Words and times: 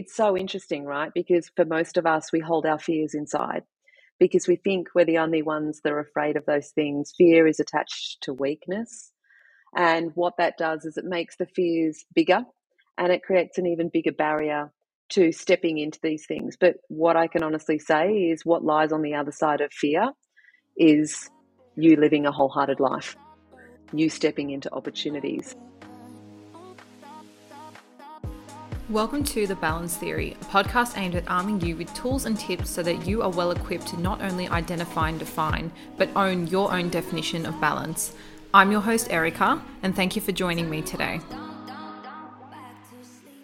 it's 0.00 0.16
so 0.16 0.34
interesting, 0.34 0.86
right? 0.86 1.12
Because 1.14 1.50
for 1.56 1.66
most 1.66 1.98
of 1.98 2.06
us, 2.06 2.32
we 2.32 2.40
hold 2.40 2.64
our 2.64 2.78
fears 2.78 3.12
inside 3.12 3.64
because 4.18 4.48
we 4.48 4.56
think 4.56 4.88
we're 4.94 5.04
the 5.04 5.18
only 5.18 5.42
ones 5.42 5.82
that 5.84 5.92
are 5.92 6.00
afraid 6.00 6.38
of 6.38 6.46
those 6.46 6.70
things. 6.70 7.12
Fear 7.18 7.46
is 7.46 7.60
attached 7.60 8.22
to 8.22 8.32
weakness. 8.32 9.12
And 9.76 10.12
what 10.14 10.38
that 10.38 10.56
does 10.56 10.86
is 10.86 10.96
it 10.96 11.04
makes 11.04 11.36
the 11.36 11.44
fears 11.44 12.06
bigger 12.14 12.46
and 12.96 13.12
it 13.12 13.22
creates 13.22 13.58
an 13.58 13.66
even 13.66 13.90
bigger 13.90 14.12
barrier 14.12 14.72
to 15.10 15.32
stepping 15.32 15.76
into 15.76 15.98
these 16.02 16.24
things. 16.24 16.56
But 16.58 16.76
what 16.88 17.16
I 17.16 17.26
can 17.26 17.42
honestly 17.42 17.78
say 17.78 18.10
is 18.10 18.42
what 18.42 18.64
lies 18.64 18.92
on 18.92 19.02
the 19.02 19.16
other 19.16 19.32
side 19.32 19.60
of 19.60 19.70
fear 19.70 20.12
is 20.78 21.28
you 21.76 21.96
living 21.96 22.24
a 22.24 22.32
wholehearted 22.32 22.80
life, 22.80 23.16
you 23.92 24.08
stepping 24.08 24.48
into 24.48 24.72
opportunities. 24.72 25.54
Welcome 28.90 29.22
to 29.22 29.46
The 29.46 29.54
Balance 29.54 29.96
Theory, 29.96 30.32
a 30.32 30.44
podcast 30.46 30.98
aimed 30.98 31.14
at 31.14 31.30
arming 31.30 31.60
you 31.60 31.76
with 31.76 31.94
tools 31.94 32.26
and 32.26 32.36
tips 32.36 32.68
so 32.68 32.82
that 32.82 33.06
you 33.06 33.22
are 33.22 33.30
well 33.30 33.52
equipped 33.52 33.86
to 33.88 34.00
not 34.00 34.20
only 34.20 34.48
identify 34.48 35.10
and 35.10 35.16
define, 35.16 35.70
but 35.96 36.10
own 36.16 36.48
your 36.48 36.72
own 36.72 36.88
definition 36.88 37.46
of 37.46 37.60
balance. 37.60 38.12
I'm 38.52 38.72
your 38.72 38.80
host, 38.80 39.06
Erica, 39.12 39.62
and 39.84 39.94
thank 39.94 40.16
you 40.16 40.22
for 40.22 40.32
joining 40.32 40.68
me 40.68 40.82
today. 40.82 41.20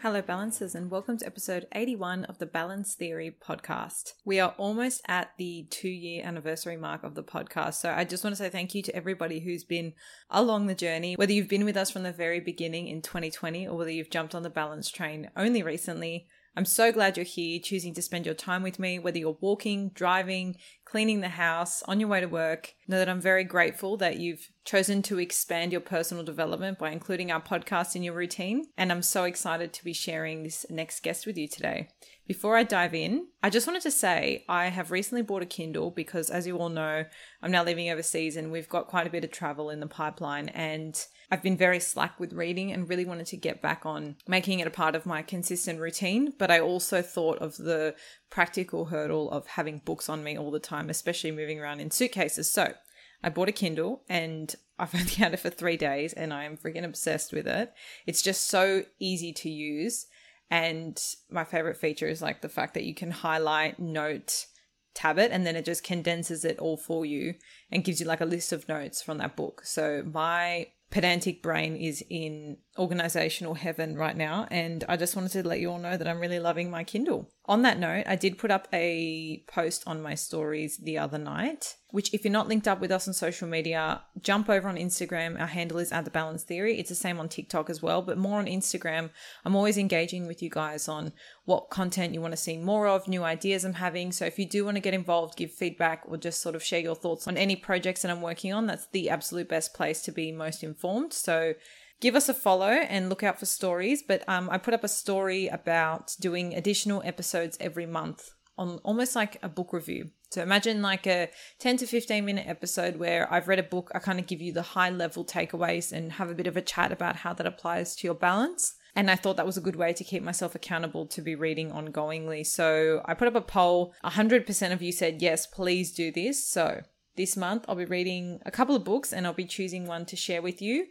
Hello, 0.06 0.23
balancers, 0.23 0.77
and 0.77 0.88
welcome 0.88 1.19
to 1.19 1.27
episode 1.27 1.66
81 1.74 2.27
of 2.27 2.38
the 2.38 2.46
Balance 2.46 2.95
Theory 2.95 3.37
podcast. 3.45 4.12
We 4.24 4.38
are 4.38 4.55
almost 4.56 5.02
at 5.09 5.32
the 5.37 5.66
two 5.69 5.88
year 5.88 6.24
anniversary 6.24 6.77
mark 6.77 7.02
of 7.02 7.16
the 7.16 7.24
podcast. 7.24 7.74
So 7.74 7.91
I 7.91 8.05
just 8.05 8.23
want 8.23 8.37
to 8.37 8.41
say 8.41 8.48
thank 8.48 8.73
you 8.73 8.82
to 8.84 8.95
everybody 8.95 9.41
who's 9.41 9.65
been 9.65 9.95
along 10.30 10.66
the 10.69 10.77
journey, 10.77 11.16
whether 11.16 11.32
you've 11.32 11.48
been 11.48 11.65
with 11.65 11.77
us 11.77 11.91
from 11.91 12.05
the 12.05 12.12
very 12.12 12.38
beginning 12.38 12.87
in 12.87 13.02
2020 13.02 13.66
or 13.66 13.77
whether 13.77 13.91
you've 13.91 14.09
jumped 14.09 14.37
on 14.37 14.45
the 14.45 14.48
balance 14.48 14.92
train 14.92 15.29
only 15.37 15.65
recently. 15.65 16.29
I'm 16.57 16.65
so 16.65 16.93
glad 16.93 17.16
you're 17.16 17.24
here, 17.24 17.59
choosing 17.60 17.93
to 17.95 18.01
spend 18.01 18.27
your 18.27 18.34
time 18.34 18.62
with 18.62 18.79
me, 18.79 19.01
whether 19.01 19.18
you're 19.18 19.37
walking, 19.41 19.88
driving, 19.88 20.57
cleaning 20.87 21.20
the 21.20 21.29
house, 21.29 21.82
on 21.82 22.01
your 22.01 22.09
way 22.09 22.20
to 22.20 22.26
work. 22.26 22.74
Know 22.88 22.98
that 22.98 23.09
I'm 23.09 23.20
very 23.20 23.45
grateful 23.45 23.96
that 23.98 24.18
you've 24.18 24.48
chosen 24.65 25.02
to 25.02 25.18
expand 25.18 25.73
your 25.73 25.80
personal 25.80 26.24
development 26.24 26.78
by 26.78 26.90
including 26.90 27.30
our 27.30 27.40
podcast 27.40 27.96
in 27.96 28.02
your 28.02 28.15
routine. 28.15 28.66
And 28.78 28.90
I'm 28.90 29.02
so 29.02 29.24
excited 29.24 29.73
to 29.73 29.84
be 29.84 29.93
sharing 29.93 30.43
this 30.43 30.65
next 30.70 31.02
guest 31.02 31.26
with 31.26 31.37
you 31.37 31.48
today. 31.48 31.88
Before 32.26 32.56
I 32.56 32.65
dive 32.65 32.95
in, 32.95 33.28
I 33.43 33.51
just 33.51 33.68
wanted 33.68 33.82
to 33.82 33.90
say 33.93 34.45
I 34.48 34.66
have 34.66 34.90
recently 34.90 35.23
bought 35.23 35.43
a 35.43 35.46
Kindle 35.46 35.93
because, 35.93 36.28
as 36.28 36.46
you 36.46 36.59
all 36.59 36.68
know, 36.68 37.04
I'm 37.40 37.52
now 37.52 37.62
living 37.62 37.88
overseas 37.88 38.37
and 38.37 38.50
we've 38.50 38.68
got 38.68 38.88
quite 38.88 39.06
a 39.06 39.10
bit 39.10 39.23
of 39.23 39.30
travel 39.30 39.71
in 39.71 39.78
the 39.78 39.87
pipeline. 39.87 40.48
And 40.48 41.00
I've 41.30 41.43
been 41.43 41.56
very 41.56 41.78
slack 41.78 42.18
with 42.18 42.32
reading 42.32 42.73
and 42.73 42.88
really 42.88 43.04
wanted 43.04 43.26
to 43.26 43.37
get 43.37 43.62
back 43.62 43.87
on 43.87 44.16
making 44.26 44.59
it 44.59 44.66
a 44.66 44.73
part 44.73 44.96
of 44.96 45.06
my 45.06 45.23
consistent 45.23 45.78
routine. 45.78 46.32
But 46.37 46.50
I 46.50 46.59
also 46.59 47.00
thought 47.00 47.38
of 47.38 47.56
the 47.56 47.95
practical 48.28 48.87
hurdle 48.87 49.30
of 49.30 49.46
having 49.46 49.82
books 49.84 50.09
on 50.09 50.24
me 50.24 50.37
all 50.37 50.50
the 50.50 50.59
time, 50.59 50.76
especially 50.91 51.30
moving 51.30 51.60
around 51.60 51.80
in 51.80 51.91
suitcases. 51.91 52.51
So 52.51 52.74
I 53.23 53.29
bought 53.29 53.49
a 53.49 53.52
Kindle 53.52 54.02
and 54.09 54.55
I've 54.79 54.95
only 54.95 55.15
had 55.15 55.33
it 55.33 55.41
for 55.41 55.51
three 55.51 55.77
days 55.77 56.13
and 56.13 56.35
I 56.35 56.45
am 56.45 56.57
freaking 56.57 56.85
obsessed 56.85 57.33
with 57.33 57.46
it. 57.46 57.73
It's 58.07 58.23
just 58.23 58.49
so 58.49 58.85
easy 58.99 59.33
to 59.33 59.49
use. 59.49 60.07
And 60.51 61.02
my 61.30 61.45
favorite 61.45 61.79
feature 61.79 62.07
is 62.07 62.23
like 62.23 62.43
the 62.43 62.49
fact 62.49 62.74
that 62.74 62.85
you 62.85 62.95
can 62.95 63.10
highlight, 63.10 63.80
note, 63.80 64.47
tab 64.94 65.19
it, 65.19 65.33
and 65.33 65.47
then 65.47 65.56
it 65.56 65.65
just 65.65 65.83
condenses 65.83 66.44
it 66.44 66.59
all 66.59 66.77
for 66.77 67.05
you 67.05 67.34
and 67.71 67.84
gives 67.84 68.00
you 68.00 68.06
like 68.06 68.21
a 68.21 68.27
list 68.27 68.53
of 68.53 68.69
notes 68.69 69.03
from 69.03 69.19
that 69.19 69.34
book. 69.34 69.62
So 69.65 70.03
my 70.05 70.69
pedantic 70.91 71.43
brain 71.43 71.77
is 71.77 72.05
in 72.09 72.59
organizational 72.78 73.55
heaven 73.55 73.97
right 73.97 74.16
now. 74.16 74.47
And 74.50 74.84
I 74.88 74.97
just 74.97 75.16
wanted 75.16 75.33
to 75.33 75.47
let 75.47 75.61
you 75.61 75.71
all 75.71 75.78
know 75.78 75.97
that 75.97 76.06
I'm 76.06 76.21
really 76.21 76.41
loving 76.41 76.71
my 76.71 76.84
Kindle. 76.84 77.28
On 77.49 77.62
that 77.62 77.78
note, 77.78 78.05
I 78.09 78.16
did 78.16 78.39
put 78.39 78.50
up 78.50 78.66
a 78.72 79.44
post 79.47 79.84
on 79.87 80.03
my 80.03 80.16
stories 80.16 80.78
the 80.78 80.99
other 80.99 81.16
night, 81.16 81.77
which, 81.93 82.12
if 82.12 82.25
you're 82.25 82.33
not 82.33 82.49
linked 82.49 82.66
up 82.66 82.81
with 82.81 82.91
us 82.91 83.06
on 83.06 83.15
social 83.15 83.47
media, 83.47 84.03
jump 84.21 84.51
over 84.51 84.69
on 84.69 84.77
Instagram. 84.77 85.41
Our 85.41 85.47
handle 85.47 85.79
is 85.79 85.93
at 85.93 86.05
the 86.05 86.11
balance 86.11 86.43
theory. 86.43 86.77
It's 86.79 86.89
the 86.89 86.97
same 86.97 87.21
on 87.21 87.29
TikTok 87.29 87.71
as 87.71 87.81
well, 87.81 88.03
but 88.03 88.19
more 88.19 88.41
on 88.41 88.47
Instagram. 88.47 89.11
I'm 89.45 89.55
always 89.55 89.79
engaging 89.79 90.27
with 90.27 90.43
you 90.43 90.51
guys 90.51 90.89
on 90.89 91.12
what 91.45 91.71
content 91.71 92.15
you 92.15 92.21
want 92.21 92.33
to 92.33 92.37
see 92.37 92.56
more 92.56 92.89
of, 92.89 93.06
new 93.06 93.23
ideas 93.23 93.65
I'm 93.65 93.75
having. 93.75 94.11
So 94.11 94.25
if 94.25 94.41
you 94.41 94.49
do 94.49 94.65
want 94.65 94.77
to 94.77 94.81
get 94.81 94.93
involved, 94.93 95.39
give 95.39 95.53
feedback, 95.53 96.03
or 96.06 96.17
just 96.17 96.43
sort 96.43 96.56
of 96.56 96.65
share 96.65 96.81
your 96.81 96.97
thoughts 96.97 97.29
on 97.29 97.37
any 97.37 97.55
projects 97.55 98.03
that 98.03 98.11
I'm 98.11 98.23
working 98.23 98.53
on, 98.53 98.67
that's 98.67 98.87
the 98.89 99.09
absolute 99.09 99.49
best 99.49 99.73
place 99.73 100.03
to 100.03 100.11
be 100.11 100.33
most 100.33 100.65
informed. 100.65 101.12
So 101.12 101.55
give 102.01 102.15
us 102.15 102.29
a 102.29 102.34
follow 102.34 102.67
and 102.67 103.09
look 103.09 103.23
out 103.23 103.39
for 103.39 103.47
stories. 103.47 104.03
But 104.03 104.23
um, 104.29 104.49
I 104.51 104.59
put 104.59 104.75
up 104.75 104.84
a 104.84 104.89
story 104.89 105.49
about 105.49 106.15
doing 106.21 106.55
additional 106.55 107.03
episodes 107.05 107.57
every 107.61 107.87
month 107.87 108.31
on 108.59 108.79
almost 108.84 109.15
like 109.15 109.37
a 109.43 109.49
book 109.49 109.73
review. 109.73 110.11
So 110.31 110.43
imagine 110.43 110.83
like 110.83 111.06
a 111.06 111.31
10 111.61 111.79
to 111.79 111.87
15 111.87 112.25
minute 112.25 112.47
episode 112.47 112.97
where 112.97 113.33
I've 113.33 113.49
read 113.49 113.59
a 113.59 113.65
book, 113.65 113.91
I 113.95 113.99
kind 113.99 114.19
of 114.19 114.27
give 114.27 114.41
you 114.41 114.53
the 114.53 114.62
high 114.62 114.91
level 114.91 115.25
takeaways 115.25 115.93
and 115.93 116.12
have 116.12 116.31
a 116.31 116.35
bit 116.35 116.47
of 116.47 116.56
a 116.56 116.62
chat 116.62 116.91
about 116.91 117.17
how 117.17 117.33
that 117.35 117.47
applies 117.47 117.95
to 117.97 118.06
your 118.06 118.15
balance. 118.15 118.75
And 118.95 119.11
I 119.11 119.17
thought 119.17 119.37
that 119.37 119.47
was 119.47 119.59
a 119.59 119.62
good 119.62 119.77
way 119.77 119.93
to 119.93 120.05
keep 120.05 120.23
myself 120.23 120.55
accountable 120.55 121.06
to 121.09 121.21
be 121.21 121.35
reading 121.35 121.71
ongoingly. 121.71 122.47
So 122.47 123.03
I 123.05 123.12
put 123.12 123.29
up 123.29 123.35
a 123.35 123.43
poll. 123.43 123.95
100% 124.05 124.73
of 124.73 124.81
you 124.81 124.91
said, 124.91 125.21
yes, 125.21 125.47
please 125.47 125.93
do 125.93 126.11
this. 126.11 126.49
So 126.49 126.81
this 127.15 127.37
month 127.37 127.67
I'll 127.69 127.77
be 127.77 127.85
reading 127.85 128.41
a 128.47 128.51
couple 128.51 128.75
of 128.75 128.85
books 128.85 129.12
and 129.12 129.27
I'll 129.27 129.35
be 129.35 129.45
choosing 129.45 129.87
one 129.87 130.06
to 130.06 130.17
share 130.17 130.41
with 130.41 130.62
you 130.62 130.87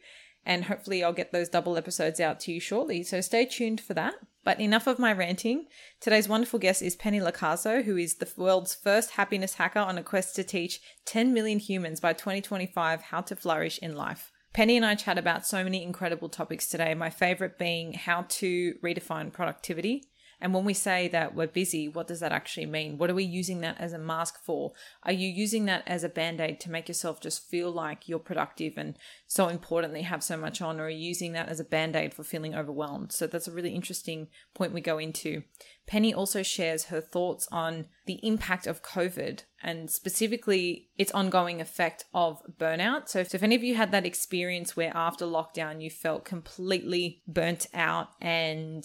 and 0.45 0.65
hopefully 0.65 1.03
I'll 1.03 1.13
get 1.13 1.31
those 1.31 1.49
double 1.49 1.77
episodes 1.77 2.19
out 2.19 2.39
to 2.41 2.51
you 2.51 2.59
shortly. 2.59 3.03
So 3.03 3.21
stay 3.21 3.45
tuned 3.45 3.81
for 3.81 3.93
that. 3.93 4.13
But 4.43 4.59
enough 4.59 4.85
of 4.85 4.99
my 4.99 5.11
ranting. 5.11 5.65
Today's 5.99 6.29
wonderful 6.29 6.59
guest 6.59 6.83
is 6.83 6.95
Penny 6.95 7.19
Locaso, 7.19 7.83
who 7.83 7.97
is 7.97 8.15
the 8.15 8.31
world's 8.37 8.75
first 8.75 9.11
happiness 9.11 9.55
hacker 9.55 9.79
on 9.79 9.97
a 9.97 10.03
quest 10.03 10.35
to 10.35 10.43
teach 10.43 10.81
10 11.05 11.33
million 11.33 11.57
humans 11.57 11.99
by 11.99 12.13
2025 12.13 13.01
how 13.01 13.21
to 13.21 13.35
flourish 13.35 13.79
in 13.79 13.95
life. 13.95 14.31
Penny 14.53 14.77
and 14.77 14.85
I 14.85 14.95
chat 14.95 15.17
about 15.17 15.47
so 15.47 15.63
many 15.63 15.83
incredible 15.83 16.29
topics 16.29 16.67
today, 16.67 16.93
my 16.93 17.09
favorite 17.09 17.57
being 17.57 17.93
how 17.93 18.25
to 18.29 18.75
redefine 18.83 19.33
productivity, 19.33 20.03
and 20.41 20.53
when 20.53 20.65
we 20.65 20.73
say 20.73 21.07
that 21.09 21.35
we're 21.35 21.47
busy, 21.47 21.87
what 21.87 22.07
does 22.07 22.19
that 22.19 22.31
actually 22.31 22.65
mean? 22.65 22.97
What 22.97 23.09
are 23.09 23.15
we 23.15 23.23
using 23.23 23.61
that 23.61 23.79
as 23.79 23.93
a 23.93 23.97
mask 23.97 24.43
for? 24.43 24.73
Are 25.03 25.11
you 25.11 25.27
using 25.27 25.65
that 25.65 25.83
as 25.87 26.03
a 26.03 26.09
band 26.09 26.41
aid 26.41 26.59
to 26.61 26.71
make 26.71 26.87
yourself 26.87 27.21
just 27.21 27.47
feel 27.47 27.71
like 27.71 28.07
you're 28.07 28.19
productive 28.19 28.73
and 28.77 28.97
so 29.27 29.47
importantly 29.47 30.03
have 30.03 30.23
so 30.23 30.37
much 30.37 30.61
on? 30.61 30.79
Or 30.79 30.85
are 30.85 30.89
you 30.89 31.07
using 31.07 31.33
that 31.33 31.49
as 31.49 31.59
a 31.59 31.65
band 31.65 31.95
aid 31.95 32.13
for 32.13 32.23
feeling 32.23 32.55
overwhelmed? 32.55 33.11
So 33.11 33.27
that's 33.27 33.47
a 33.47 33.51
really 33.51 33.73
interesting 33.73 34.27
point 34.53 34.73
we 34.73 34.81
go 34.81 34.97
into. 34.97 35.43
Penny 35.87 36.13
also 36.13 36.41
shares 36.41 36.85
her 36.85 36.99
thoughts 36.99 37.47
on 37.51 37.87
the 38.05 38.19
impact 38.23 38.65
of 38.65 38.83
COVID 38.83 39.43
and 39.61 39.89
specifically 39.89 40.89
its 40.97 41.11
ongoing 41.11 41.61
effect 41.61 42.05
of 42.13 42.41
burnout. 42.59 43.07
So, 43.09 43.19
if 43.19 43.43
any 43.43 43.55
of 43.55 43.63
you 43.63 43.75
had 43.75 43.91
that 43.91 44.05
experience 44.05 44.75
where 44.75 44.91
after 44.95 45.25
lockdown 45.25 45.81
you 45.81 45.89
felt 45.89 46.25
completely 46.25 47.21
burnt 47.27 47.67
out 47.73 48.09
and 48.21 48.83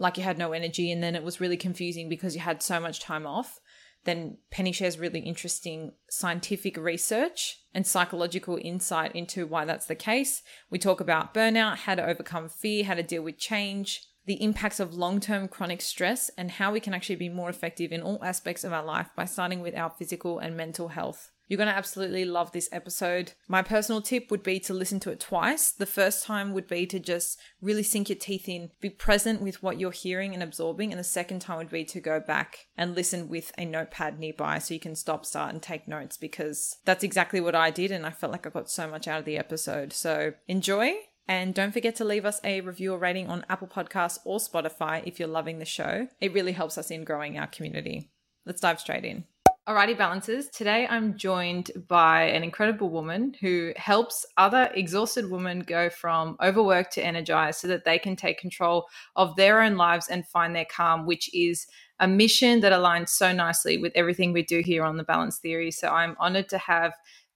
like 0.00 0.16
you 0.16 0.24
had 0.24 0.38
no 0.38 0.52
energy 0.52 0.90
and 0.90 1.02
then 1.02 1.14
it 1.14 1.22
was 1.22 1.40
really 1.40 1.58
confusing 1.58 2.08
because 2.08 2.34
you 2.34 2.40
had 2.40 2.62
so 2.62 2.80
much 2.80 3.00
time 3.00 3.26
off, 3.26 3.60
then 4.04 4.38
Penny 4.50 4.72
shares 4.72 4.98
really 4.98 5.20
interesting 5.20 5.92
scientific 6.08 6.76
research 6.78 7.60
and 7.74 7.86
psychological 7.86 8.58
insight 8.62 9.14
into 9.14 9.46
why 9.46 9.66
that's 9.66 9.86
the 9.86 9.94
case. 9.94 10.42
We 10.70 10.78
talk 10.78 11.00
about 11.00 11.34
burnout, 11.34 11.76
how 11.76 11.94
to 11.94 12.06
overcome 12.06 12.48
fear, 12.48 12.84
how 12.84 12.94
to 12.94 13.02
deal 13.02 13.22
with 13.22 13.38
change, 13.38 14.02
the 14.24 14.42
impacts 14.42 14.80
of 14.80 14.94
long 14.94 15.20
term 15.20 15.48
chronic 15.48 15.82
stress, 15.82 16.30
and 16.38 16.52
how 16.52 16.72
we 16.72 16.80
can 16.80 16.94
actually 16.94 17.16
be 17.16 17.28
more 17.28 17.50
effective 17.50 17.92
in 17.92 18.00
all 18.00 18.24
aspects 18.24 18.64
of 18.64 18.72
our 18.72 18.84
life 18.84 19.10
by 19.14 19.26
starting 19.26 19.60
with 19.60 19.76
our 19.76 19.90
physical 19.90 20.38
and 20.38 20.56
mental 20.56 20.88
health. 20.88 21.30
You're 21.50 21.56
going 21.56 21.68
to 21.68 21.76
absolutely 21.76 22.24
love 22.24 22.52
this 22.52 22.68
episode. 22.70 23.32
My 23.48 23.60
personal 23.60 24.00
tip 24.00 24.30
would 24.30 24.44
be 24.44 24.60
to 24.60 24.72
listen 24.72 25.00
to 25.00 25.10
it 25.10 25.18
twice. 25.18 25.72
The 25.72 25.84
first 25.84 26.24
time 26.24 26.54
would 26.54 26.68
be 26.68 26.86
to 26.86 27.00
just 27.00 27.40
really 27.60 27.82
sink 27.82 28.08
your 28.08 28.18
teeth 28.18 28.48
in, 28.48 28.70
be 28.80 28.88
present 28.88 29.42
with 29.42 29.60
what 29.60 29.80
you're 29.80 29.90
hearing 29.90 30.32
and 30.32 30.44
absorbing. 30.44 30.92
And 30.92 31.00
the 31.00 31.04
second 31.04 31.40
time 31.40 31.58
would 31.58 31.68
be 31.68 31.84
to 31.86 32.00
go 32.00 32.20
back 32.20 32.68
and 32.76 32.94
listen 32.94 33.28
with 33.28 33.50
a 33.58 33.64
notepad 33.64 34.20
nearby 34.20 34.60
so 34.60 34.74
you 34.74 34.78
can 34.78 34.94
stop, 34.94 35.26
start, 35.26 35.52
and 35.52 35.60
take 35.60 35.88
notes 35.88 36.16
because 36.16 36.76
that's 36.84 37.02
exactly 37.02 37.40
what 37.40 37.56
I 37.56 37.72
did. 37.72 37.90
And 37.90 38.06
I 38.06 38.10
felt 38.10 38.30
like 38.30 38.46
I 38.46 38.50
got 38.50 38.70
so 38.70 38.88
much 38.88 39.08
out 39.08 39.18
of 39.18 39.24
the 39.24 39.36
episode. 39.36 39.92
So 39.92 40.34
enjoy. 40.46 40.92
And 41.26 41.52
don't 41.52 41.72
forget 41.72 41.96
to 41.96 42.04
leave 42.04 42.24
us 42.24 42.40
a 42.44 42.60
review 42.60 42.94
or 42.94 42.98
rating 42.98 43.26
on 43.26 43.44
Apple 43.48 43.66
Podcasts 43.66 44.20
or 44.24 44.38
Spotify 44.38 45.02
if 45.04 45.18
you're 45.18 45.26
loving 45.26 45.58
the 45.58 45.64
show. 45.64 46.06
It 46.20 46.32
really 46.32 46.52
helps 46.52 46.78
us 46.78 46.92
in 46.92 47.02
growing 47.02 47.36
our 47.36 47.48
community. 47.48 48.12
Let's 48.46 48.60
dive 48.60 48.78
straight 48.78 49.04
in. 49.04 49.24
Alrighty, 49.70 49.96
balancers. 49.96 50.48
Today 50.48 50.84
I'm 50.90 51.16
joined 51.16 51.70
by 51.86 52.22
an 52.22 52.42
incredible 52.42 52.90
woman 52.90 53.36
who 53.40 53.72
helps 53.76 54.26
other 54.36 54.68
exhausted 54.74 55.30
women 55.30 55.60
go 55.60 55.88
from 55.88 56.36
overworked 56.42 56.94
to 56.94 57.04
energized 57.04 57.60
so 57.60 57.68
that 57.68 57.84
they 57.84 57.96
can 57.96 58.16
take 58.16 58.40
control 58.40 58.88
of 59.14 59.36
their 59.36 59.62
own 59.62 59.76
lives 59.76 60.08
and 60.08 60.26
find 60.26 60.56
their 60.56 60.64
calm, 60.64 61.06
which 61.06 61.32
is 61.32 61.68
a 62.00 62.08
mission 62.08 62.58
that 62.62 62.72
aligns 62.72 63.10
so 63.10 63.32
nicely 63.32 63.78
with 63.78 63.92
everything 63.94 64.32
we 64.32 64.42
do 64.42 64.58
here 64.58 64.82
on 64.82 64.96
the 64.96 65.04
Balance 65.04 65.38
Theory. 65.38 65.70
So 65.70 65.86
I'm 65.86 66.16
honored 66.18 66.48
to 66.48 66.58
have 66.58 66.92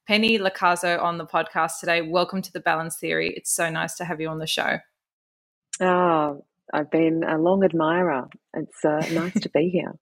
Penny 0.08 0.36
Locaso 0.36 1.00
on 1.00 1.19
the 1.19 1.26
podcast 1.26 1.78
today. 1.78 2.02
Welcome 2.02 2.42
to 2.42 2.52
the 2.52 2.58
Balance 2.58 2.96
Theory. 2.98 3.32
It's 3.36 3.54
so 3.54 3.70
nice 3.70 3.94
to 3.98 4.04
have 4.04 4.20
you 4.20 4.26
on 4.28 4.40
the 4.40 4.48
show. 4.48 4.78
Oh, 5.81 6.44
I've 6.72 6.90
been 6.90 7.22
a 7.22 7.38
long 7.38 7.62
admirer. 7.62 8.26
It's 8.54 8.84
uh, 8.84 9.06
nice 9.12 9.38
to 9.38 9.48
be 9.50 9.69
here. 9.69 9.94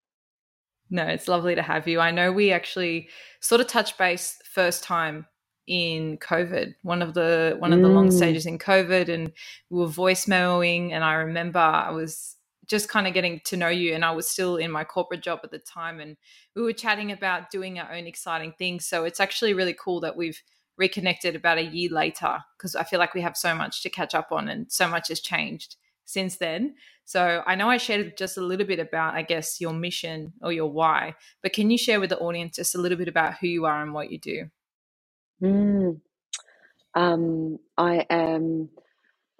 No, 0.93 1.06
it's 1.06 1.27
lovely 1.27 1.55
to 1.55 1.62
have 1.62 1.89
you. 1.89 2.00
I 2.00 2.11
know 2.11 2.31
we 2.31 2.53
actually 2.53 3.09
sort 3.41 3.62
of 3.62 3.67
touched 3.67 3.97
base 3.97 4.39
first 4.44 4.85
time 4.85 5.27
in 5.67 6.19
COVID, 6.19 6.75
one 6.83 7.00
of 7.00 7.15
the 7.15 7.56
one 7.59 7.73
of 7.73 7.81
the 7.81 7.89
long 7.89 8.09
mm. 8.09 8.12
stages 8.12 8.44
in 8.44 8.59
COVID, 8.59 9.09
and 9.09 9.33
we 9.71 9.79
were 9.79 9.87
voicemailing. 9.87 10.91
And 10.93 11.03
I 11.03 11.15
remember 11.15 11.59
I 11.59 11.91
was 11.93 12.37
just 12.67 12.91
kind 12.91 13.06
of 13.06 13.15
getting 13.15 13.41
to 13.47 13.56
know 13.56 13.69
you, 13.69 13.94
and 13.94 14.05
I 14.05 14.11
was 14.11 14.29
still 14.29 14.59
in 14.59 14.71
my 14.71 14.85
corporate 14.85 15.23
job 15.23 15.41
at 15.44 15.50
the 15.50 15.59
time, 15.59 15.99
and 15.99 16.19
we 16.55 16.61
were 16.61 16.75
chatting 16.75 17.11
about 17.11 17.50
doing 17.50 17.79
our 17.79 17.91
own 17.91 18.06
exciting 18.06 18.53
things. 18.59 18.85
So 18.85 19.05
it's 19.05 19.19
actually 19.19 19.55
really 19.55 19.75
cool 19.83 20.00
that 20.00 20.15
we've 20.15 20.43
reconnected 20.77 21.35
about 21.35 21.56
a 21.56 21.65
year 21.65 21.89
later 21.91 22.37
because 22.59 22.77
I 22.77 22.85
feel 22.85 22.99
like 22.99 23.15
we 23.15 23.23
have 23.23 23.37
so 23.39 23.55
much 23.55 23.83
to 23.83 23.89
catch 23.89 24.15
up 24.15 24.31
on, 24.31 24.47
and 24.50 24.71
so 24.71 24.87
much 24.87 25.09
has 25.09 25.21
changed 25.21 25.77
since 26.05 26.37
then. 26.37 26.75
So 27.05 27.43
I 27.47 27.55
know 27.55 27.69
I 27.69 27.77
shared 27.77 28.17
just 28.17 28.37
a 28.37 28.43
little 28.43 28.67
bit 28.67 28.79
about, 28.79 29.15
I 29.15 29.23
guess, 29.23 29.61
your 29.61 29.73
mission 29.73 30.33
or 30.41 30.53
your 30.53 30.71
why, 30.71 31.15
but 31.43 31.53
can 31.53 31.71
you 31.71 31.79
share 31.79 32.01
with 32.01 32.11
the 32.11 32.19
audience 32.19 32.57
just 32.57 32.75
a 32.75 32.81
little 32.81 32.99
bit 32.99 33.09
about 33.09 33.35
who 33.39 33.47
you 33.47 33.65
are 33.65 33.83
and 33.83 33.93
what 33.93 34.11
you 34.11 34.19
do? 34.19 34.51
Mm. 35.43 36.01
Um, 36.95 37.59
I 37.77 38.07
am, 38.09 38.69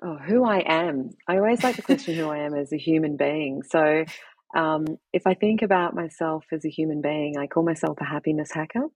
oh, 0.03 0.17
who 0.17 0.45
I 0.45 0.59
am. 0.67 1.11
I 1.29 1.37
always 1.37 1.63
like 1.63 1.77
to 1.77 1.83
question 1.83 2.15
who 2.15 2.29
I 2.29 2.39
am 2.39 2.55
as 2.55 2.73
a 2.73 2.79
human 2.79 3.17
being. 3.17 3.63
So 3.63 4.05
um, 4.55 4.87
if 5.13 5.27
I 5.27 5.35
think 5.35 5.63
about 5.63 5.95
myself 5.95 6.45
as 6.53 6.65
a 6.65 6.71
human 6.71 7.01
being, 7.01 7.37
I 7.39 7.47
call 7.47 7.63
myself 7.63 7.99
a 8.01 8.05
happiness 8.05 8.51
hacker. 8.53 8.87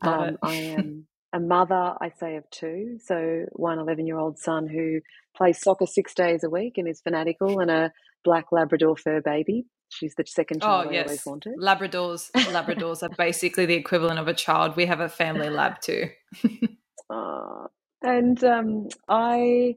Um, 0.00 0.38
I 0.42 0.54
am 0.54 1.06
a 1.34 1.40
mother, 1.40 1.94
I 2.00 2.12
say, 2.18 2.36
of 2.36 2.48
two. 2.50 2.98
So 3.04 3.46
one 3.52 3.78
11 3.78 4.06
year 4.06 4.18
old 4.18 4.38
son 4.38 4.68
who 4.68 5.00
plays 5.36 5.60
soccer 5.60 5.84
six 5.84 6.14
days 6.14 6.44
a 6.44 6.48
week 6.48 6.78
and 6.78 6.88
is 6.88 7.00
fanatical, 7.00 7.58
and 7.58 7.70
a 7.70 7.92
black 8.22 8.46
Labrador 8.52 8.96
fur 8.96 9.20
baby. 9.20 9.66
She's 9.88 10.14
the 10.14 10.24
second 10.26 10.62
oh, 10.62 10.66
child 10.66 10.86
oh, 10.88 10.92
yes. 10.92 11.02
I 11.02 11.06
always 11.06 11.26
wanted. 11.26 11.52
Labradors, 11.60 12.30
Labradors 12.32 13.02
are 13.02 13.14
basically 13.16 13.66
the 13.66 13.74
equivalent 13.74 14.18
of 14.18 14.28
a 14.28 14.34
child. 14.34 14.76
We 14.76 14.86
have 14.86 15.00
a 15.00 15.08
family 15.08 15.50
lab 15.50 15.80
too. 15.80 16.08
uh, 17.10 17.66
and 18.02 18.42
um, 18.44 18.88
I, 19.08 19.76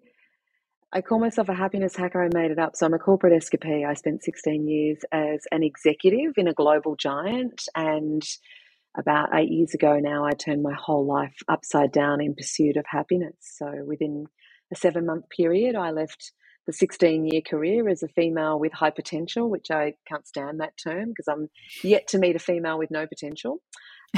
I 0.93 1.01
call 1.01 1.19
myself 1.19 1.49
a 1.49 1.53
happiness 1.53 1.95
hacker. 1.95 2.23
I 2.23 2.29
made 2.31 2.51
it 2.51 2.59
up. 2.59 2.75
So 2.75 2.85
I'm 2.85 2.93
a 2.93 2.99
corporate 2.99 3.33
escapee. 3.33 3.85
I 3.85 3.93
spent 3.95 4.23
16 4.23 4.67
years 4.67 4.99
as 5.11 5.41
an 5.51 5.63
executive 5.63 6.33
in 6.37 6.47
a 6.47 6.53
global 6.53 6.95
giant, 6.95 7.63
and 7.75 8.23
about 8.97 9.29
eight 9.33 9.51
years 9.51 9.73
ago 9.73 9.99
now, 9.99 10.25
I 10.25 10.31
turned 10.31 10.63
my 10.63 10.73
whole 10.73 11.05
life 11.05 11.35
upside 11.47 11.91
down 11.91 12.21
in 12.21 12.35
pursuit 12.35 12.77
of 12.77 12.85
happiness. 12.89 13.35
So 13.39 13.71
within 13.85 14.25
a 14.73 14.75
seven 14.75 15.05
month 15.05 15.25
period, 15.29 15.75
I 15.75 15.91
left 15.91 16.31
the 16.65 16.73
16 16.73 17.25
year 17.25 17.41
career 17.41 17.87
as 17.87 18.03
a 18.03 18.07
female 18.09 18.59
with 18.59 18.73
high 18.73 18.91
potential, 18.91 19.49
which 19.49 19.71
I 19.71 19.93
can't 20.07 20.27
stand 20.27 20.59
that 20.59 20.73
term 20.83 21.09
because 21.09 21.27
I'm 21.27 21.47
yet 21.83 22.07
to 22.09 22.19
meet 22.19 22.35
a 22.35 22.39
female 22.39 22.77
with 22.77 22.91
no 22.91 23.07
potential. 23.07 23.61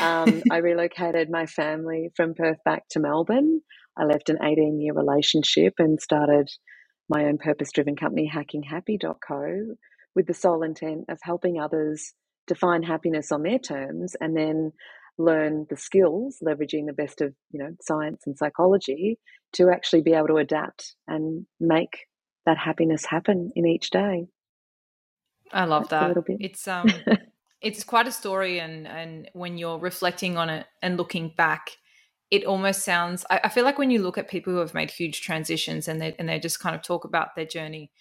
Um, 0.02 0.42
I 0.52 0.58
relocated 0.58 1.30
my 1.30 1.46
family 1.46 2.10
from 2.16 2.34
Perth 2.34 2.58
back 2.66 2.84
to 2.92 3.00
Melbourne. 3.00 3.62
I 3.98 4.06
left 4.06 4.30
an 4.30 4.40
18 4.42 4.80
year 4.82 4.94
relationship 4.94 5.76
and 5.78 6.02
started 6.02 6.50
my 7.10 7.26
own 7.26 7.38
purpose 7.38 7.72
driven 7.72 7.96
company, 7.96 8.32
hackinghappy.co, 8.34 9.76
with 10.16 10.28
the 10.28 10.34
sole 10.34 10.64
intent 10.64 11.06
of 11.10 11.20
helping 11.22 11.60
others 11.60 12.14
define 12.50 12.84
happiness 12.84 13.32
on 13.32 13.44
their 13.44 13.60
terms 13.60 14.16
and 14.20 14.36
then 14.36 14.74
learn 15.18 15.66
the 15.70 15.78
skills 15.78 16.38
leveraging 16.44 16.86
the 16.88 16.94
best 16.94 17.22
of 17.22 17.34
you 17.52 17.60
know 17.60 17.76
science 17.82 18.24
and 18.26 18.38
psychology 18.38 19.18
to 19.54 19.70
actually 19.70 20.02
be 20.02 20.14
able 20.14 20.28
to 20.28 20.38
adapt 20.38 20.96
and 21.08 21.46
make 21.60 22.08
that 22.46 22.58
happiness 22.58 23.06
happen 23.06 23.52
in 23.56 23.66
each 23.66 23.90
day. 23.90 24.28
I 25.52 25.66
love 25.66 25.90
That's 25.90 26.16
that. 26.16 26.38
it's 26.40 26.68
um 26.68 26.90
it's 27.62 27.84
quite 27.84 28.08
a 28.08 28.12
story 28.12 28.60
and 28.60 28.88
and 28.88 29.30
when 29.34 29.58
you're 29.58 29.80
reflecting 29.80 30.38
on 30.38 30.50
it 30.50 30.66
and 30.82 30.98
looking 30.98 31.34
back 31.38 31.78
it 32.32 32.46
almost 32.46 32.84
sounds 32.84 33.26
I, 33.30 33.42
I 33.46 33.50
feel 33.50 33.64
like 33.64 33.78
when 33.78 33.92
you 33.92 34.02
look 34.02 34.18
at 34.18 34.30
people 34.30 34.54
who 34.54 34.60
have 34.60 34.74
made 34.74 34.92
huge 34.92 35.22
transitions 35.22 35.88
and 35.88 36.02
they 36.02 36.16
and 36.18 36.28
they 36.30 36.40
just 36.40 36.60
kind 36.60 36.76
of 36.76 36.82
talk 36.82 37.04
about 37.06 37.36
their 37.36 37.46
journey 37.46 37.92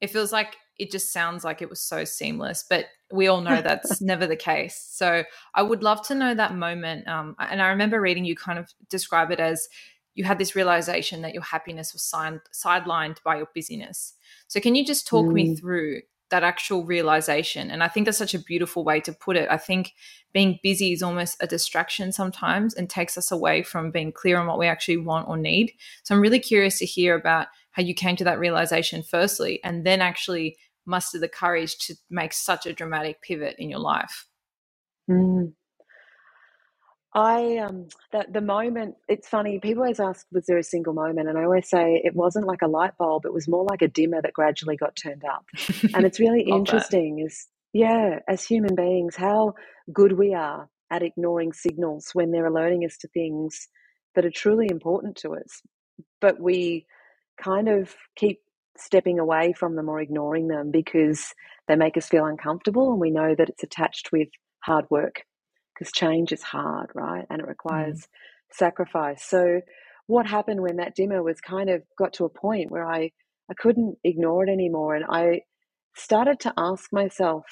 it 0.00 0.10
feels 0.10 0.32
like 0.32 0.56
it 0.78 0.90
just 0.90 1.12
sounds 1.12 1.44
like 1.44 1.62
it 1.62 1.70
was 1.70 1.80
so 1.80 2.04
seamless, 2.04 2.64
but 2.68 2.86
we 3.14 3.28
all 3.28 3.40
know 3.40 3.62
that's 3.62 4.00
never 4.00 4.26
the 4.26 4.36
case. 4.36 4.86
So 4.90 5.24
I 5.54 5.62
would 5.62 5.82
love 5.82 6.06
to 6.08 6.14
know 6.14 6.34
that 6.34 6.54
moment. 6.54 7.08
Um, 7.08 7.36
and 7.38 7.62
I 7.62 7.68
remember 7.68 8.00
reading 8.00 8.24
you 8.24 8.36
kind 8.36 8.58
of 8.58 8.72
describe 8.90 9.30
it 9.30 9.40
as 9.40 9.68
you 10.14 10.24
had 10.24 10.38
this 10.38 10.54
realization 10.54 11.22
that 11.22 11.34
your 11.34 11.42
happiness 11.42 11.92
was 11.92 12.02
signed, 12.02 12.40
sidelined 12.52 13.22
by 13.24 13.36
your 13.36 13.48
busyness. 13.54 14.14
So 14.46 14.60
can 14.60 14.74
you 14.74 14.84
just 14.84 15.06
talk 15.06 15.26
mm. 15.26 15.32
me 15.32 15.56
through 15.56 16.02
that 16.30 16.44
actual 16.44 16.84
realization? 16.84 17.70
And 17.70 17.82
I 17.82 17.88
think 17.88 18.06
that's 18.06 18.18
such 18.18 18.34
a 18.34 18.38
beautiful 18.38 18.84
way 18.84 19.00
to 19.00 19.12
put 19.12 19.36
it. 19.36 19.48
I 19.50 19.56
think 19.56 19.92
being 20.32 20.60
busy 20.62 20.92
is 20.92 21.02
almost 21.02 21.36
a 21.40 21.46
distraction 21.46 22.12
sometimes 22.12 22.74
and 22.74 22.88
takes 22.88 23.18
us 23.18 23.32
away 23.32 23.62
from 23.62 23.90
being 23.90 24.12
clear 24.12 24.38
on 24.38 24.46
what 24.46 24.58
we 24.58 24.66
actually 24.66 24.98
want 24.98 25.28
or 25.28 25.36
need. 25.36 25.72
So 26.04 26.14
I'm 26.14 26.20
really 26.20 26.40
curious 26.40 26.78
to 26.78 26.86
hear 26.86 27.16
about 27.16 27.48
how 27.72 27.82
you 27.82 27.94
came 27.94 28.14
to 28.16 28.24
that 28.24 28.38
realization 28.38 29.02
firstly 29.02 29.60
and 29.64 29.84
then 29.84 30.00
actually 30.00 30.56
muster 30.86 31.18
the 31.18 31.28
courage 31.28 31.76
to 31.78 31.94
make 32.10 32.32
such 32.32 32.66
a 32.66 32.72
dramatic 32.72 33.22
pivot 33.22 33.56
in 33.58 33.70
your 33.70 33.80
life? 33.80 34.26
Mm. 35.10 35.52
I 37.14 37.58
um 37.58 37.86
the 38.10 38.24
the 38.28 38.40
moment 38.40 38.96
it's 39.06 39.28
funny 39.28 39.60
people 39.60 39.84
always 39.84 40.00
ask 40.00 40.26
was 40.32 40.46
there 40.46 40.58
a 40.58 40.64
single 40.64 40.94
moment 40.94 41.28
and 41.28 41.38
I 41.38 41.44
always 41.44 41.68
say 41.68 42.00
it 42.02 42.16
wasn't 42.16 42.46
like 42.46 42.62
a 42.62 42.68
light 42.68 42.98
bulb 42.98 43.24
it 43.24 43.32
was 43.32 43.46
more 43.46 43.64
like 43.64 43.82
a 43.82 43.88
dimmer 43.88 44.20
that 44.20 44.32
gradually 44.32 44.76
got 44.76 44.96
turned 44.96 45.22
up 45.24 45.44
and 45.94 46.04
it's 46.04 46.18
really 46.18 46.42
interesting 46.46 47.16
that. 47.16 47.26
is 47.26 47.46
yeah 47.72 48.18
as 48.28 48.44
human 48.44 48.74
beings 48.74 49.14
how 49.14 49.54
good 49.92 50.18
we 50.18 50.34
are 50.34 50.68
at 50.90 51.04
ignoring 51.04 51.52
signals 51.52 52.10
when 52.14 52.32
they're 52.32 52.46
alerting 52.46 52.84
us 52.84 52.96
to 52.98 53.08
things 53.08 53.68
that 54.16 54.24
are 54.24 54.30
truly 54.30 54.66
important 54.68 55.16
to 55.16 55.34
us 55.34 55.62
but 56.20 56.40
we 56.40 56.84
kind 57.40 57.68
of 57.68 57.94
keep 58.16 58.40
stepping 58.76 59.18
away 59.18 59.52
from 59.52 59.76
them 59.76 59.88
or 59.88 60.00
ignoring 60.00 60.48
them 60.48 60.70
because 60.70 61.34
they 61.68 61.76
make 61.76 61.96
us 61.96 62.08
feel 62.08 62.26
uncomfortable 62.26 62.90
and 62.90 63.00
we 63.00 63.10
know 63.10 63.34
that 63.34 63.48
it's 63.48 63.62
attached 63.62 64.10
with 64.12 64.28
hard 64.64 64.84
work 64.90 65.22
because 65.74 65.92
change 65.92 66.32
is 66.32 66.42
hard, 66.42 66.90
right? 66.94 67.24
And 67.30 67.40
it 67.40 67.46
requires 67.46 68.02
mm. 68.02 68.06
sacrifice. 68.52 69.24
So 69.24 69.60
what 70.06 70.26
happened 70.26 70.60
when 70.60 70.76
that 70.76 70.94
dimmer 70.94 71.22
was 71.22 71.40
kind 71.40 71.70
of 71.70 71.82
got 71.98 72.14
to 72.14 72.24
a 72.24 72.28
point 72.28 72.70
where 72.70 72.86
I 72.86 73.10
I 73.50 73.54
couldn't 73.54 73.98
ignore 74.04 74.44
it 74.44 74.50
anymore 74.50 74.94
and 74.94 75.04
I 75.08 75.42
started 75.94 76.40
to 76.40 76.54
ask 76.56 76.92
myself 76.92 77.44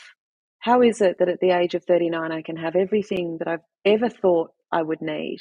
how 0.59 0.81
is 0.83 1.01
it 1.01 1.19
that 1.19 1.29
at 1.29 1.41
the 1.41 1.51
age 1.51 1.75
of 1.75 1.85
39 1.85 2.33
I 2.33 2.43
can 2.43 2.57
have 2.57 2.77
everything 2.77 3.37
that 3.39 3.49
I've 3.49 3.65
ever 3.85 4.09
thought 4.09 4.51
I 4.71 4.83
would 4.83 5.03
need 5.03 5.39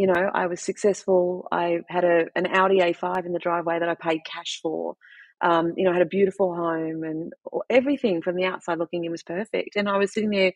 you 0.00 0.06
know, 0.06 0.30
I 0.32 0.46
was 0.46 0.62
successful. 0.62 1.46
I 1.52 1.80
had 1.86 2.04
a 2.04 2.24
an 2.34 2.46
Audi 2.46 2.78
A5 2.78 3.26
in 3.26 3.34
the 3.34 3.38
driveway 3.38 3.80
that 3.80 3.88
I 3.90 3.94
paid 3.94 4.22
cash 4.24 4.58
for. 4.62 4.96
Um, 5.42 5.74
you 5.76 5.84
know, 5.84 5.90
I 5.90 5.92
had 5.92 6.02
a 6.02 6.16
beautiful 6.16 6.54
home 6.54 7.02
and 7.02 7.34
everything 7.68 8.22
from 8.22 8.36
the 8.36 8.46
outside 8.46 8.78
looking 8.78 9.04
in 9.04 9.10
was 9.10 9.22
perfect. 9.22 9.76
And 9.76 9.90
I 9.90 9.98
was 9.98 10.14
sitting 10.14 10.30
there 10.30 10.54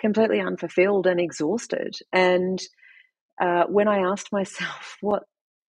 completely 0.00 0.40
unfulfilled 0.40 1.06
and 1.06 1.20
exhausted. 1.20 1.94
And 2.10 2.58
uh, 3.38 3.64
when 3.64 3.86
I 3.86 3.98
asked 3.98 4.32
myself 4.32 4.96
what 5.02 5.24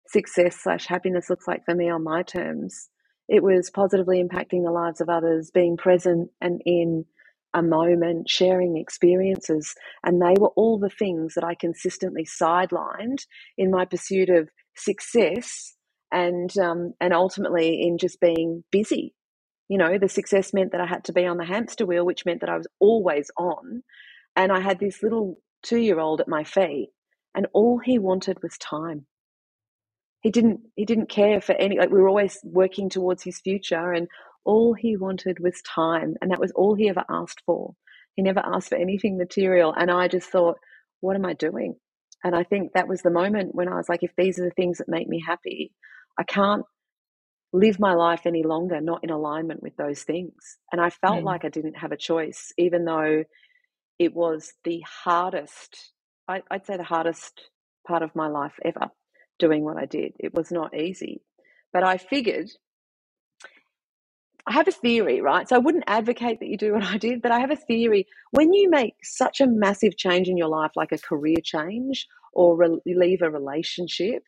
success 0.08 0.58
slash 0.60 0.88
happiness 0.88 1.30
looks 1.30 1.48
like 1.48 1.64
for 1.64 1.76
me 1.76 1.92
on 1.92 2.04
my 2.04 2.24
terms, 2.24 2.90
it 3.30 3.44
was 3.44 3.70
positively 3.70 4.24
impacting 4.24 4.64
the 4.64 4.72
lives 4.72 5.00
of 5.00 5.10
others, 5.10 5.52
being 5.54 5.78
present 5.78 6.32
and 6.42 6.60
in 6.66 7.06
a 7.54 7.62
moment, 7.62 8.30
sharing 8.30 8.78
experiences. 8.78 9.76
And 10.04 10.22
they 10.22 10.36
were 10.40 10.50
all 10.56 10.80
the 10.80 10.90
things 10.90 11.34
that 11.36 11.44
I 11.44 11.56
consistently 11.56 12.26
sidelined 12.26 13.26
in 13.58 13.72
my 13.72 13.86
pursuit 13.86 14.30
of 14.30 14.50
success 14.76 15.76
and 16.12 16.56
um, 16.58 16.94
and 17.00 17.14
ultimately 17.14 17.82
in 17.82 17.98
just 17.98 18.20
being 18.20 18.64
busy. 18.72 19.14
You 19.70 19.78
know, 19.78 19.98
the 19.98 20.10
success 20.10 20.54
meant 20.54 20.74
that 20.74 20.82
I 20.82 20.86
had 20.86 21.06
to 21.06 21.14
be 21.14 21.26
on 21.26 21.38
the 21.38 21.46
hamster 21.46 21.86
wheel, 21.86 22.06
which 22.06 22.26
meant 22.26 22.42
that 22.42 22.50
I 22.50 22.58
was 22.58 22.68
always 22.80 23.32
on. 23.38 23.84
And 24.36 24.52
I 24.52 24.60
had 24.60 24.80
this 24.80 25.02
little 25.02 25.38
two 25.64 25.80
year 25.80 26.00
old 26.00 26.22
at 26.22 26.28
my 26.28 26.44
feet, 26.44 26.90
and 27.36 27.48
all 27.54 27.80
he 27.80 28.00
wanted 28.00 28.42
was 28.44 28.58
time. 28.58 29.06
He 30.22 30.30
didn't 30.30 30.62
he 30.76 30.86
didn't 30.86 31.10
care 31.10 31.42
for 31.42 31.54
any 31.54 31.78
like 31.78 31.90
we 31.90 32.00
were 32.02 32.10
always 32.10 32.40
working 32.44 32.90
towards 32.90 33.24
his 33.24 33.40
future 33.40 33.92
and 33.92 34.08
all 34.44 34.74
he 34.74 34.98
wanted 34.98 35.40
was 35.40 35.62
time, 35.62 36.16
and 36.22 36.32
that 36.32 36.40
was 36.40 36.52
all 36.56 36.76
he 36.76 36.90
ever 36.90 37.04
asked 37.10 37.42
for. 37.46 37.76
He 38.16 38.22
never 38.22 38.42
asked 38.44 38.70
for 38.70 38.76
anything 38.76 39.18
material. 39.18 39.74
And 39.76 39.90
I 39.90 40.08
just 40.08 40.30
thought, 40.30 40.58
what 41.00 41.16
am 41.16 41.26
I 41.26 41.34
doing? 41.34 41.76
And 42.24 42.36
I 42.36 42.44
think 42.44 42.74
that 42.74 42.88
was 42.88 43.02
the 43.02 43.10
moment 43.10 43.56
when 43.56 43.68
I 43.68 43.76
was 43.76 43.90
like, 43.90 44.04
if 44.04 44.12
these 44.18 44.40
are 44.40 44.44
the 44.44 44.52
things 44.52 44.78
that 44.78 44.90
make 44.90 45.08
me 45.08 45.24
happy, 45.26 45.72
I 46.18 46.24
can't 46.24 46.64
live 47.54 47.80
my 47.80 47.94
life 47.94 48.22
any 48.26 48.44
longer 48.44 48.80
not 48.80 49.04
in 49.04 49.10
alignment 49.10 49.62
with 49.62 49.76
those 49.76 50.04
things. 50.04 50.58
And 50.72 50.80
I 50.80 50.90
felt 50.90 51.22
mm. 51.22 51.26
like 51.26 51.44
I 51.44 51.50
didn't 51.50 51.78
have 51.78 51.92
a 51.92 51.98
choice, 51.98 52.54
even 52.58 52.86
though 52.86 53.24
it 54.00 54.14
was 54.14 54.54
the 54.64 54.84
hardest, 55.04 55.92
I, 56.28 56.44
I'd 56.50 56.66
say 56.66 56.78
the 56.78 56.84
hardest 56.84 57.42
part 57.88 58.04
of 58.04 58.16
my 58.16 58.28
life 58.28 58.54
ever 58.64 58.90
doing 59.40 59.64
what 59.64 59.78
I 59.78 59.86
did. 59.86 60.14
It 60.20 60.34
was 60.34 60.52
not 60.52 60.76
easy. 60.78 61.22
But 61.74 61.84
I 61.84 61.98
figured 61.98 62.50
I 64.48 64.54
have 64.54 64.68
a 64.68 64.72
theory, 64.72 65.22
right? 65.22 65.48
So 65.48 65.56
I 65.56 65.60
wouldn't 65.60 65.84
advocate 65.88 66.40
that 66.40 66.48
you 66.48 66.58
do 66.58 66.74
what 66.74 66.84
I 66.84 66.98
did, 66.98 67.22
but 67.22 67.32
I 67.32 67.40
have 67.40 67.52
a 67.52 67.56
theory. 67.56 68.08
When 68.32 68.54
you 68.54 68.70
make 68.70 68.96
such 69.04 69.42
a 69.42 69.48
massive 69.48 69.98
change 69.98 70.28
in 70.28 70.38
your 70.38 70.48
life, 70.48 70.72
like 70.76 70.92
a 70.92 70.98
career 70.98 71.38
change 71.44 72.08
or 72.34 72.58
re- 72.58 72.82
leave 72.86 73.22
a 73.22 73.30
relationship, 73.30 74.24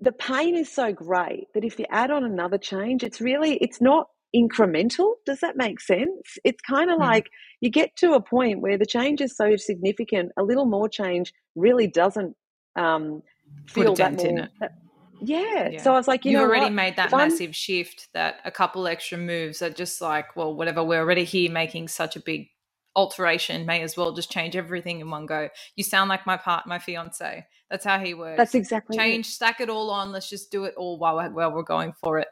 the 0.00 0.12
pain 0.12 0.56
is 0.56 0.70
so 0.70 0.92
great 0.92 1.48
that 1.54 1.64
if 1.64 1.78
you 1.78 1.86
add 1.90 2.10
on 2.10 2.24
another 2.24 2.58
change, 2.58 3.02
it's 3.02 3.20
really, 3.20 3.56
it's 3.58 3.80
not 3.80 4.08
incremental. 4.34 5.14
Does 5.26 5.40
that 5.40 5.56
make 5.56 5.80
sense? 5.80 6.38
It's 6.44 6.60
kind 6.62 6.90
of 6.90 6.96
mm. 6.96 7.00
like 7.00 7.30
you 7.60 7.70
get 7.70 7.96
to 7.96 8.14
a 8.14 8.20
point 8.20 8.60
where 8.60 8.78
the 8.78 8.86
change 8.86 9.20
is 9.20 9.36
so 9.36 9.56
significant, 9.56 10.32
a 10.38 10.42
little 10.42 10.66
more 10.66 10.88
change 10.88 11.32
really 11.54 11.86
doesn't 11.86 12.34
um, 12.76 13.22
feel 13.68 13.94
that 13.96 14.14
more. 14.14 14.48
That, 14.60 14.72
yeah. 15.20 15.68
yeah. 15.70 15.82
So 15.82 15.92
I 15.92 15.96
was 15.96 16.08
like, 16.08 16.24
you, 16.24 16.32
you 16.32 16.38
know 16.38 16.44
already 16.44 16.64
what? 16.66 16.72
made 16.72 16.96
that 16.96 17.06
if 17.06 17.12
massive 17.12 17.48
I'm... 17.48 17.52
shift 17.52 18.08
that 18.14 18.36
a 18.44 18.50
couple 18.50 18.86
extra 18.86 19.18
moves 19.18 19.62
are 19.62 19.70
just 19.70 20.00
like, 20.00 20.36
well, 20.36 20.54
whatever, 20.54 20.82
we're 20.82 21.00
already 21.00 21.24
here 21.24 21.50
making 21.50 21.88
such 21.88 22.16
a 22.16 22.20
big 22.20 22.48
alteration, 22.96 23.66
may 23.66 23.82
as 23.82 23.96
well 23.96 24.12
just 24.12 24.30
change 24.30 24.56
everything 24.56 25.00
in 25.00 25.10
one 25.10 25.26
go. 25.26 25.48
You 25.76 25.84
sound 25.84 26.08
like 26.08 26.26
my 26.26 26.36
part, 26.36 26.66
my 26.66 26.78
fiance. 26.78 27.46
That's 27.70 27.84
how 27.84 27.98
he 27.98 28.14
works. 28.14 28.36
That's 28.36 28.54
exactly 28.54 28.96
change, 28.96 29.26
it. 29.26 29.30
stack 29.30 29.60
it 29.60 29.70
all 29.70 29.90
on. 29.90 30.12
Let's 30.12 30.28
just 30.28 30.50
do 30.50 30.64
it 30.64 30.74
all 30.76 30.98
while 30.98 31.16
we're, 31.16 31.30
while 31.30 31.52
we're 31.52 31.62
going 31.62 31.92
for 32.00 32.18
it. 32.18 32.28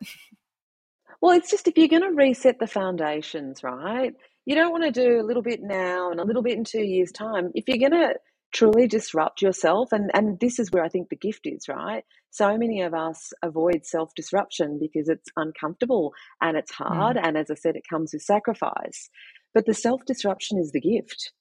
well, 1.21 1.37
it's 1.37 1.50
just 1.50 1.68
if 1.68 1.78
you're 1.78 1.88
going 1.88 2.02
to 2.02 2.11
reset 2.11 2.59
the 2.59 2.66
foundations, 2.66 3.62
right? 3.62 4.14
You 4.47 4.54
don't 4.54 4.73
want 4.73 4.85
to 4.85 4.90
do 4.90 5.21
a 5.21 5.26
little 5.26 5.42
bit 5.42 5.62
now 5.62 6.11
and 6.11 6.21
a 6.21 6.25
little 6.25 6.42
bit 6.42 6.57
in 6.57 6.64
two 6.64 6.83
years' 6.83 7.12
time. 7.12 7.52
If 7.54 7.68
you're 7.68 7.78
going 7.78 7.92
to 7.92 8.14
truly 8.52 8.87
disrupt 8.87 9.43
yourself 9.43 9.93
and 9.93 10.11
and 10.14 10.40
this 10.40 10.59
is 10.59 10.71
where 10.71 10.85
i 10.85 10.88
think 10.88 11.09
the 11.09 11.17
gift 11.17 11.43
is 11.45 11.69
right 11.69 12.05
so 12.31 12.57
many 12.57 12.81
of 12.81 12.95
us 12.95 13.33
avoid 13.43 13.85
self 13.85 14.14
disruption 14.14 14.78
because 14.81 15.09
it's 15.09 15.28
uncomfortable 15.37 16.12
and 16.40 16.57
it's 16.57 16.73
hard 16.73 17.17
mm. 17.17 17.21
and 17.23 17.37
as 17.37 17.50
i 17.50 17.55
said 17.55 17.76
it 17.76 17.85
comes 17.88 18.12
with 18.12 18.23
sacrifice 18.23 19.11
but 19.55 19.67
the 19.67 19.75
self 19.75 20.05
disruption 20.07 20.59
is 20.59 20.73
the 20.73 20.81
gift 20.81 21.33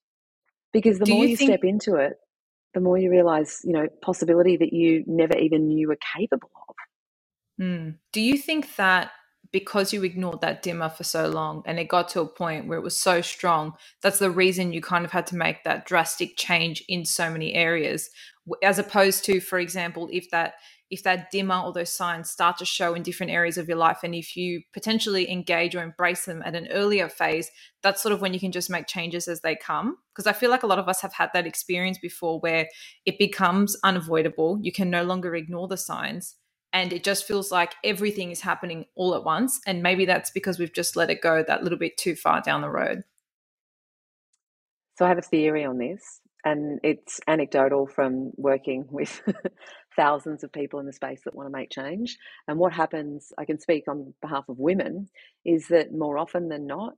because 0.73 0.99
the 0.99 1.05
Do 1.05 1.13
more 1.13 1.23
you, 1.23 1.29
you 1.29 1.37
think- 1.37 1.51
step 1.51 1.63
into 1.63 1.95
it 1.95 2.13
the 2.73 2.81
more 2.81 2.97
you 2.97 3.09
realize 3.09 3.61
you 3.63 3.73
know 3.73 3.87
possibility 4.01 4.57
that 4.57 4.73
you 4.73 5.03
never 5.07 5.37
even 5.37 5.67
knew 5.67 5.87
were 5.87 5.97
capable 6.17 6.51
of 6.67 6.75
mm. 7.61 7.95
do 8.11 8.21
you 8.21 8.37
think 8.37 8.75
that 8.75 9.11
because 9.51 9.93
you 9.93 10.03
ignored 10.03 10.41
that 10.41 10.61
dimmer 10.61 10.89
for 10.89 11.03
so 11.03 11.27
long 11.27 11.63
and 11.65 11.79
it 11.79 11.87
got 11.87 12.09
to 12.09 12.21
a 12.21 12.27
point 12.27 12.67
where 12.67 12.77
it 12.77 12.83
was 12.83 12.99
so 12.99 13.21
strong 13.21 13.73
that's 14.01 14.19
the 14.19 14.31
reason 14.31 14.73
you 14.73 14.81
kind 14.81 15.05
of 15.05 15.11
had 15.11 15.27
to 15.27 15.35
make 15.35 15.63
that 15.63 15.85
drastic 15.85 16.37
change 16.37 16.83
in 16.87 17.05
so 17.05 17.29
many 17.29 17.53
areas. 17.53 18.09
As 18.63 18.79
opposed 18.79 19.25
to 19.25 19.39
for 19.39 19.59
example 19.59 20.09
if 20.11 20.29
that 20.31 20.55
if 20.89 21.03
that 21.03 21.31
dimmer 21.31 21.59
or 21.59 21.73
those 21.73 21.91
signs 21.91 22.29
start 22.29 22.57
to 22.57 22.65
show 22.65 22.93
in 22.93 23.03
different 23.03 23.31
areas 23.31 23.57
of 23.57 23.67
your 23.67 23.77
life 23.77 23.99
and 24.03 24.15
if 24.15 24.37
you 24.37 24.61
potentially 24.73 25.29
engage 25.29 25.75
or 25.75 25.83
embrace 25.83 26.23
them 26.23 26.41
at 26.45 26.55
an 26.55 26.67
earlier 26.71 27.09
phase 27.09 27.51
that's 27.83 28.01
sort 28.01 28.13
of 28.13 28.21
when 28.21 28.33
you 28.33 28.39
can 28.39 28.53
just 28.53 28.69
make 28.69 28.87
changes 28.87 29.27
as 29.27 29.41
they 29.41 29.55
come. 29.55 29.97
Because 30.13 30.27
i 30.27 30.33
feel 30.33 30.49
like 30.49 30.63
a 30.63 30.67
lot 30.67 30.79
of 30.79 30.87
us 30.87 31.01
have 31.01 31.13
had 31.13 31.29
that 31.33 31.45
experience 31.45 31.97
before 31.97 32.39
where 32.39 32.67
it 33.05 33.19
becomes 33.19 33.77
unavoidable. 33.83 34.59
You 34.61 34.71
can 34.71 34.89
no 34.89 35.03
longer 35.03 35.35
ignore 35.35 35.67
the 35.67 35.77
signs 35.77 36.35
and 36.77 36.93
it 36.93 37.03
just 37.03 37.25
feels 37.25 37.51
like 37.51 37.73
everything 37.83 38.29
is 38.29 38.41
happening 38.41 38.85
all 38.93 39.15
at 39.15 39.23
once 39.23 39.59
and 39.65 39.81
maybe 39.81 40.05
that's 40.05 40.29
because 40.29 40.59
we've 40.59 40.73
just 40.73 40.95
let 40.95 41.09
it 41.09 41.23
go 41.23 41.41
that 41.41 41.63
little 41.63 41.79
bit 41.79 41.97
too 41.97 42.15
far 42.15 42.39
down 42.39 42.61
the 42.61 42.69
road. 42.69 43.03
So 44.95 45.05
i 45.05 45.09
have 45.09 45.17
a 45.17 45.23
theory 45.23 45.65
on 45.65 45.79
this 45.79 46.21
and 46.45 46.79
it's 46.83 47.19
anecdotal 47.27 47.87
from 47.87 48.31
working 48.37 48.85
with 48.91 49.21
thousands 49.95 50.43
of 50.43 50.51
people 50.51 50.79
in 50.79 50.85
the 50.85 50.93
space 50.93 51.21
that 51.25 51.33
want 51.33 51.47
to 51.47 51.57
make 51.57 51.71
change. 51.71 52.15
And 52.47 52.59
what 52.59 52.73
happens 52.73 53.33
i 53.39 53.45
can 53.45 53.59
speak 53.59 53.85
on 53.87 54.13
behalf 54.21 54.47
of 54.47 54.59
women 54.59 55.09
is 55.43 55.69
that 55.69 55.91
more 55.91 56.19
often 56.19 56.47
than 56.47 56.67
not 56.67 56.93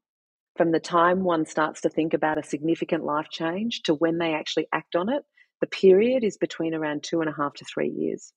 from 0.57 0.74
the 0.74 0.81
time 0.81 1.24
one 1.24 1.45
starts 1.45 1.79
to 1.81 1.89
think 1.89 2.13
about 2.13 2.38
a 2.38 2.43
significant 2.43 3.05
life 3.05 3.29
change 3.31 3.83
to 3.83 3.93
when 3.93 4.17
they 4.17 4.33
actually 4.33 4.67
act 4.74 4.98
on 4.98 5.07
it 5.07 5.24
the 5.62 5.67
period 5.67 6.25
is 6.25 6.38
between 6.38 6.74
around 6.74 7.01
two 7.01 7.21
and 7.21 7.29
a 7.29 7.33
half 7.33 7.53
to 7.53 7.63
three 7.63 7.89
years 7.89 8.33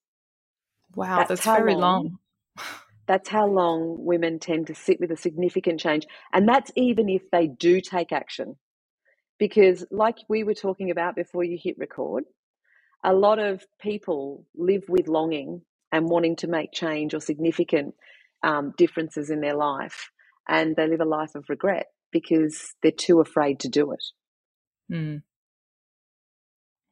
Wow, 0.94 1.18
that's, 1.18 1.28
that's 1.28 1.44
very 1.44 1.74
long. 1.74 1.80
long. 1.80 2.18
That's 3.08 3.28
how 3.28 3.48
long 3.48 3.96
women 3.98 4.38
tend 4.38 4.68
to 4.68 4.76
sit 4.76 5.00
with 5.00 5.10
a 5.10 5.16
significant 5.16 5.80
change. 5.80 6.06
And 6.32 6.48
that's 6.48 6.70
even 6.76 7.08
if 7.08 7.22
they 7.32 7.48
do 7.48 7.80
take 7.80 8.12
action. 8.12 8.56
Because, 9.40 9.84
like 9.90 10.18
we 10.28 10.44
were 10.44 10.54
talking 10.54 10.90
about 10.90 11.16
before 11.16 11.42
you 11.42 11.58
hit 11.60 11.76
record, 11.78 12.24
a 13.02 13.12
lot 13.12 13.40
of 13.40 13.64
people 13.80 14.46
live 14.54 14.84
with 14.88 15.08
longing 15.08 15.62
and 15.90 16.08
wanting 16.08 16.36
to 16.36 16.46
make 16.46 16.72
change 16.72 17.12
or 17.12 17.20
significant 17.20 17.96
um, 18.44 18.72
differences 18.78 19.30
in 19.30 19.40
their 19.40 19.56
life. 19.56 20.10
And 20.48 20.76
they 20.76 20.86
live 20.86 21.00
a 21.00 21.04
life 21.04 21.34
of 21.34 21.48
regret 21.48 21.86
because 22.12 22.72
they're 22.82 22.92
too 22.92 23.20
afraid 23.20 23.60
to 23.60 23.68
do 23.68 23.92
it. 23.92 24.04
Mm. 24.92 25.22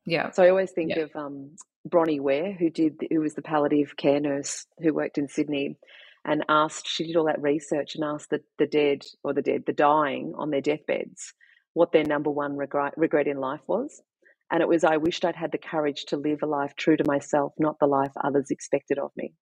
Yeah. 0.06 0.30
So 0.30 0.42
I 0.42 0.48
always 0.48 0.72
think 0.72 0.90
yeah. 0.96 1.02
of 1.02 1.14
um, 1.14 1.56
Bronnie 1.84 2.20
Ware, 2.20 2.52
who 2.52 2.70
did 2.70 3.00
who 3.10 3.20
was 3.20 3.34
the 3.34 3.42
palliative 3.42 3.96
care 3.96 4.20
nurse 4.20 4.66
who 4.78 4.92
worked 4.92 5.18
in 5.18 5.28
Sydney, 5.28 5.76
and 6.24 6.44
asked 6.48 6.86
she 6.86 7.06
did 7.06 7.16
all 7.16 7.26
that 7.26 7.40
research 7.40 7.94
and 7.94 8.04
asked 8.04 8.30
the, 8.30 8.40
the 8.58 8.66
dead 8.66 9.02
or 9.24 9.32
the 9.32 9.42
dead 9.42 9.64
the 9.66 9.72
dying 9.72 10.34
on 10.36 10.50
their 10.50 10.60
deathbeds 10.60 11.32
what 11.72 11.92
their 11.92 12.04
number 12.04 12.30
one 12.30 12.56
regret 12.56 12.94
regret 12.96 13.26
in 13.26 13.38
life 13.38 13.62
was, 13.66 14.02
and 14.50 14.60
it 14.60 14.68
was 14.68 14.84
I 14.84 14.98
wished 14.98 15.24
I'd 15.24 15.36
had 15.36 15.52
the 15.52 15.58
courage 15.58 16.04
to 16.08 16.16
live 16.16 16.40
a 16.42 16.46
life 16.46 16.74
true 16.76 16.96
to 16.96 17.04
myself, 17.06 17.52
not 17.58 17.78
the 17.80 17.86
life 17.86 18.12
others 18.22 18.50
expected 18.50 18.98
of 18.98 19.10
me. 19.16 19.32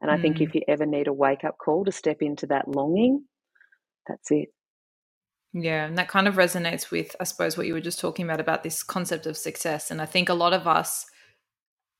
And 0.00 0.10
I 0.10 0.16
mm. 0.16 0.22
think 0.22 0.40
if 0.40 0.54
you 0.54 0.62
ever 0.68 0.86
need 0.86 1.08
a 1.08 1.12
wake 1.12 1.44
up 1.44 1.56
call 1.58 1.84
to 1.84 1.92
step 1.92 2.18
into 2.20 2.46
that 2.46 2.68
longing, 2.68 3.24
that's 4.06 4.30
it. 4.30 4.48
Yeah, 5.52 5.86
and 5.86 5.96
that 5.96 6.08
kind 6.08 6.28
of 6.28 6.34
resonates 6.34 6.90
with, 6.90 7.16
I 7.18 7.24
suppose, 7.24 7.56
what 7.56 7.66
you 7.66 7.72
were 7.72 7.80
just 7.80 7.98
talking 7.98 8.24
about 8.24 8.38
about 8.38 8.62
this 8.62 8.82
concept 8.82 9.26
of 9.26 9.36
success. 9.36 9.90
And 9.90 10.00
I 10.00 10.06
think 10.06 10.28
a 10.28 10.34
lot 10.34 10.52
of 10.52 10.68
us 10.68 11.06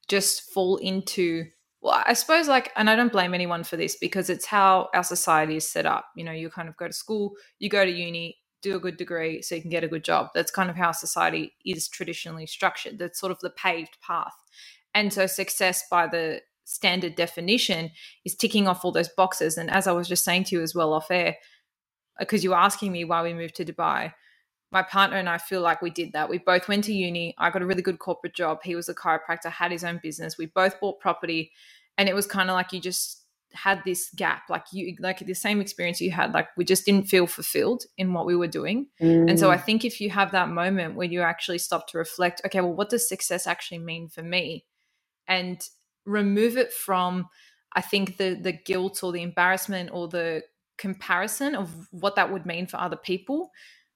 just 0.08 0.50
fall 0.52 0.76
into 0.78 1.44
well 1.80 2.02
i 2.06 2.12
suppose 2.12 2.48
like 2.48 2.72
and 2.76 2.88
i 2.90 2.96
don't 2.96 3.12
blame 3.12 3.34
anyone 3.34 3.62
for 3.62 3.76
this 3.76 3.96
because 4.00 4.30
it's 4.30 4.46
how 4.46 4.88
our 4.94 5.04
society 5.04 5.56
is 5.56 5.68
set 5.68 5.86
up. 5.86 6.06
You 6.16 6.24
know 6.24 6.32
you 6.32 6.50
kind 6.50 6.68
of 6.68 6.76
go 6.76 6.86
to 6.86 6.92
school 6.92 7.34
you 7.58 7.68
go 7.68 7.84
to 7.84 7.90
uni 7.90 8.38
do 8.62 8.76
a 8.76 8.80
good 8.80 8.96
degree 8.96 9.42
so 9.42 9.54
you 9.54 9.60
can 9.60 9.70
get 9.70 9.84
a 9.84 9.88
good 9.88 10.04
job. 10.04 10.28
That's 10.34 10.50
kind 10.50 10.68
of 10.68 10.76
how 10.76 10.92
society 10.92 11.54
is 11.64 11.88
traditionally 11.88 12.46
structured. 12.46 12.98
That's 12.98 13.20
sort 13.20 13.32
of 13.32 13.38
the 13.38 13.50
paved 13.50 13.96
path. 14.04 14.34
And 14.94 15.12
so 15.12 15.26
success 15.26 15.84
by 15.90 16.06
the 16.06 16.40
standard 16.64 17.14
definition 17.14 17.90
is 18.24 18.34
ticking 18.34 18.68
off 18.68 18.84
all 18.84 18.92
those 18.92 19.08
boxes. 19.08 19.56
And 19.56 19.70
as 19.70 19.86
i 19.86 19.92
was 19.92 20.08
just 20.08 20.24
saying 20.24 20.44
to 20.44 20.56
you 20.56 20.62
as 20.62 20.74
well 20.74 20.92
off 20.92 21.10
air 21.10 21.36
because 22.18 22.42
you 22.42 22.50
were 22.50 22.56
asking 22.56 22.92
me 22.92 23.04
why 23.04 23.22
we 23.22 23.32
moved 23.32 23.54
to 23.56 23.64
dubai 23.64 24.12
my 24.70 24.82
partner 24.82 25.16
and 25.16 25.28
I 25.28 25.38
feel 25.38 25.62
like 25.62 25.80
we 25.80 25.90
did 25.90 26.12
that. 26.12 26.28
We 26.28 26.38
both 26.38 26.68
went 26.68 26.84
to 26.84 26.92
uni. 26.92 27.34
I 27.38 27.50
got 27.50 27.62
a 27.62 27.66
really 27.66 27.82
good 27.82 27.98
corporate 27.98 28.34
job. 28.34 28.60
He 28.62 28.74
was 28.74 28.88
a 28.88 28.94
chiropractor, 28.94 29.50
had 29.50 29.72
his 29.72 29.84
own 29.84 30.00
business. 30.02 30.36
We 30.36 30.46
both 30.46 30.78
bought 30.80 31.00
property. 31.00 31.52
And 31.96 32.08
it 32.08 32.14
was 32.14 32.26
kind 32.26 32.50
of 32.50 32.54
like 32.54 32.72
you 32.72 32.80
just 32.80 33.24
had 33.54 33.82
this 33.84 34.10
gap, 34.14 34.42
like 34.50 34.64
you, 34.72 34.94
like 35.00 35.20
the 35.20 35.34
same 35.34 35.60
experience 35.60 36.00
you 36.02 36.10
had. 36.10 36.34
Like 36.34 36.48
we 36.56 36.64
just 36.64 36.84
didn't 36.84 37.08
feel 37.08 37.26
fulfilled 37.26 37.84
in 37.96 38.12
what 38.12 38.26
we 38.26 38.36
were 38.36 38.46
doing. 38.46 38.88
Mm. 39.00 39.30
And 39.30 39.38
so 39.38 39.50
I 39.50 39.56
mm. 39.56 39.64
think 39.64 39.84
if 39.84 40.00
you 40.00 40.10
have 40.10 40.32
that 40.32 40.50
moment 40.50 40.96
where 40.96 41.08
you 41.08 41.22
actually 41.22 41.58
stop 41.58 41.88
to 41.88 41.98
reflect, 41.98 42.42
okay, 42.44 42.60
well, 42.60 42.74
what 42.74 42.90
does 42.90 43.08
success 43.08 43.46
actually 43.46 43.78
mean 43.78 44.08
for 44.08 44.22
me? 44.22 44.66
And 45.26 45.62
remove 46.04 46.56
it 46.58 46.72
from, 46.72 47.28
I 47.74 47.80
think, 47.80 48.18
the 48.18 48.34
the 48.34 48.52
guilt 48.52 49.02
or 49.02 49.12
the 49.12 49.22
embarrassment 49.22 49.90
or 49.92 50.08
the 50.08 50.42
comparison 50.76 51.54
of 51.54 51.70
what 51.90 52.16
that 52.16 52.32
would 52.32 52.46
mean 52.46 52.66
for 52.66 52.76
other 52.76 52.96
people 52.96 53.50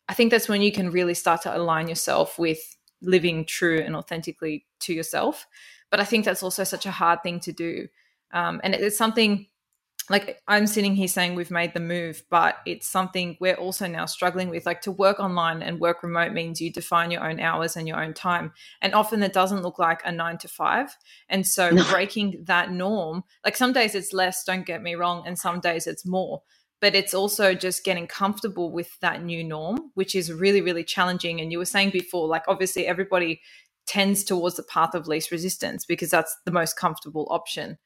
I 0.08 0.14
think 0.14 0.30
that's 0.30 0.48
when 0.48 0.62
you 0.62 0.72
can 0.72 0.90
really 0.90 1.14
start 1.14 1.42
to 1.42 1.56
align 1.56 1.88
yourself 1.88 2.38
with 2.38 2.76
living 3.00 3.44
true 3.44 3.80
and 3.80 3.96
authentically 3.96 4.66
to 4.80 4.92
yourself. 4.92 5.46
But 5.90 6.00
I 6.00 6.04
think 6.04 6.24
that's 6.24 6.42
also 6.42 6.64
such 6.64 6.86
a 6.86 6.90
hard 6.90 7.22
thing 7.22 7.40
to 7.40 7.52
do. 7.52 7.88
Um, 8.32 8.60
and 8.64 8.74
it's 8.74 8.96
something 8.96 9.46
like 10.10 10.42
I'm 10.48 10.66
sitting 10.66 10.96
here 10.96 11.06
saying 11.06 11.34
we've 11.34 11.50
made 11.50 11.74
the 11.74 11.80
move, 11.80 12.24
but 12.28 12.56
it's 12.66 12.88
something 12.88 13.36
we're 13.40 13.54
also 13.54 13.86
now 13.86 14.06
struggling 14.06 14.48
with. 14.48 14.66
Like 14.66 14.80
to 14.82 14.90
work 14.90 15.20
online 15.20 15.62
and 15.62 15.78
work 15.78 16.02
remote 16.02 16.32
means 16.32 16.60
you 16.60 16.72
define 16.72 17.10
your 17.10 17.28
own 17.28 17.38
hours 17.38 17.76
and 17.76 17.86
your 17.86 18.02
own 18.02 18.12
time. 18.12 18.52
And 18.80 18.94
often 18.94 19.22
it 19.22 19.32
doesn't 19.32 19.62
look 19.62 19.78
like 19.78 20.02
a 20.04 20.10
nine 20.10 20.38
to 20.38 20.48
five. 20.48 20.96
And 21.28 21.46
so 21.46 21.70
no. 21.70 21.84
breaking 21.84 22.42
that 22.46 22.72
norm, 22.72 23.22
like 23.44 23.56
some 23.56 23.72
days 23.72 23.94
it's 23.94 24.12
less, 24.12 24.42
don't 24.44 24.66
get 24.66 24.82
me 24.82 24.96
wrong, 24.96 25.22
and 25.26 25.38
some 25.38 25.60
days 25.60 25.86
it's 25.86 26.04
more 26.04 26.42
but 26.82 26.96
it's 26.96 27.14
also 27.14 27.54
just 27.54 27.84
getting 27.84 28.08
comfortable 28.08 28.72
with 28.72 28.98
that 28.98 29.22
new 29.22 29.44
norm, 29.44 29.92
which 29.94 30.16
is 30.16 30.32
really, 30.32 30.60
really 30.60 30.82
challenging. 30.82 31.40
And 31.40 31.52
you 31.52 31.58
were 31.58 31.64
saying 31.64 31.90
before, 31.90 32.26
like 32.26 32.42
obviously 32.48 32.88
everybody 32.88 33.40
tends 33.86 34.24
towards 34.24 34.56
the 34.56 34.64
path 34.64 34.92
of 34.94 35.06
least 35.06 35.30
resistance 35.30 35.86
because 35.86 36.10
that's 36.10 36.36
the 36.44 36.50
most 36.50 36.76
comfortable 36.76 37.28
option. 37.30 37.78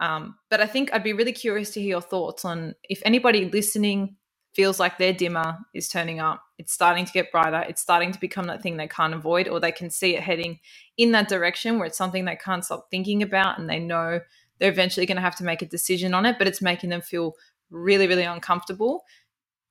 Um, 0.00 0.36
but 0.48 0.62
I 0.62 0.66
think 0.66 0.94
I'd 0.94 1.04
be 1.04 1.12
really 1.12 1.32
curious 1.32 1.72
to 1.72 1.80
hear 1.80 1.90
your 1.90 2.00
thoughts 2.00 2.46
on 2.46 2.74
if 2.88 3.02
anybody 3.04 3.50
listening 3.50 4.16
feels 4.54 4.80
like 4.80 4.96
their 4.96 5.12
dimmer 5.12 5.58
is 5.74 5.90
turning 5.90 6.18
up, 6.18 6.42
it's 6.56 6.72
starting 6.72 7.04
to 7.04 7.12
get 7.12 7.30
brighter, 7.30 7.66
it's 7.68 7.82
starting 7.82 8.12
to 8.12 8.20
become 8.20 8.46
that 8.46 8.62
thing 8.62 8.78
they 8.78 8.88
can't 8.88 9.12
avoid, 9.12 9.46
or 9.46 9.60
they 9.60 9.72
can 9.72 9.90
see 9.90 10.16
it 10.16 10.22
heading 10.22 10.58
in 10.96 11.12
that 11.12 11.28
direction 11.28 11.76
where 11.78 11.86
it's 11.86 11.98
something 11.98 12.24
they 12.24 12.34
can't 12.36 12.64
stop 12.64 12.86
thinking 12.90 13.22
about 13.22 13.58
and 13.58 13.68
they 13.68 13.78
know 13.78 14.20
they're 14.58 14.70
eventually 14.70 15.04
going 15.04 15.16
to 15.16 15.22
have 15.22 15.36
to 15.36 15.44
make 15.44 15.60
a 15.60 15.66
decision 15.66 16.14
on 16.14 16.24
it, 16.24 16.38
but 16.38 16.46
it's 16.48 16.62
making 16.62 16.88
them 16.88 17.02
feel 17.02 17.34
really, 17.70 18.06
really 18.06 18.24
uncomfortable. 18.24 19.04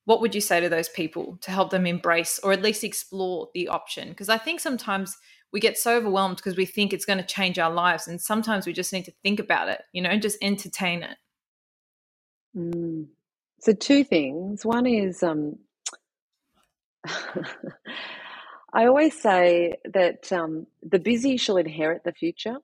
What 0.06 0.22
would 0.22 0.34
you 0.34 0.42
say 0.42 0.60
to 0.62 0.70
those 0.70 0.89
people 0.89 1.38
to 1.42 1.51
help 1.51 1.70
them 1.70 1.86
embrace 1.86 2.39
or 2.39 2.54
at 2.54 2.62
least 2.62 2.84
explore 2.84 3.50
the 3.54 3.68
option? 3.68 4.10
Because 4.10 4.30
I 4.30 4.38
think 4.38 4.60
sometimes 4.60 5.18
we 5.51 5.60
get 5.60 5.77
so 5.77 5.96
overwhelmed 5.98 6.38
because 6.38 6.56
we 6.56 6.66
think 6.66 6.94
it's 6.94 7.06
going 7.06 7.20
to 7.20 7.25
change 7.25 7.60
our 7.60 7.72
lives. 7.72 8.08
And 8.08 8.22
sometimes 8.22 8.66
we 8.66 8.74
just 8.74 8.94
need 8.94 9.06
to 9.06 9.13
think 9.24 9.39
about 9.39 9.70
it, 9.70 9.82
you 9.92 10.01
know, 10.01 10.18
just 10.18 10.38
entertain 10.42 11.04
it. 11.04 11.18
Mm. 12.56 13.08
So, 13.60 13.74
two 13.74 14.04
things. 14.04 14.66
One 14.66 14.86
is 14.86 15.24
um, 15.24 15.58
I 18.74 18.86
always 18.86 19.20
say 19.20 19.77
that 19.86 20.32
um, 20.32 20.68
the 20.84 21.00
busy 21.00 21.38
shall 21.38 21.58
inherit 21.58 22.04
the 22.04 22.12
future, 22.12 22.58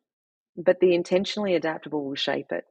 but 0.58 0.80
the 0.80 0.94
intentionally 0.94 1.56
adaptable 1.56 2.06
will 2.06 2.16
shape 2.16 2.52
it. 2.52 2.66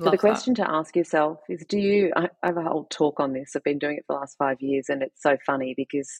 So 0.00 0.10
the 0.10 0.18
question 0.18 0.54
that. 0.54 0.64
to 0.64 0.70
ask 0.70 0.96
yourself 0.96 1.40
is 1.48 1.64
do 1.68 1.78
you 1.78 2.12
I 2.16 2.28
have 2.42 2.56
a 2.56 2.62
whole 2.62 2.86
talk 2.90 3.20
on 3.20 3.32
this. 3.32 3.54
I've 3.54 3.64
been 3.64 3.78
doing 3.78 3.96
it 3.98 4.04
for 4.06 4.14
the 4.14 4.20
last 4.20 4.36
5 4.38 4.56
years 4.60 4.86
and 4.88 5.02
it's 5.02 5.22
so 5.22 5.36
funny 5.44 5.74
because 5.76 6.10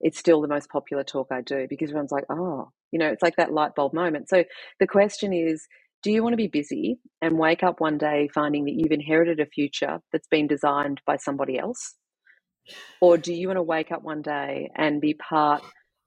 it's 0.00 0.18
still 0.18 0.40
the 0.40 0.48
most 0.48 0.70
popular 0.70 1.04
talk 1.04 1.28
I 1.30 1.40
do 1.42 1.66
because 1.68 1.90
everyone's 1.90 2.12
like, 2.12 2.24
"Oh, 2.30 2.70
you 2.92 2.98
know, 2.98 3.08
it's 3.08 3.22
like 3.22 3.36
that 3.36 3.52
light 3.52 3.74
bulb 3.74 3.92
moment." 3.92 4.28
So 4.28 4.44
the 4.80 4.86
question 4.86 5.32
is 5.32 5.66
do 6.02 6.12
you 6.12 6.22
want 6.22 6.32
to 6.32 6.36
be 6.36 6.46
busy 6.48 7.00
and 7.20 7.38
wake 7.38 7.62
up 7.62 7.80
one 7.80 7.98
day 7.98 8.28
finding 8.32 8.64
that 8.66 8.74
you've 8.74 8.92
inherited 8.92 9.40
a 9.40 9.46
future 9.46 9.98
that's 10.12 10.28
been 10.28 10.46
designed 10.46 11.00
by 11.06 11.16
somebody 11.16 11.58
else? 11.58 11.96
Or 13.00 13.18
do 13.18 13.32
you 13.32 13.48
want 13.48 13.58
to 13.58 13.62
wake 13.62 13.90
up 13.90 14.02
one 14.02 14.22
day 14.22 14.70
and 14.76 15.00
be 15.00 15.14
part 15.14 15.62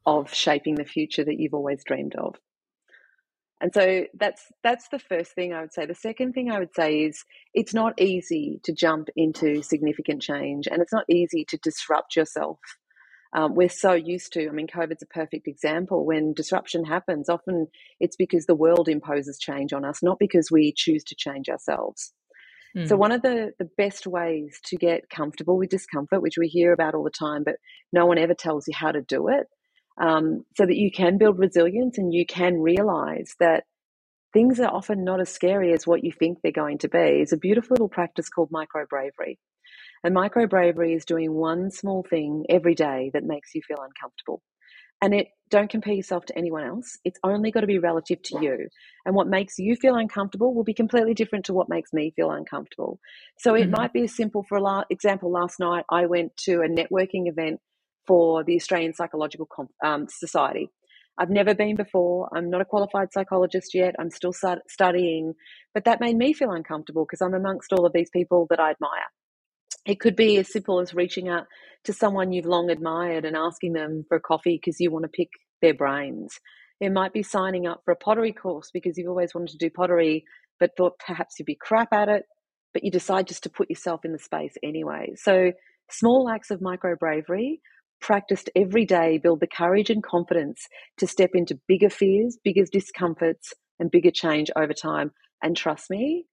of 0.05 0.33
shaping 0.33 0.75
the 0.75 0.85
future 0.85 1.23
that 1.25 1.39
you've 1.39 1.53
always 1.53 1.83
dreamed 1.83 2.15
of? 2.15 2.35
And 3.61 3.71
so 3.73 4.05
that's 4.15 4.43
that's 4.63 4.87
the 4.89 4.99
first 4.99 5.33
thing 5.33 5.53
I 5.53 5.61
would 5.61 5.73
say. 5.73 5.85
The 5.85 5.93
second 5.93 6.33
thing 6.33 6.51
I 6.51 6.57
would 6.57 6.73
say 6.75 7.01
is 7.01 7.23
it's 7.53 7.73
not 7.73 8.01
easy 8.01 8.59
to 8.63 8.73
jump 8.73 9.09
into 9.15 9.61
significant 9.61 10.21
change 10.21 10.67
and 10.67 10.81
it's 10.81 10.91
not 10.91 11.05
easy 11.07 11.45
to 11.45 11.57
disrupt 11.57 12.15
yourself. 12.15 12.57
Um, 13.33 13.55
we're 13.55 13.69
so 13.69 13.93
used 13.93 14.33
to, 14.33 14.49
I 14.49 14.51
mean, 14.51 14.67
COVID's 14.67 15.03
a 15.03 15.05
perfect 15.05 15.47
example. 15.47 16.05
When 16.05 16.33
disruption 16.33 16.83
happens, 16.83 17.29
often 17.29 17.67
it's 17.99 18.17
because 18.17 18.45
the 18.45 18.55
world 18.55 18.89
imposes 18.89 19.39
change 19.39 19.71
on 19.71 19.85
us, 19.85 20.03
not 20.03 20.19
because 20.19 20.51
we 20.51 20.73
choose 20.75 21.03
to 21.05 21.15
change 21.15 21.47
ourselves. 21.47 22.13
Mm. 22.75 22.89
So, 22.89 22.97
one 22.97 23.11
of 23.11 23.21
the, 23.21 23.51
the 23.57 23.69
best 23.77 24.05
ways 24.05 24.59
to 24.65 24.75
get 24.75 25.09
comfortable 25.09 25.57
with 25.57 25.69
discomfort, 25.69 26.21
which 26.21 26.37
we 26.37 26.47
hear 26.47 26.73
about 26.73 26.93
all 26.93 27.03
the 27.03 27.09
time, 27.09 27.43
but 27.43 27.55
no 27.93 28.05
one 28.05 28.17
ever 28.17 28.33
tells 28.33 28.67
you 28.67 28.73
how 28.75 28.91
to 28.91 29.01
do 29.01 29.29
it, 29.29 29.47
um, 29.99 30.45
so 30.55 30.65
that 30.65 30.77
you 30.77 30.91
can 30.91 31.17
build 31.17 31.39
resilience 31.39 31.97
and 31.97 32.13
you 32.13 32.25
can 32.25 32.61
realize 32.61 33.35
that 33.39 33.63
things 34.33 34.59
are 34.59 34.73
often 34.73 35.03
not 35.03 35.19
as 35.19 35.29
scary 35.29 35.73
as 35.73 35.85
what 35.85 36.03
you 36.03 36.11
think 36.11 36.39
they're 36.41 36.51
going 36.51 36.77
to 36.79 36.89
be, 36.89 37.21
is 37.21 37.33
a 37.33 37.37
beautiful 37.37 37.75
little 37.75 37.89
practice 37.89 38.29
called 38.29 38.49
micro 38.51 38.85
bravery. 38.89 39.37
And 40.03 40.13
micro 40.13 40.47
bravery 40.47 40.93
is 40.93 41.05
doing 41.05 41.33
one 41.33 41.69
small 41.69 42.03
thing 42.09 42.45
every 42.49 42.75
day 42.75 43.11
that 43.13 43.23
makes 43.23 43.53
you 43.53 43.61
feel 43.67 43.77
uncomfortable. 43.81 44.41
And 45.03 45.13
it 45.15 45.27
don't 45.49 45.69
compare 45.69 45.93
yourself 45.93 46.25
to 46.27 46.37
anyone 46.37 46.63
else. 46.63 46.97
It's 47.03 47.19
only 47.23 47.51
got 47.51 47.61
to 47.61 47.67
be 47.67 47.79
relative 47.79 48.21
to 48.23 48.39
you. 48.41 48.67
And 49.05 49.15
what 49.15 49.27
makes 49.27 49.57
you 49.57 49.75
feel 49.75 49.95
uncomfortable 49.95 50.53
will 50.53 50.63
be 50.63 50.75
completely 50.75 51.13
different 51.13 51.45
to 51.45 51.53
what 51.53 51.69
makes 51.69 51.91
me 51.91 52.13
feel 52.15 52.31
uncomfortable. 52.31 52.99
So 53.39 53.55
it 53.55 53.63
mm-hmm. 53.63 53.71
might 53.71 53.93
be 53.93 54.03
as 54.03 54.15
simple 54.15 54.43
for 54.47 54.59
la- 54.59 54.83
example, 54.89 55.31
last 55.31 55.59
night 55.59 55.85
I 55.89 56.05
went 56.05 56.37
to 56.45 56.61
a 56.61 56.69
networking 56.69 57.27
event 57.27 57.59
for 58.07 58.43
the 58.43 58.55
Australian 58.55 58.93
Psychological 58.93 59.47
um, 59.83 60.07
Society. 60.09 60.69
I've 61.17 61.29
never 61.29 61.53
been 61.53 61.75
before. 61.75 62.29
I'm 62.35 62.49
not 62.49 62.61
a 62.61 62.65
qualified 62.65 63.11
psychologist 63.11 63.73
yet. 63.73 63.95
I'm 63.99 64.09
still 64.09 64.33
studying, 64.67 65.33
but 65.73 65.85
that 65.85 65.99
made 65.99 66.17
me 66.17 66.33
feel 66.33 66.51
uncomfortable 66.51 67.05
because 67.05 67.21
I'm 67.21 67.33
amongst 67.33 67.73
all 67.73 67.85
of 67.85 67.93
these 67.93 68.09
people 68.09 68.47
that 68.49 68.59
I 68.59 68.71
admire. 68.71 69.09
It 69.85 69.99
could 69.99 70.15
be 70.15 70.37
as 70.37 70.51
simple 70.51 70.79
as 70.79 70.93
reaching 70.93 71.27
out 71.27 71.45
to 71.85 71.93
someone 71.93 72.31
you've 72.31 72.45
long 72.45 72.69
admired 72.69 73.25
and 73.25 73.35
asking 73.35 73.73
them 73.73 74.05
for 74.07 74.17
a 74.17 74.21
coffee 74.21 74.59
because 74.61 74.79
you 74.79 74.91
want 74.91 75.03
to 75.03 75.09
pick 75.09 75.29
their 75.61 75.73
brains. 75.73 76.39
It 76.79 76.91
might 76.91 77.13
be 77.13 77.23
signing 77.23 77.67
up 77.67 77.81
for 77.85 77.91
a 77.91 77.95
pottery 77.97 78.33
course 78.33 78.69
because 78.73 78.97
you've 78.97 79.09
always 79.09 79.33
wanted 79.35 79.51
to 79.51 79.57
do 79.57 79.69
pottery, 79.69 80.23
but 80.59 80.71
thought 80.77 80.93
perhaps 81.05 81.35
you'd 81.37 81.45
be 81.45 81.57
crap 81.59 81.93
at 81.93 82.09
it, 82.09 82.23
but 82.73 82.83
you 82.83 82.91
decide 82.91 83.27
just 83.27 83.43
to 83.43 83.49
put 83.49 83.69
yourself 83.69 84.05
in 84.05 84.11
the 84.11 84.19
space 84.19 84.53
anyway. 84.63 85.13
So, 85.15 85.51
small 85.89 86.29
acts 86.29 86.51
of 86.51 86.61
micro 86.61 86.95
bravery 86.95 87.61
practiced 88.01 88.49
every 88.55 88.85
day 88.85 89.17
build 89.17 89.39
the 89.39 89.47
courage 89.47 89.89
and 89.89 90.03
confidence 90.03 90.67
to 90.97 91.07
step 91.07 91.31
into 91.33 91.59
bigger 91.67 91.89
fears, 91.89 92.37
bigger 92.43 92.65
discomforts, 92.65 93.53
and 93.79 93.91
bigger 93.91 94.11
change 94.11 94.49
over 94.55 94.73
time. 94.73 95.11
And 95.41 95.55
trust 95.55 95.89
me, 95.89 96.25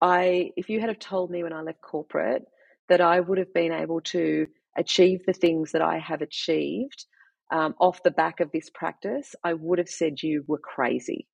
I 0.00 0.50
if 0.56 0.68
you 0.68 0.80
had 0.80 0.88
have 0.88 0.98
told 0.98 1.30
me 1.30 1.42
when 1.42 1.52
I 1.52 1.62
left 1.62 1.82
corporate 1.82 2.44
that 2.88 3.00
I 3.00 3.20
would 3.20 3.38
have 3.38 3.52
been 3.52 3.72
able 3.72 4.00
to 4.00 4.46
achieve 4.76 5.24
the 5.26 5.32
things 5.32 5.72
that 5.72 5.82
I 5.82 5.98
have 5.98 6.22
achieved 6.22 7.04
um, 7.52 7.74
off 7.78 8.02
the 8.02 8.10
back 8.10 8.40
of 8.40 8.50
this 8.52 8.70
practice, 8.70 9.34
I 9.44 9.54
would 9.54 9.78
have 9.78 9.88
said 9.88 10.22
you 10.22 10.44
were 10.46 10.58
crazy. 10.58 11.26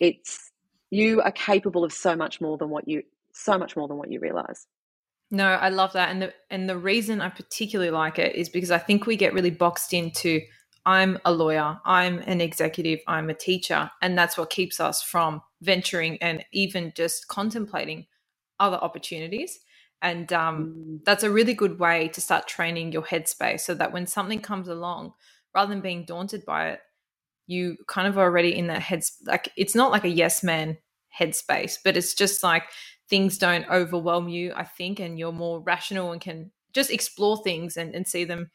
It's 0.00 0.50
you 0.90 1.20
are 1.22 1.32
capable 1.32 1.84
of 1.84 1.92
so 1.92 2.16
much 2.16 2.40
more 2.40 2.56
than 2.58 2.70
what 2.70 2.88
you 2.88 3.02
so 3.34 3.58
much 3.58 3.76
more 3.76 3.88
than 3.88 3.96
what 3.96 4.10
you 4.10 4.20
realize. 4.20 4.66
No, 5.32 5.46
I 5.46 5.70
love 5.70 5.94
that, 5.94 6.10
and 6.10 6.22
the 6.22 6.34
and 6.50 6.68
the 6.68 6.78
reason 6.78 7.20
I 7.20 7.30
particularly 7.30 7.90
like 7.90 8.18
it 8.18 8.36
is 8.36 8.48
because 8.48 8.70
I 8.70 8.78
think 8.78 9.06
we 9.06 9.16
get 9.16 9.32
really 9.32 9.50
boxed 9.50 9.92
into 9.92 10.42
I'm 10.84 11.18
a 11.24 11.32
lawyer, 11.32 11.78
I'm 11.84 12.18
an 12.20 12.40
executive, 12.40 13.00
I'm 13.06 13.30
a 13.30 13.34
teacher. 13.34 13.90
And 14.00 14.18
that's 14.18 14.36
what 14.36 14.50
keeps 14.50 14.80
us 14.80 15.02
from 15.02 15.42
venturing 15.60 16.18
and 16.20 16.44
even 16.52 16.92
just 16.96 17.28
contemplating 17.28 18.06
other 18.58 18.76
opportunities. 18.76 19.60
And 20.00 20.32
um, 20.32 20.74
mm. 20.76 21.04
that's 21.04 21.22
a 21.22 21.30
really 21.30 21.54
good 21.54 21.78
way 21.78 22.08
to 22.08 22.20
start 22.20 22.48
training 22.48 22.90
your 22.90 23.02
headspace 23.02 23.60
so 23.60 23.74
that 23.74 23.92
when 23.92 24.06
something 24.06 24.40
comes 24.40 24.68
along, 24.68 25.12
rather 25.54 25.72
than 25.72 25.80
being 25.82 26.04
daunted 26.04 26.44
by 26.44 26.70
it, 26.70 26.80
you 27.46 27.76
kind 27.86 28.08
of 28.08 28.18
are 28.18 28.24
already 28.24 28.56
in 28.56 28.68
that 28.68 28.82
head 28.82 29.02
like 29.26 29.48
it's 29.56 29.74
not 29.74 29.90
like 29.90 30.04
a 30.04 30.08
yes 30.08 30.42
man 30.42 30.78
headspace, 31.18 31.78
but 31.84 31.96
it's 31.96 32.14
just 32.14 32.42
like 32.42 32.64
things 33.12 33.36
don't 33.36 33.68
overwhelm 33.68 34.30
you, 34.30 34.54
I 34.56 34.64
think, 34.64 34.98
and 34.98 35.18
you're 35.18 35.32
more 35.32 35.60
rational 35.60 36.12
and 36.12 36.20
can 36.20 36.50
just 36.72 36.90
explore 36.90 37.36
things 37.36 37.76
and, 37.76 37.94
and 37.94 38.08
see 38.08 38.24
them 38.24 38.50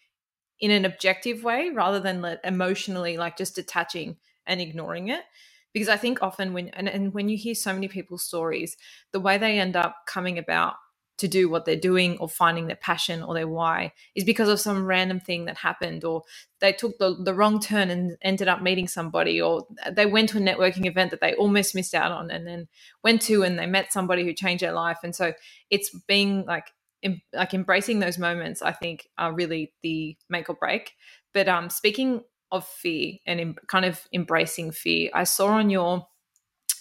in 0.59 0.71
an 0.71 0.83
objective 0.83 1.43
way 1.43 1.69
rather 1.69 1.99
than 1.99 2.23
let 2.23 2.39
emotionally 2.43 3.17
like 3.17 3.37
just 3.37 3.53
detaching 3.53 4.17
and 4.47 4.59
ignoring 4.59 5.09
it. 5.09 5.21
Because 5.73 5.89
i 5.89 5.97
think 5.97 6.23
often 6.23 6.53
when 6.53 6.69
and, 6.69 6.89
and 6.89 7.13
when 7.13 7.29
you 7.29 7.37
hear 7.37 7.53
so 7.53 7.71
many 7.71 7.87
people's 7.87 8.23
stories 8.23 8.75
the 9.11 9.19
way 9.19 9.37
they 9.37 9.59
end 9.59 9.75
up 9.75 9.95
coming 10.07 10.39
about 10.39 10.73
to 11.17 11.27
do 11.27 11.49
what 11.49 11.65
they're 11.65 11.75
doing 11.75 12.17
or 12.19 12.29
finding 12.29 12.67
their 12.67 12.75
passion 12.75 13.23
or 13.23 13.33
their 13.33 13.47
why 13.47 13.91
is 14.15 14.23
because 14.23 14.49
of 14.49 14.59
some 14.59 14.85
random 14.85 15.19
thing 15.19 15.45
that 15.45 15.57
happened 15.57 16.03
or 16.03 16.23
they 16.59 16.71
took 16.71 16.97
the, 16.99 17.15
the 17.23 17.33
wrong 17.33 17.59
turn 17.59 17.89
and 17.89 18.17
ended 18.21 18.47
up 18.47 18.61
meeting 18.61 18.87
somebody 18.87 19.41
or 19.41 19.65
they 19.91 20.05
went 20.05 20.29
to 20.29 20.37
a 20.37 20.41
networking 20.41 20.85
event 20.85 21.11
that 21.11 21.21
they 21.21 21.33
almost 21.35 21.75
missed 21.75 21.95
out 21.95 22.11
on 22.11 22.29
and 22.29 22.45
then 22.45 22.67
went 23.03 23.21
to 23.21 23.43
and 23.43 23.57
they 23.57 23.65
met 23.65 23.91
somebody 23.91 24.23
who 24.23 24.33
changed 24.33 24.63
their 24.63 24.73
life. 24.73 24.99
And 25.03 25.15
so 25.15 25.33
it's 25.69 25.89
being 26.07 26.45
like 26.45 26.71
em, 27.03 27.21
like 27.33 27.53
embracing 27.53 27.99
those 27.99 28.17
moments 28.17 28.61
i 28.61 28.71
think 28.71 29.07
are 29.17 29.33
really 29.33 29.73
the 29.83 30.17
make 30.29 30.49
or 30.49 30.55
break. 30.55 30.93
But 31.33 31.47
um 31.47 31.69
speaking 31.69 32.21
of 32.51 32.65
fear 32.65 33.13
and 33.25 33.39
em, 33.39 33.55
kind 33.67 33.85
of 33.85 34.07
embracing 34.13 34.71
fear 34.71 35.09
i 35.13 35.23
saw 35.23 35.47
on 35.47 35.69
your 35.69 36.07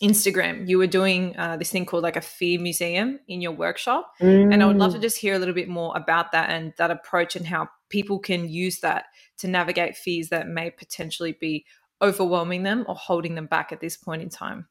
instagram 0.02 0.68
you 0.68 0.78
were 0.78 0.87
doing 0.87 1.37
uh, 1.38 1.56
this 1.56 1.70
thing 1.70 1.87
called 1.87 2.02
like 2.02 2.16
a 2.16 2.20
fear 2.20 2.61
museum 2.61 3.18
in 3.28 3.40
your 3.40 3.52
workshop 3.52 4.12
mm. 4.20 4.52
and 4.52 4.62
i 4.62 4.66
would 4.66 4.76
love 4.76 4.92
to 4.92 4.98
mm. 4.98 5.02
just 5.02 5.18
hear 5.18 5.35
a 5.35 5.38
little 5.38 5.54
bit 5.54 5.68
more 5.68 5.96
about 5.96 6.32
that 6.32 6.50
and 6.50 6.72
that 6.78 6.90
approach 6.90 7.37
and 7.37 7.46
how 7.46 7.68
people 7.88 8.18
can 8.18 8.48
use 8.48 8.80
that 8.80 9.06
to 9.38 9.48
navigate 9.48 9.96
fears 9.96 10.28
that 10.28 10.48
may 10.48 10.70
potentially 10.70 11.37
be 11.40 11.64
overwhelming 12.02 12.62
them 12.62 12.85
or 12.88 12.94
holding 12.94 13.35
them 13.35 13.46
back 13.46 13.72
at 13.72 13.80
this 13.80 13.96
point 13.96 14.22
in 14.22 14.28
time 14.28 14.66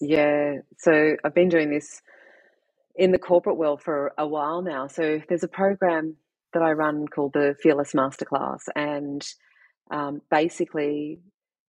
yeah 0.00 0.54
so 0.78 1.14
i've 1.24 1.34
been 1.34 1.48
doing 1.48 1.70
this 1.70 2.02
in 3.00 3.12
the 3.12 3.18
corporate 3.18 3.56
world 3.56 3.80
for 3.80 4.12
a 4.18 4.26
while 4.26 4.62
now. 4.62 4.86
So 4.86 5.20
there's 5.28 5.42
a 5.42 5.48
program 5.48 6.16
that 6.52 6.62
I 6.62 6.72
run 6.72 7.06
called 7.08 7.32
the 7.32 7.56
Fearless 7.62 7.94
Masterclass, 7.94 8.64
and 8.74 9.26
um, 9.90 10.20
basically 10.30 11.20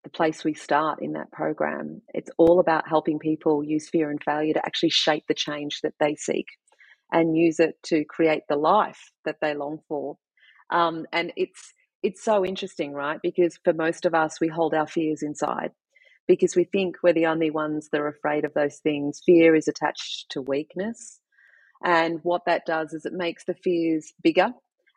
the 0.03 0.09
place 0.11 0.43
we 0.43 0.53
start 0.53 1.01
in 1.01 1.13
that 1.13 1.31
program 1.31 2.01
it's 2.13 2.31
all 2.37 2.59
about 2.59 2.87
helping 2.87 3.19
people 3.19 3.63
use 3.63 3.89
fear 3.89 4.09
and 4.11 4.23
failure 4.23 4.53
to 4.53 4.65
actually 4.65 4.89
shape 4.89 5.23
the 5.27 5.33
change 5.33 5.79
that 5.83 5.93
they 5.99 6.15
seek 6.15 6.47
and 7.11 7.37
use 7.37 7.59
it 7.59 7.75
to 7.83 8.05
create 8.05 8.43
the 8.49 8.55
life 8.57 9.11
that 9.25 9.37
they 9.41 9.53
long 9.55 9.79
for 9.87 10.17
um, 10.71 11.05
and 11.13 11.33
it's 11.37 11.73
it's 12.03 12.23
so 12.23 12.45
interesting 12.45 12.93
right 12.93 13.19
because 13.23 13.59
for 13.63 13.73
most 13.73 14.05
of 14.05 14.15
us 14.15 14.39
we 14.41 14.47
hold 14.47 14.73
our 14.73 14.87
fears 14.87 15.23
inside 15.23 15.71
because 16.27 16.55
we 16.55 16.63
think 16.63 16.97
we're 17.03 17.13
the 17.13 17.25
only 17.25 17.51
ones 17.51 17.89
that 17.91 18.01
are 18.01 18.07
afraid 18.07 18.45
of 18.45 18.53
those 18.53 18.77
things. 18.77 19.21
Fear 19.25 19.55
is 19.55 19.67
attached 19.67 20.27
to 20.31 20.41
weakness. 20.41 21.19
And 21.83 22.19
what 22.23 22.43
that 22.45 22.65
does 22.65 22.93
is 22.93 23.05
it 23.05 23.13
makes 23.13 23.45
the 23.45 23.55
fears 23.55 24.13
bigger 24.23 24.49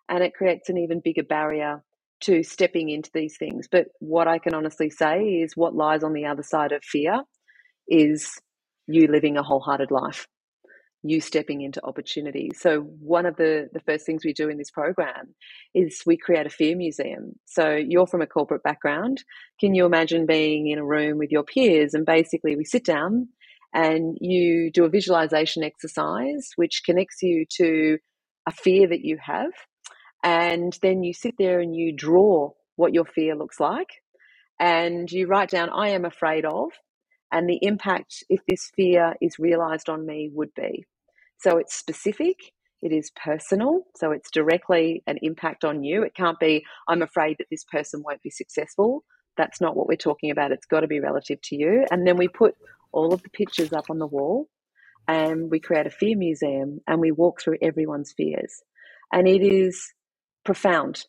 and 0.09 0.23
it 0.25 0.35
creates 0.35 0.69
an 0.69 0.79
even 0.79 1.01
bigger 1.05 1.25
barrier 1.25 1.83
to 2.23 2.43
stepping 2.43 2.89
into 2.89 3.11
these 3.13 3.37
things. 3.37 3.69
But 3.71 3.87
what 4.01 4.29
I 4.29 4.39
can 4.39 4.55
honestly 4.55 4.91
say 4.91 5.21
is 5.21 5.57
what 5.57 5.75
lies 5.75 6.03
on 6.03 6.13
the 6.13 6.27
other 6.27 6.43
side 6.43 6.73
of 6.73 6.83
fear 6.85 7.23
is 7.89 8.41
you 8.87 9.09
living 9.09 9.37
a 9.37 9.43
wholehearted 9.43 9.91
life 9.91 10.27
you 11.05 11.21
stepping 11.21 11.61
into 11.61 11.85
opportunity. 11.85 12.51
So 12.57 12.81
one 12.81 13.27
of 13.27 13.37
the 13.37 13.69
the 13.73 13.81
first 13.81 14.07
things 14.07 14.25
we 14.25 14.33
do 14.33 14.49
in 14.49 14.57
this 14.57 14.71
program 14.71 15.35
is 15.75 16.03
we 16.07 16.17
create 16.17 16.47
a 16.47 16.51
fear 16.51 16.75
museum. 16.75 17.35
So 17.45 17.75
you're 17.77 18.07
from 18.07 18.23
a 18.23 18.27
corporate 18.27 18.63
background. 18.63 19.23
Can 19.61 19.75
you 19.75 19.85
imagine 19.85 20.25
being 20.25 20.69
in 20.69 20.79
a 20.79 20.85
room 20.85 21.19
with 21.19 21.31
your 21.31 21.45
peers 21.45 21.93
and 21.93 22.07
basically 22.07 22.57
we 22.57 22.65
sit 22.65 22.85
down 22.85 23.29
and 23.75 24.17
you 24.21 24.71
do 24.73 24.85
a 24.85 24.89
visualization 24.89 25.63
exercise 25.63 26.51
which 26.57 26.83
connects 26.87 27.23
you 27.23 27.45
to 27.59 27.99
a 28.47 28.51
fear 28.51 28.89
that 28.89 29.05
you 29.05 29.19
have 29.23 29.53
and 30.25 30.77
then 30.81 31.05
you 31.05 31.13
sit 31.13 31.35
there 31.39 31.61
and 31.61 31.77
you 31.77 31.95
draw 31.95 32.51
what 32.77 32.95
your 32.95 33.05
fear 33.05 33.37
looks 33.37 33.61
like 33.61 33.91
and 34.59 35.13
you 35.13 35.27
write 35.27 35.51
down 35.51 35.69
I 35.69 35.91
am 35.91 36.05
afraid 36.05 36.45
of 36.47 36.71
and 37.31 37.49
the 37.49 37.59
impact 37.63 38.25
if 38.31 38.41
this 38.49 38.71
fear 38.75 39.15
is 39.21 39.39
realized 39.39 39.89
on 39.89 40.07
me 40.07 40.31
would 40.33 40.55
be. 40.55 40.87
So 41.39 41.59
it's 41.59 41.75
specific, 41.75 42.39
it 42.81 42.93
is 42.93 43.11
personal, 43.11 43.83
so 43.97 44.13
it's 44.13 44.31
directly 44.31 45.03
an 45.07 45.19
impact 45.21 45.65
on 45.65 45.85
you. 45.85 46.03
It 46.03 46.15
can't 46.15 46.39
be, 46.39 46.65
I'm 46.89 47.03
afraid 47.03 47.37
that 47.39 47.49
this 47.51 47.65
person 47.65 48.03
won't 48.05 48.23
be 48.23 48.31
successful. 48.31 49.05
That's 49.37 49.61
not 49.61 49.77
what 49.77 49.89
we're 49.89 49.97
talking 49.97 50.31
about. 50.31 50.53
It's 50.53 50.67
got 50.67 50.81
to 50.81 50.87
be 50.87 51.01
relative 51.01 51.41
to 51.43 51.57
you. 51.57 51.85
And 51.91 52.07
then 52.07 52.17
we 52.17 52.29
put 52.29 52.55
all 52.93 53.13
of 53.13 53.23
the 53.23 53.31
pictures 53.31 53.73
up 53.73 53.91
on 53.91 53.99
the 53.99 54.07
wall 54.07 54.49
and 55.09 55.51
we 55.51 55.61
create 55.61 55.87
a 55.87 55.91
fear 55.91 56.17
museum 56.17 56.81
and 56.87 57.01
we 57.01 57.11
walk 57.11 57.43
through 57.43 57.59
everyone's 57.61 58.15
fears. 58.17 58.63
And 59.13 59.27
it 59.27 59.43
is 59.43 59.93
profound 60.45 61.05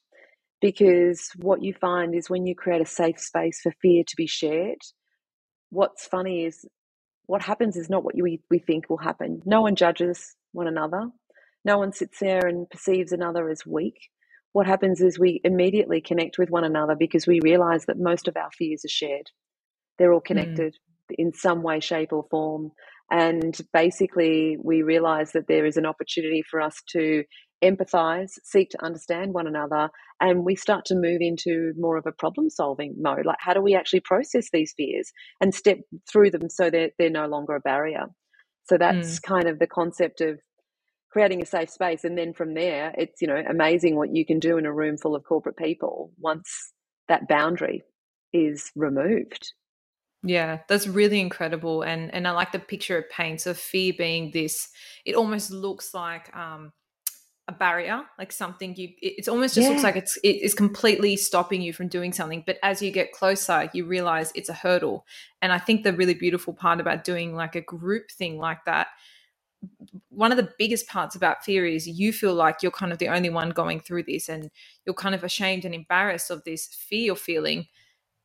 because 0.62 1.30
what 1.36 1.62
you 1.62 1.74
find 1.74 2.15
is 2.15 2.30
when 2.30 2.45
you 2.45 2.56
create 2.56 2.82
a 2.82 2.86
safe 2.86 3.19
space 3.19 3.60
for 3.62 3.71
fear 3.82 4.04
to 4.08 4.15
be 4.15 4.28
shared, 4.28 4.80
what's 5.69 6.08
funny 6.08 6.45
is 6.45 6.65
what 7.28 7.41
happens 7.41 7.76
is 7.76 7.89
not 7.89 8.04
what 8.04 8.15
we, 8.15 8.41
we 8.50 8.60
think 8.60 8.89
will 8.89 8.98
happen. 8.98 9.41
No 9.45 9.62
one 9.62 9.76
judges 9.76 10.36
one 10.54 10.67
another. 10.67 11.10
No 11.63 11.78
one 11.78 11.91
sits 11.91 12.19
there 12.19 12.45
and 12.48 12.69
perceives 12.69 13.12
another 13.12 13.50
as 13.50 13.65
weak. 13.65 14.10
What 14.54 14.67
happens 14.67 15.02
is 15.02 15.19
we 15.19 15.41
immediately 15.43 16.00
connect 16.00 16.38
with 16.38 16.50
one 16.50 16.63
another 16.63 16.95
because 16.95 17.28
we 17.28 17.41
realize 17.41 17.86
that 17.86 18.00
most 18.00 18.28
of 18.28 18.38
our 18.38 18.52
fears 18.52 18.86
are 18.86 18.89
shared. 18.89 19.30
They're 19.98 20.13
all 20.13 20.19
hmm. 20.19 20.34
connected 20.34 20.74
mm. 21.12 21.15
in 21.17 21.34
some 21.34 21.62
way, 21.62 21.80
shape, 21.80 22.13
or 22.13 22.26
form. 22.30 22.71
And 23.12 23.56
basically, 23.74 24.58
we 24.63 24.82
realize 24.82 25.32
that 25.34 25.48
there 25.48 25.65
is 25.65 25.78
an 25.78 25.86
opportunity 25.86 26.43
for 26.50 26.62
us 26.62 26.82
to 26.89 27.24
empathize, 27.63 28.32
seek 28.44 28.70
to 28.72 28.84
understand 28.84 29.34
one 29.34 29.48
another, 29.48 29.89
and 30.20 30.46
we 30.46 30.56
start 30.56 30.86
to 30.86 30.96
move 30.96 31.20
into 31.22 31.74
more 31.78 31.98
of 31.98 32.06
a 32.06 32.12
problem 32.12 32.50
solving 32.50 32.96
mode. 33.00 33.26
Like, 33.26 33.38
how 33.39 33.54
do 33.54 33.62
we 33.62 33.76
actually 33.76 34.02
process 34.02 34.50
these 34.52 34.74
fears 34.76 35.12
and 35.41 35.54
step 35.54 35.80
through 36.12 36.32
them 36.32 36.50
so 36.50 36.70
that 36.70 36.91
they're 36.98 37.10
no 37.10 37.28
longer 37.28 37.56
a 37.56 37.60
barrier? 37.60 38.06
So 38.65 38.78
that's 38.78 39.20
mm. 39.20 39.24
kind 39.24 39.48
of 39.48 39.60
the 39.60 39.68
concept 39.68 40.22
of 40.22 40.39
creating 41.12 41.41
a 41.41 41.46
safe 41.46 41.70
space. 41.70 42.04
And 42.04 42.18
then 42.18 42.34
from 42.34 42.56
there, 42.56 42.94
it's, 42.98 43.22
you 43.22 43.28
know, 43.28 43.41
amazing 43.50 43.96
what 43.96 44.13
you 44.13 44.26
can 44.26 44.39
do 44.39 44.58
in 44.58 44.65
a 44.65 44.74
room 44.74 44.98
full 44.98 45.15
of 45.15 45.24
corporate 45.24 45.58
people 45.58 46.12
once 46.20 46.74
that 47.08 47.28
boundary 47.28 47.84
is 48.34 48.72
removed. 48.76 49.54
Yeah, 50.24 50.60
that's 50.68 50.88
really 50.88 51.22
incredible. 51.22 51.84
And 51.84 52.13
and 52.13 52.28
I 52.28 52.32
like 52.32 52.52
the 52.52 52.60
picture 52.60 52.98
it 52.98 53.12
paints 53.12 53.46
of 53.46 53.58
fear 53.58 53.94
being 53.96 54.32
this, 54.32 54.70
it 55.06 55.15
almost 55.15 55.52
looks 55.52 55.94
like 55.94 56.36
um 56.36 56.74
a 57.48 57.54
barrier, 57.54 58.02
like 58.18 58.32
something 58.32 58.76
you. 58.76 58.90
It 59.02 59.28
almost 59.28 59.54
just 59.54 59.66
yeah. 59.66 59.70
looks 59.70 59.84
like 59.84 59.96
it's 59.96 60.18
it 60.24 60.42
is 60.42 60.56
completely 60.56 61.16
stopping 61.16 61.62
you 61.62 61.74
from 61.74 61.88
doing 61.88 62.12
something. 62.12 62.44
But 62.44 62.58
as 62.64 62.82
you 62.82 62.90
get 62.90 63.12
closer, 63.12 63.70
you 63.72 63.86
realize 63.86 64.32
it's 64.34 64.50
a 64.50 64.54
hurdle. 64.54 65.06
And 65.44 65.54
I 65.54 65.60
think 65.60 65.84
the 65.84 65.94
really 65.94 66.16
beautiful 66.16 66.54
part 66.54 66.80
about 66.80 67.04
doing 67.04 67.36
like 67.36 67.56
a 67.56 67.62
group 67.62 68.10
thing 68.10 68.40
like 68.40 68.66
that, 68.66 68.88
one 70.10 70.32
of 70.32 70.38
the 70.38 70.52
biggest 70.58 70.88
parts 70.88 71.16
about 71.16 71.46
fear 71.46 71.68
is 71.68 71.88
you 71.88 72.12
feel 72.12 72.34
like 72.34 72.64
you're 72.64 72.72
kind 72.72 72.92
of 72.92 72.98
the 72.98 73.10
only 73.10 73.30
one 73.30 73.52
going 73.52 73.80
through 73.80 74.04
this, 74.04 74.28
and 74.28 74.50
you're 74.86 74.96
kind 74.96 75.14
of 75.14 75.24
ashamed 75.24 75.66
and 75.66 75.76
embarrassed 75.76 76.32
of 76.32 76.44
this 76.46 76.66
fear 76.66 77.06
you're 77.06 77.16
feeling, 77.16 77.68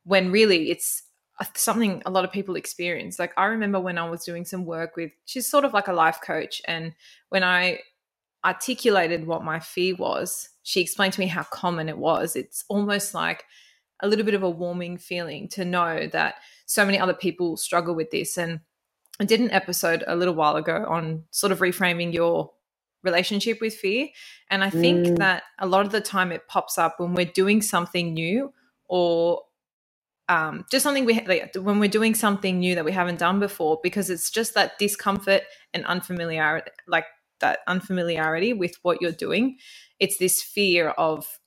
when 0.04 0.32
really 0.32 0.70
it's 0.70 1.02
uh, 1.40 1.44
something 1.54 2.02
a 2.06 2.10
lot 2.10 2.24
of 2.24 2.32
people 2.32 2.56
experience. 2.56 3.18
Like 3.18 3.34
I 3.36 3.44
remember 3.46 3.80
when 3.80 3.98
I 3.98 4.08
was 4.08 4.24
doing 4.24 4.46
some 4.46 4.64
work 4.64 4.96
with, 4.96 5.12
she's 5.26 5.46
sort 5.46 5.66
of 5.66 5.74
like 5.74 5.88
a 5.88 5.92
life 5.92 6.20
coach, 6.24 6.62
and 6.66 6.94
when 7.28 7.44
I 7.44 7.80
articulated 8.44 9.26
what 9.26 9.44
my 9.44 9.60
fear 9.60 9.94
was, 9.96 10.48
she 10.62 10.80
explained 10.80 11.12
to 11.14 11.20
me 11.20 11.26
how 11.26 11.42
common 11.44 11.88
it 11.88 11.98
was. 11.98 12.36
It's 12.36 12.64
almost 12.68 13.14
like 13.14 13.44
a 14.02 14.08
little 14.08 14.24
bit 14.24 14.34
of 14.34 14.42
a 14.42 14.50
warming 14.50 14.96
feeling 14.96 15.48
to 15.48 15.64
know 15.64 16.06
that 16.12 16.36
so 16.66 16.84
many 16.84 16.98
other 16.98 17.14
people 17.14 17.56
struggle 17.56 17.94
with 17.94 18.10
this. 18.10 18.38
And 18.38 18.60
I 19.20 19.24
did 19.24 19.40
an 19.40 19.50
episode 19.50 20.04
a 20.06 20.16
little 20.16 20.34
while 20.34 20.56
ago 20.56 20.86
on 20.88 21.24
sort 21.30 21.52
of 21.52 21.58
reframing 21.58 22.12
your 22.12 22.50
relationship 23.02 23.60
with 23.60 23.74
fear. 23.74 24.08
And 24.50 24.62
I 24.62 24.70
think 24.70 25.06
mm. 25.06 25.18
that 25.18 25.42
a 25.58 25.66
lot 25.66 25.86
of 25.86 25.92
the 25.92 26.00
time 26.00 26.32
it 26.32 26.48
pops 26.48 26.78
up 26.78 26.98
when 26.98 27.14
we're 27.14 27.26
doing 27.26 27.62
something 27.62 28.14
new 28.14 28.52
or 28.88 29.42
um, 30.28 30.64
just 30.70 30.84
something 30.84 31.04
we 31.04 31.20
like, 31.26 31.54
when 31.56 31.80
we're 31.80 31.88
doing 31.88 32.14
something 32.14 32.60
new 32.60 32.76
that 32.76 32.84
we 32.84 32.92
haven't 32.92 33.18
done 33.18 33.40
before 33.40 33.80
because 33.82 34.10
it's 34.10 34.30
just 34.30 34.54
that 34.54 34.78
discomfort 34.78 35.42
and 35.74 35.84
unfamiliarity 35.86 36.70
like 36.86 37.04
that 37.40 37.60
unfamiliarity 37.66 38.52
with 38.52 38.76
what 38.82 39.00
you're 39.00 39.12
doing 39.12 39.56
it's 40.00 40.16
this 40.16 40.42
fear 40.42 40.88
of 40.90 41.38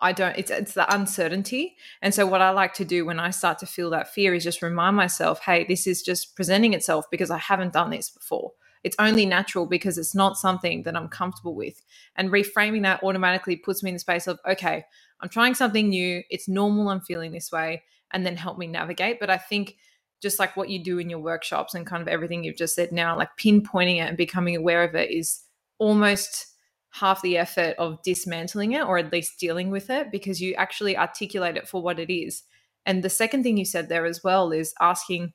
I 0.00 0.12
don't 0.12 0.38
it's 0.38 0.50
it's 0.50 0.74
the 0.74 0.92
uncertainty. 0.94 1.76
And 2.00 2.14
so 2.14 2.24
what 2.24 2.40
I 2.40 2.50
like 2.50 2.72
to 2.74 2.84
do 2.84 3.04
when 3.04 3.18
I 3.18 3.30
start 3.30 3.58
to 3.58 3.66
feel 3.66 3.90
that 3.90 4.14
fear 4.14 4.32
is 4.32 4.44
just 4.44 4.62
remind 4.62 4.96
myself, 4.96 5.40
hey, 5.40 5.64
this 5.64 5.86
is 5.86 6.02
just 6.02 6.36
presenting 6.36 6.72
itself 6.72 7.06
because 7.10 7.32
I 7.32 7.38
haven't 7.38 7.72
done 7.72 7.90
this 7.90 8.08
before. 8.08 8.52
It's 8.84 8.96
only 9.00 9.26
natural 9.26 9.66
because 9.66 9.98
it's 9.98 10.14
not 10.14 10.36
something 10.36 10.84
that 10.84 10.96
I'm 10.96 11.08
comfortable 11.08 11.56
with. 11.56 11.82
And 12.14 12.30
reframing 12.30 12.82
that 12.82 13.02
automatically 13.02 13.56
puts 13.56 13.82
me 13.82 13.90
in 13.90 13.94
the 13.96 13.98
space 13.98 14.28
of, 14.28 14.38
okay, 14.48 14.84
I'm 15.20 15.28
trying 15.28 15.56
something 15.56 15.88
new. 15.88 16.22
It's 16.30 16.46
normal 16.46 16.88
I'm 16.88 17.00
feeling 17.00 17.32
this 17.32 17.50
way 17.50 17.82
and 18.12 18.24
then 18.24 18.36
help 18.36 18.56
me 18.56 18.68
navigate. 18.68 19.18
But 19.18 19.30
I 19.30 19.36
think 19.36 19.74
just 20.20 20.38
like 20.38 20.56
what 20.56 20.68
you 20.68 20.82
do 20.82 20.98
in 20.98 21.10
your 21.10 21.18
workshops 21.20 21.74
and 21.74 21.86
kind 21.86 22.02
of 22.02 22.08
everything 22.08 22.44
you've 22.44 22.56
just 22.56 22.74
said 22.74 22.92
now, 22.92 23.16
like 23.16 23.36
pinpointing 23.38 23.96
it 23.96 24.08
and 24.08 24.16
becoming 24.16 24.56
aware 24.56 24.82
of 24.82 24.94
it 24.94 25.10
is 25.10 25.40
almost 25.78 26.46
half 26.90 27.22
the 27.22 27.36
effort 27.36 27.74
of 27.78 28.02
dismantling 28.02 28.72
it 28.72 28.82
or 28.82 28.98
at 28.98 29.12
least 29.12 29.38
dealing 29.38 29.70
with 29.70 29.90
it 29.90 30.10
because 30.10 30.40
you 30.40 30.54
actually 30.54 30.96
articulate 30.96 31.56
it 31.56 31.68
for 31.68 31.82
what 31.82 31.98
it 31.98 32.12
is. 32.12 32.42
And 32.86 33.02
the 33.02 33.10
second 33.10 33.42
thing 33.42 33.56
you 33.56 33.64
said 33.64 33.88
there 33.88 34.06
as 34.06 34.24
well 34.24 34.50
is 34.50 34.74
asking 34.80 35.32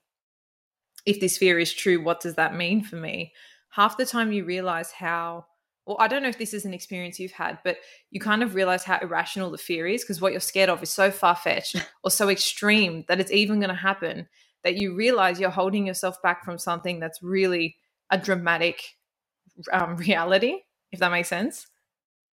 if 1.06 1.20
this 1.20 1.38
fear 1.38 1.60
is 1.60 1.74
true, 1.74 2.02
what 2.02 2.22
does 2.22 2.36
that 2.36 2.56
mean 2.56 2.84
for 2.84 2.96
me? 2.96 3.34
Half 3.70 3.98
the 3.98 4.06
time 4.06 4.32
you 4.32 4.46
realize 4.46 4.92
how 4.92 5.46
well, 5.86 5.98
I 6.00 6.08
don't 6.08 6.24
know 6.24 6.30
if 6.30 6.38
this 6.38 6.54
is 6.54 6.64
an 6.64 6.74
experience 6.74 7.20
you've 7.20 7.34
had, 7.34 7.60
but 7.64 7.78
you 8.10 8.22
kind 8.22 8.42
of 8.42 8.56
realize 8.56 8.86
how 8.86 9.00
irrational 9.00 9.52
the 9.52 9.58
fear 9.58 9.86
is 9.86 10.02
because 10.02 10.22
what 10.22 10.32
you're 10.32 10.40
scared 10.40 10.70
of 10.70 10.82
is 10.82 10.90
so 10.90 11.12
far 11.12 11.36
fetched 11.36 11.76
or 12.04 12.12
so 12.12 12.30
extreme 12.30 13.04
that 13.08 13.20
it's 13.20 13.32
even 13.32 13.60
going 13.60 13.70
to 13.70 13.76
happen 13.76 14.28
that 14.64 14.78
you 14.78 14.96
realize 14.96 15.40
you're 15.40 15.50
holding 15.50 15.88
yourself 15.88 16.22
back 16.22 16.46
from 16.46 16.58
something 16.58 17.00
that's 17.00 17.22
really 17.24 17.78
a 18.12 18.18
dramatic 18.18 18.82
um, 19.72 19.98
reality, 19.98 20.60
if 20.92 21.00
that 21.00 21.12
makes 21.12 21.30
sense. 21.30 21.68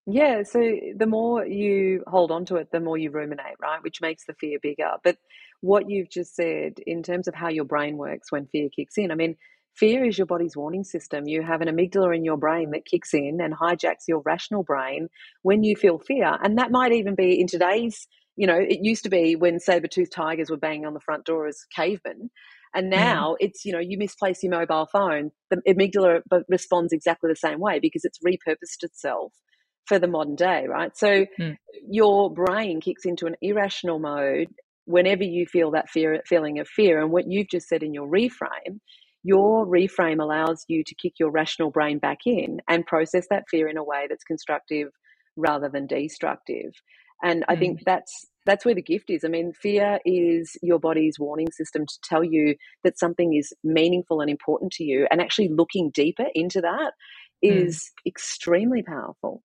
Yeah, 0.06 0.42
so 0.42 0.60
the 0.96 1.06
more 1.06 1.46
you 1.46 2.02
hold 2.08 2.32
on 2.32 2.44
to 2.46 2.56
it, 2.56 2.72
the 2.72 2.80
more 2.80 2.98
you 2.98 3.10
ruminate, 3.10 3.56
right? 3.60 3.82
Which 3.82 4.00
makes 4.00 4.24
the 4.26 4.34
fear 4.34 4.58
bigger. 4.60 4.92
But 5.04 5.18
what 5.60 5.88
you've 5.88 6.10
just 6.10 6.34
said 6.34 6.74
in 6.86 7.02
terms 7.04 7.28
of 7.28 7.34
how 7.36 7.48
your 7.48 7.64
brain 7.64 7.96
works 7.96 8.32
when 8.32 8.46
fear 8.48 8.68
kicks 8.74 8.98
in, 8.98 9.12
I 9.12 9.14
mean, 9.14 9.36
fear 9.76 10.04
is 10.04 10.18
your 10.18 10.26
body's 10.26 10.56
warning 10.56 10.82
system. 10.84 11.28
You 11.28 11.42
have 11.42 11.60
an 11.60 11.68
amygdala 11.68 12.16
in 12.16 12.24
your 12.24 12.36
brain 12.36 12.72
that 12.72 12.84
kicks 12.84 13.14
in 13.14 13.40
and 13.40 13.54
hijacks 13.54 14.08
your 14.08 14.20
rational 14.24 14.64
brain 14.64 15.08
when 15.42 15.62
you 15.62 15.76
feel 15.76 15.98
fear. 16.00 16.36
And 16.42 16.58
that 16.58 16.72
might 16.72 16.92
even 16.92 17.14
be 17.14 17.40
in 17.40 17.46
today's 17.46 18.08
you 18.36 18.46
know, 18.46 18.58
it 18.58 18.80
used 18.82 19.04
to 19.04 19.10
be 19.10 19.36
when 19.36 19.58
saber-toothed 19.58 20.12
tigers 20.12 20.50
were 20.50 20.56
banging 20.56 20.86
on 20.86 20.94
the 20.94 21.00
front 21.00 21.24
door 21.24 21.46
as 21.46 21.64
cavemen. 21.74 22.30
And 22.74 22.86
mm. 22.86 22.96
now 22.96 23.32
mm. 23.32 23.36
it's, 23.40 23.64
you 23.64 23.72
know, 23.72 23.80
you 23.80 23.98
misplace 23.98 24.42
your 24.42 24.52
mobile 24.52 24.86
phone, 24.86 25.30
the 25.50 25.60
amygdala 25.68 26.20
responds 26.48 26.92
exactly 26.92 27.30
the 27.30 27.36
same 27.36 27.60
way 27.60 27.80
because 27.80 28.04
it's 28.04 28.18
repurposed 28.26 28.82
itself 28.82 29.32
for 29.86 29.98
the 29.98 30.08
modern 30.08 30.36
day, 30.36 30.66
right? 30.68 30.96
So 30.96 31.26
mm. 31.38 31.56
your 31.88 32.32
brain 32.32 32.80
kicks 32.80 33.04
into 33.04 33.26
an 33.26 33.36
irrational 33.42 33.98
mode 33.98 34.48
whenever 34.84 35.24
you 35.24 35.46
feel 35.46 35.70
that 35.72 35.88
fear 35.88 36.20
feeling 36.26 36.58
of 36.58 36.68
fear. 36.68 37.00
And 37.00 37.10
what 37.10 37.28
you've 37.28 37.48
just 37.48 37.68
said 37.68 37.82
in 37.82 37.94
your 37.94 38.08
reframe, 38.08 38.78
your 39.22 39.66
reframe 39.66 40.22
allows 40.22 40.64
you 40.68 40.82
to 40.84 40.94
kick 40.94 41.14
your 41.18 41.30
rational 41.30 41.70
brain 41.70 41.98
back 41.98 42.20
in 42.24 42.60
and 42.68 42.86
process 42.86 43.26
that 43.30 43.44
fear 43.50 43.68
in 43.68 43.76
a 43.76 43.84
way 43.84 44.06
that's 44.08 44.24
constructive 44.24 44.88
rather 45.36 45.68
than 45.68 45.86
destructive. 45.86 46.72
And 47.22 47.44
I 47.48 47.56
think 47.56 47.80
mm. 47.80 47.84
that's 47.84 48.26
that's 48.46 48.64
where 48.64 48.74
the 48.74 48.82
gift 48.82 49.10
is. 49.10 49.24
I 49.24 49.28
mean, 49.28 49.52
fear 49.52 50.00
is 50.04 50.56
your 50.62 50.78
body's 50.78 51.18
warning 51.18 51.50
system 51.52 51.86
to 51.86 51.98
tell 52.02 52.24
you 52.24 52.56
that 52.84 52.98
something 52.98 53.34
is 53.34 53.52
meaningful 53.62 54.20
and 54.20 54.30
important 54.30 54.72
to 54.72 54.84
you. 54.84 55.06
And 55.10 55.20
actually 55.20 55.48
looking 55.48 55.90
deeper 55.90 56.26
into 56.34 56.60
that 56.62 56.92
mm. 57.44 57.64
mm. 57.64 57.82
extremely 58.06 58.82
powerful. 58.82 59.42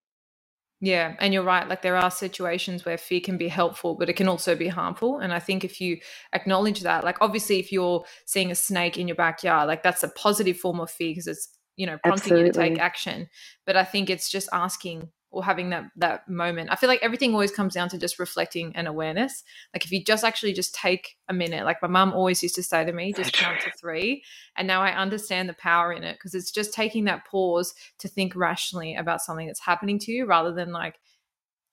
Yeah, 0.81 1.15
and 1.19 1.33
you're 1.33 1.43
right. 1.43 1.67
Like 1.67 1.81
there 1.81 1.95
are 1.95 2.11
situations 2.11 2.85
where 2.85 2.97
fear 2.97 3.21
can 3.21 3.37
be 3.37 3.47
helpful, 3.47 3.95
but 3.95 4.09
it 4.09 4.13
can 4.13 4.27
also 4.27 4.55
be 4.55 4.67
harmful. 4.67 5.19
And 5.19 5.33
I 5.33 5.39
think 5.39 5.63
if 5.63 5.79
you 5.79 5.99
acknowledge 6.33 6.81
that, 6.81 7.03
like 7.03 7.17
obviously 7.21 7.59
if 7.59 7.71
you're 7.71 8.03
seeing 8.25 8.51
a 8.51 8.55
snake 8.55 8.97
in 8.97 9.07
your 9.07 9.15
backyard, 9.15 9.67
like 9.67 9.83
that's 9.83 10.03
a 10.03 10.09
positive 10.09 10.57
form 10.57 10.79
of 10.79 10.91
fear 10.91 11.11
because 11.11 11.27
it's, 11.27 11.49
you 11.77 11.87
know, 11.87 11.97
prompting 12.03 12.33
Absolutely. 12.33 12.47
you 12.47 12.51
to 12.53 12.59
take 12.75 12.79
action. 12.79 13.27
But 13.65 13.77
I 13.77 13.83
think 13.83 14.09
it's 14.09 14.29
just 14.29 14.49
asking 14.51 15.09
or 15.35 15.43
having 15.43 15.69
that 15.69 15.83
that 15.97 16.27
moment. 16.29 16.69
I 16.71 16.75
feel 16.75 16.87
like 16.87 17.03
everything 17.03 17.33
always 17.33 17.51
comes 17.51 17.73
down 17.73 17.89
to 17.89 17.97
just 17.97 18.19
reflecting 18.19 18.73
and 18.73 18.87
awareness. 18.87 19.43
Like 19.73 19.83
if 19.83 19.91
you 19.91 20.01
just 20.01 20.23
actually 20.23 20.53
just 20.53 20.73
take 20.73 21.17
a 21.27 21.33
minute, 21.33 21.65
like 21.65 21.81
my 21.81 21.89
mum 21.89 22.13
always 22.13 22.41
used 22.41 22.55
to 22.55 22.63
say 22.63 22.85
to 22.85 22.93
me, 22.93 23.11
just 23.11 23.33
count 23.33 23.59
to 23.61 23.71
three. 23.77 24.23
And 24.55 24.65
now 24.65 24.81
I 24.81 24.95
understand 24.95 25.49
the 25.49 25.53
power 25.53 25.91
in 25.91 26.05
it 26.05 26.13
because 26.13 26.33
it's 26.33 26.51
just 26.51 26.73
taking 26.73 27.03
that 27.05 27.27
pause 27.27 27.75
to 27.99 28.07
think 28.07 28.33
rationally 28.33 28.95
about 28.95 29.21
something 29.21 29.45
that's 29.45 29.59
happening 29.59 29.99
to 29.99 30.11
you 30.13 30.25
rather 30.25 30.53
than 30.53 30.71
like 30.71 30.99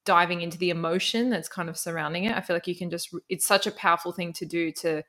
diving 0.05 0.43
into 0.43 0.59
the 0.59 0.71
emotion 0.71 1.31
that's 1.31 1.49
kind 1.49 1.69
of 1.69 1.79
surrounding 1.79 2.25
it. 2.25 2.37
I 2.37 2.41
feel 2.41 2.57
like 2.57 2.67
you 2.67 2.77
can 2.77 2.91
just 2.91 3.15
it's 3.29 3.47
such 3.47 3.69
a 3.69 3.73
powerful 3.73 4.11
thing 4.11 4.33
to 4.35 4.45
do 4.45 4.73
to 4.73 5.05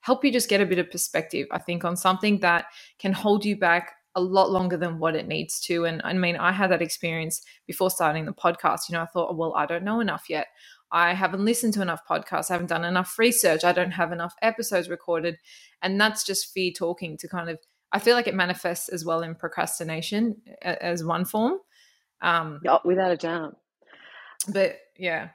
help 0.00 0.24
you 0.24 0.32
just 0.32 0.48
get 0.48 0.62
a 0.62 0.66
bit 0.66 0.78
of 0.78 0.90
perspective, 0.90 1.46
I 1.52 1.58
think, 1.58 1.84
on 1.84 1.96
something 1.96 2.40
that 2.40 2.64
can 2.98 3.12
hold 3.12 3.44
you 3.44 3.56
back 3.56 3.92
a 4.14 4.20
lot 4.20 4.50
longer 4.50 4.76
than 4.76 4.98
what 4.98 5.16
it 5.16 5.26
needs 5.26 5.60
to. 5.60 5.84
And 5.84 6.00
I 6.04 6.12
mean, 6.12 6.36
I 6.36 6.52
had 6.52 6.70
that 6.70 6.82
experience 6.82 7.42
before 7.66 7.90
starting 7.90 8.26
the 8.26 8.32
podcast. 8.32 8.88
You 8.88 8.94
know, 8.94 9.02
I 9.02 9.06
thought, 9.06 9.36
well, 9.36 9.54
I 9.56 9.66
don't 9.66 9.84
know 9.84 10.00
enough 10.00 10.24
yet. 10.28 10.48
I 10.90 11.14
haven't 11.14 11.44
listened 11.44 11.72
to 11.74 11.82
enough 11.82 12.02
podcasts. 12.08 12.50
I 12.50 12.54
haven't 12.54 12.68
done 12.68 12.84
enough 12.84 13.18
research. 13.18 13.64
I 13.64 13.72
don't 13.72 13.92
have 13.92 14.12
enough 14.12 14.34
episodes 14.42 14.90
recorded. 14.90 15.38
And 15.80 15.98
that's 15.98 16.24
just 16.24 16.52
fear 16.52 16.70
talking 16.76 17.16
to 17.18 17.28
kind 17.28 17.48
of, 17.48 17.58
I 17.92 17.98
feel 17.98 18.14
like 18.14 18.26
it 18.26 18.34
manifests 18.34 18.90
as 18.90 19.04
well 19.04 19.22
in 19.22 19.34
procrastination 19.34 20.36
as 20.60 21.02
one 21.02 21.24
form. 21.24 21.54
Um, 22.20 22.60
oh, 22.68 22.80
without 22.84 23.10
a 23.10 23.16
doubt. 23.16 23.56
But 24.52 24.78
yeah, 24.98 25.30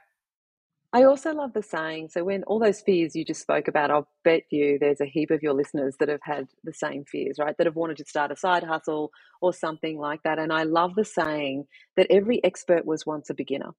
I 0.92 1.04
also 1.04 1.34
love 1.34 1.52
the 1.52 1.62
saying. 1.62 2.08
So, 2.10 2.24
when 2.24 2.44
all 2.44 2.58
those 2.58 2.80
fears 2.80 3.14
you 3.14 3.24
just 3.24 3.42
spoke 3.42 3.68
about, 3.68 3.90
I'll 3.90 4.08
bet 4.24 4.44
you 4.50 4.78
there's 4.80 5.02
a 5.02 5.06
heap 5.06 5.30
of 5.30 5.42
your 5.42 5.52
listeners 5.52 5.96
that 6.00 6.08
have 6.08 6.22
had 6.22 6.48
the 6.64 6.72
same 6.72 7.04
fears, 7.04 7.36
right? 7.38 7.54
That 7.58 7.66
have 7.66 7.76
wanted 7.76 7.98
to 7.98 8.06
start 8.06 8.32
a 8.32 8.36
side 8.36 8.64
hustle 8.64 9.10
or 9.42 9.52
something 9.52 9.98
like 9.98 10.22
that. 10.22 10.38
And 10.38 10.52
I 10.52 10.62
love 10.62 10.94
the 10.94 11.04
saying 11.04 11.64
that 11.96 12.06
every 12.10 12.42
expert 12.42 12.86
was 12.86 13.04
once 13.04 13.28
a 13.28 13.34
beginner. 13.34 13.72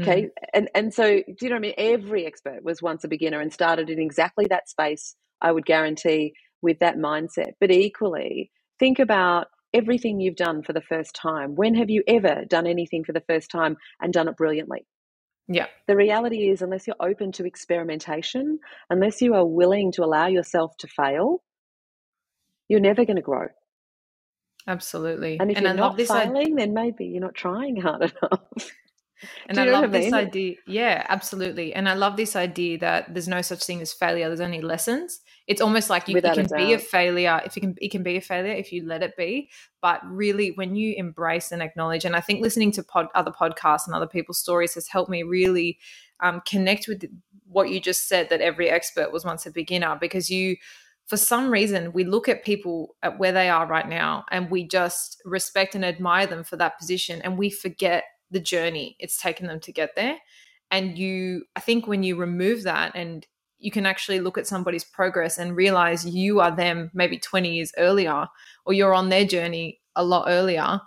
Okay. 0.00 0.22
Mm. 0.22 0.28
And, 0.54 0.70
and 0.74 0.94
so, 0.94 1.16
do 1.16 1.34
you 1.42 1.48
know 1.50 1.56
what 1.56 1.58
I 1.58 1.60
mean? 1.60 1.74
Every 1.76 2.26
expert 2.26 2.62
was 2.62 2.80
once 2.80 3.04
a 3.04 3.08
beginner 3.08 3.40
and 3.40 3.52
started 3.52 3.90
in 3.90 3.98
exactly 3.98 4.46
that 4.48 4.68
space, 4.68 5.14
I 5.42 5.52
would 5.52 5.66
guarantee, 5.66 6.32
with 6.62 6.78
that 6.78 6.96
mindset. 6.96 7.52
But 7.60 7.70
equally, 7.70 8.50
think 8.78 8.98
about 8.98 9.48
everything 9.74 10.20
you've 10.20 10.36
done 10.36 10.62
for 10.62 10.72
the 10.72 10.80
first 10.80 11.14
time. 11.14 11.54
When 11.54 11.74
have 11.74 11.90
you 11.90 12.02
ever 12.08 12.44
done 12.48 12.66
anything 12.66 13.04
for 13.04 13.12
the 13.12 13.24
first 13.28 13.50
time 13.50 13.76
and 14.00 14.12
done 14.12 14.28
it 14.28 14.36
brilliantly? 14.36 14.86
Yeah. 15.48 15.66
The 15.86 15.96
reality 15.96 16.50
is, 16.50 16.60
unless 16.60 16.86
you're 16.86 16.96
open 17.00 17.32
to 17.32 17.46
experimentation, 17.46 18.58
unless 18.90 19.22
you 19.22 19.34
are 19.34 19.46
willing 19.46 19.90
to 19.92 20.04
allow 20.04 20.26
yourself 20.26 20.76
to 20.78 20.86
fail, 20.86 21.42
you're 22.68 22.80
never 22.80 23.04
going 23.04 23.16
to 23.16 23.22
grow. 23.22 23.46
Absolutely. 24.66 25.38
And 25.40 25.50
if 25.50 25.56
and 25.56 25.64
you're 25.64 25.72
I 25.72 25.76
not 25.76 25.98
failing, 25.98 26.54
then 26.56 26.74
maybe 26.74 27.06
you're 27.06 27.22
not 27.22 27.34
trying 27.34 27.80
hard 27.80 28.02
enough. 28.22 28.72
And 29.48 29.58
I 29.58 29.64
love 29.64 29.90
this 29.90 30.04
mean? 30.04 30.14
idea. 30.14 30.56
Yeah, 30.66 31.04
absolutely. 31.08 31.74
And 31.74 31.88
I 31.88 31.94
love 31.94 32.16
this 32.16 32.36
idea 32.36 32.78
that 32.78 33.12
there's 33.12 33.26
no 33.26 33.42
such 33.42 33.64
thing 33.64 33.80
as 33.80 33.92
failure. 33.92 34.28
There's 34.28 34.40
only 34.40 34.60
lessons. 34.60 35.20
It's 35.48 35.62
almost 35.62 35.88
like 35.88 36.08
you, 36.08 36.16
you 36.16 36.20
can 36.20 36.46
a 36.52 36.56
be 36.56 36.72
a 36.74 36.78
failure 36.78 37.40
if 37.44 37.56
you 37.56 37.62
can. 37.62 37.74
It 37.80 37.90
can 37.90 38.02
be 38.02 38.16
a 38.16 38.20
failure 38.20 38.52
if 38.52 38.70
you 38.70 38.86
let 38.86 39.02
it 39.02 39.16
be. 39.16 39.48
But 39.80 40.00
really, 40.04 40.50
when 40.52 40.76
you 40.76 40.94
embrace 40.96 41.50
and 41.50 41.62
acknowledge, 41.62 42.04
and 42.04 42.14
I 42.14 42.20
think 42.20 42.42
listening 42.42 42.70
to 42.72 42.82
pod, 42.82 43.06
other 43.14 43.32
podcasts 43.32 43.86
and 43.86 43.94
other 43.94 44.06
people's 44.06 44.38
stories 44.38 44.74
has 44.74 44.86
helped 44.88 45.10
me 45.10 45.22
really 45.22 45.78
um, 46.20 46.42
connect 46.46 46.86
with 46.86 47.04
what 47.46 47.70
you 47.70 47.80
just 47.80 48.08
said. 48.08 48.28
That 48.28 48.42
every 48.42 48.68
expert 48.68 49.10
was 49.10 49.24
once 49.24 49.46
a 49.46 49.50
beginner 49.50 49.96
because 49.98 50.30
you 50.30 50.56
for 51.06 51.16
some 51.16 51.50
reason 51.50 51.92
we 51.94 52.04
look 52.04 52.28
at 52.28 52.44
people 52.44 52.94
at 53.02 53.18
where 53.18 53.32
they 53.32 53.48
are 53.48 53.66
right 53.66 53.88
now 53.88 54.26
and 54.30 54.50
we 54.50 54.62
just 54.62 55.22
respect 55.24 55.74
and 55.74 55.82
admire 55.82 56.26
them 56.26 56.44
for 56.44 56.56
that 56.56 56.78
position 56.78 57.22
and 57.22 57.38
we 57.38 57.48
forget 57.48 58.04
the 58.30 58.38
journey 58.38 58.94
it's 58.98 59.20
taken 59.20 59.46
them 59.46 59.60
to 59.60 59.72
get 59.72 59.96
there. 59.96 60.18
And 60.70 60.98
you, 60.98 61.44
I 61.56 61.60
think 61.60 61.86
when 61.86 62.02
you 62.02 62.16
remove 62.16 62.64
that 62.64 62.92
and 62.94 63.26
you 63.58 63.70
can 63.70 63.86
actually 63.86 64.20
look 64.20 64.38
at 64.38 64.46
somebody's 64.46 64.84
progress 64.84 65.38
and 65.38 65.56
realize 65.56 66.06
you 66.06 66.40
are 66.40 66.54
them 66.54 66.90
maybe 66.94 67.18
20 67.18 67.52
years 67.52 67.72
earlier 67.76 68.26
or 68.64 68.72
you're 68.72 68.94
on 68.94 69.08
their 69.08 69.24
journey 69.24 69.80
a 69.96 70.04
lot 70.04 70.26
earlier 70.28 70.80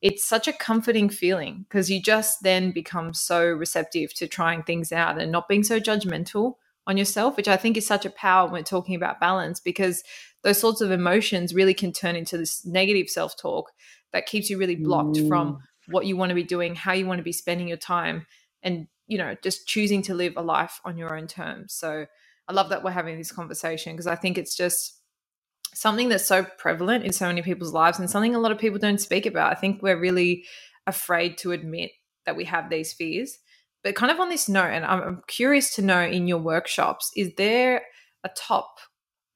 it's 0.00 0.24
such 0.24 0.48
a 0.48 0.52
comforting 0.52 1.08
feeling 1.08 1.64
because 1.68 1.90
you 1.90 2.02
just 2.02 2.42
then 2.42 2.72
become 2.72 3.14
so 3.14 3.44
receptive 3.44 4.12
to 4.14 4.26
trying 4.26 4.62
things 4.62 4.92
out 4.92 5.20
and 5.20 5.30
not 5.30 5.48
being 5.48 5.62
so 5.62 5.78
judgmental 5.78 6.54
on 6.86 6.96
yourself 6.96 7.36
which 7.36 7.48
i 7.48 7.56
think 7.56 7.76
is 7.76 7.86
such 7.86 8.04
a 8.04 8.10
power 8.10 8.46
when 8.46 8.60
we're 8.60 8.64
talking 8.64 8.94
about 8.94 9.20
balance 9.20 9.60
because 9.60 10.02
those 10.42 10.58
sorts 10.58 10.80
of 10.80 10.90
emotions 10.90 11.54
really 11.54 11.74
can 11.74 11.92
turn 11.92 12.16
into 12.16 12.36
this 12.36 12.64
negative 12.66 13.08
self-talk 13.08 13.70
that 14.12 14.26
keeps 14.26 14.50
you 14.50 14.58
really 14.58 14.76
blocked 14.76 15.16
mm. 15.16 15.28
from 15.28 15.58
what 15.88 16.06
you 16.06 16.16
want 16.16 16.30
to 16.30 16.34
be 16.34 16.44
doing, 16.44 16.74
how 16.74 16.92
you 16.92 17.06
want 17.06 17.18
to 17.18 17.24
be 17.24 17.32
spending 17.32 17.68
your 17.68 17.76
time, 17.76 18.26
and 18.62 18.86
you 19.12 19.18
know, 19.18 19.36
just 19.42 19.66
choosing 19.66 20.00
to 20.00 20.14
live 20.14 20.32
a 20.38 20.42
life 20.42 20.80
on 20.86 20.96
your 20.96 21.14
own 21.14 21.26
terms. 21.26 21.74
So 21.74 22.06
I 22.48 22.52
love 22.54 22.70
that 22.70 22.82
we're 22.82 22.92
having 22.92 23.18
this 23.18 23.30
conversation 23.30 23.92
because 23.92 24.06
I 24.06 24.16
think 24.16 24.38
it's 24.38 24.56
just 24.56 24.98
something 25.74 26.08
that's 26.08 26.24
so 26.24 26.46
prevalent 26.56 27.04
in 27.04 27.12
so 27.12 27.26
many 27.26 27.42
people's 27.42 27.74
lives 27.74 27.98
and 27.98 28.08
something 28.08 28.34
a 28.34 28.38
lot 28.38 28.52
of 28.52 28.58
people 28.58 28.78
don't 28.78 29.02
speak 29.02 29.26
about. 29.26 29.52
I 29.52 29.54
think 29.54 29.82
we're 29.82 30.00
really 30.00 30.46
afraid 30.86 31.36
to 31.38 31.52
admit 31.52 31.90
that 32.24 32.36
we 32.36 32.46
have 32.46 32.70
these 32.70 32.94
fears. 32.94 33.38
But 33.84 33.96
kind 33.96 34.10
of 34.10 34.18
on 34.18 34.30
this 34.30 34.48
note, 34.48 34.70
and 34.70 34.86
I'm 34.86 35.20
curious 35.26 35.74
to 35.74 35.82
know 35.82 36.00
in 36.00 36.26
your 36.26 36.38
workshops, 36.38 37.10
is 37.14 37.34
there 37.36 37.82
a 38.24 38.30
top 38.34 38.78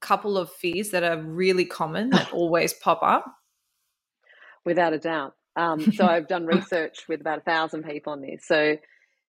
couple 0.01 0.39
of 0.39 0.51
fears 0.51 0.89
that 0.91 1.03
are 1.05 1.21
really 1.21 1.67
common 1.67 2.09
that 2.11 2.33
always 2.33 2.73
pop 2.73 3.01
up? 3.03 3.27
Without 4.65 4.95
a 4.95 4.99
doubt. 4.99 5.35
Um, 5.55 5.93
so 5.93 6.07
I've 6.07 6.29
done 6.29 6.47
research 6.57 7.05
with 7.11 7.21
about 7.21 7.41
a 7.41 7.43
thousand 7.43 7.85
people 7.85 8.15
on 8.15 8.23
this. 8.23 8.47
So 8.47 8.79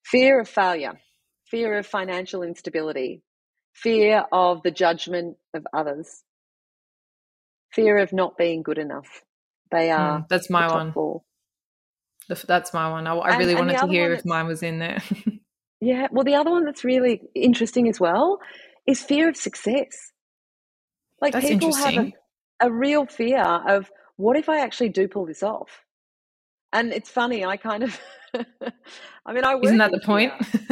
fear 0.09 0.39
of 0.39 0.47
failure, 0.47 0.99
fear 1.45 1.77
of 1.77 1.85
financial 1.85 2.43
instability, 2.43 3.21
fear 3.73 4.25
of 4.31 4.63
the 4.63 4.71
judgment 4.71 5.37
of 5.53 5.65
others, 5.73 6.23
fear 7.71 7.97
of 7.97 8.13
not 8.13 8.37
being 8.37 8.63
good 8.63 8.77
enough. 8.77 9.23
They 9.71 9.91
are. 9.91 10.19
Mm, 10.19 10.29
that's 10.29 10.49
my 10.49 10.67
one. 10.67 10.93
Four. 10.93 11.23
That's 12.29 12.73
my 12.73 12.89
one. 12.89 13.07
I, 13.07 13.15
I 13.15 13.37
really 13.37 13.53
and, 13.53 13.67
wanted 13.67 13.77
to 13.79 13.87
hear 13.87 14.13
if 14.13 14.25
mine 14.25 14.47
was 14.47 14.63
in 14.63 14.79
there. 14.79 15.01
yeah. 15.81 16.07
Well, 16.11 16.25
the 16.25 16.35
other 16.35 16.51
one 16.51 16.65
that's 16.65 16.83
really 16.83 17.21
interesting 17.35 17.87
as 17.87 17.99
well 17.99 18.39
is 18.85 19.01
fear 19.01 19.29
of 19.29 19.37
success. 19.37 20.11
Like 21.21 21.33
that's 21.33 21.47
people 21.47 21.73
have 21.73 21.97
a, 21.97 22.13
a 22.61 22.71
real 22.71 23.05
fear 23.05 23.41
of 23.41 23.89
what 24.17 24.37
if 24.37 24.49
I 24.49 24.59
actually 24.59 24.89
do 24.89 25.07
pull 25.07 25.25
this 25.25 25.43
off? 25.43 25.83
and 26.73 26.93
it's 26.93 27.09
funny. 27.09 27.45
I 27.45 27.57
kind 27.57 27.83
of, 27.83 27.99
I 29.25 29.33
mean, 29.33 29.43
I 29.43 29.57
isn't 29.61 29.77
that 29.77 29.91
the 29.91 29.99
point? 29.99 30.33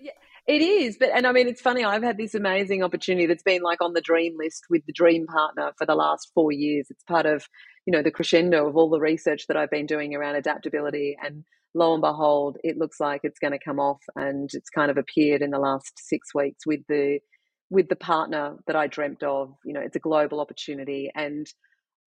yeah, 0.00 0.12
it 0.46 0.62
is, 0.62 0.96
but 0.98 1.10
and 1.14 1.26
I 1.26 1.32
mean, 1.32 1.48
it's 1.48 1.60
funny. 1.60 1.84
I've 1.84 2.02
had 2.02 2.18
this 2.18 2.34
amazing 2.34 2.82
opportunity 2.82 3.26
that's 3.26 3.42
been 3.42 3.62
like 3.62 3.80
on 3.80 3.92
the 3.92 4.00
dream 4.00 4.36
list 4.38 4.64
with 4.70 4.84
the 4.86 4.92
dream 4.92 5.26
partner 5.26 5.72
for 5.78 5.86
the 5.86 5.94
last 5.94 6.30
four 6.34 6.52
years. 6.52 6.86
It's 6.90 7.04
part 7.04 7.26
of 7.26 7.46
you 7.86 7.92
know 7.92 8.02
the 8.02 8.10
crescendo 8.10 8.68
of 8.68 8.76
all 8.76 8.90
the 8.90 9.00
research 9.00 9.46
that 9.48 9.56
I've 9.56 9.70
been 9.70 9.86
doing 9.86 10.14
around 10.14 10.36
adaptability 10.36 11.16
and 11.22 11.44
lo 11.74 11.94
and 11.94 12.02
behold, 12.02 12.58
it 12.62 12.76
looks 12.76 13.00
like 13.00 13.22
it's 13.24 13.38
going 13.38 13.52
to 13.52 13.58
come 13.58 13.80
off, 13.80 14.00
and 14.16 14.50
it's 14.52 14.70
kind 14.70 14.90
of 14.90 14.98
appeared 14.98 15.42
in 15.42 15.50
the 15.50 15.58
last 15.58 15.92
six 15.98 16.34
weeks 16.34 16.66
with 16.66 16.80
the 16.88 17.20
with 17.70 17.88
the 17.88 17.96
partner 17.96 18.56
that 18.66 18.76
I 18.76 18.86
dreamt 18.86 19.22
of. 19.22 19.54
You 19.64 19.72
know, 19.72 19.80
it's 19.80 19.96
a 19.96 20.00
global 20.00 20.40
opportunity, 20.40 21.10
and 21.14 21.46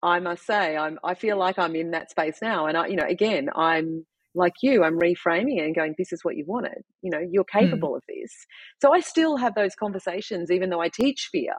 I 0.01 0.19
must 0.19 0.45
say, 0.45 0.75
I'm, 0.75 0.99
I 1.03 1.13
feel 1.13 1.38
like 1.38 1.58
I'm 1.58 1.75
in 1.75 1.91
that 1.91 2.12
space 2.12 2.39
now. 2.41 2.65
And 2.65 2.77
I, 2.77 2.88
you 2.88 2.97
know, 2.97 3.06
again, 3.08 3.49
I'm 3.56 4.06
like 4.36 4.54
you, 4.62 4.84
I'm 4.84 5.00
reframing 5.00 5.60
it 5.60 5.65
and 5.65 5.76
going, 5.76 5.96
this 5.98 6.12
is 6.12 6.24
what 6.24 6.36
you 6.36 6.46
wanted. 6.48 6.84
You 7.02 7.12
know, 7.12 7.19
you're 7.19 7.46
hmm. 7.52 7.60
capable 7.60 7.91
mm. 7.93 7.98
of 7.98 8.04
this. 8.08 8.32
So 8.82 8.93
I 8.93 9.00
still 9.00 9.38
have 9.38 9.56
those 9.56 9.76
conversations, 9.76 10.52
even 10.52 10.69
though 10.69 10.82
I 10.82 10.89
teach 10.89 11.30
fear 11.32 11.54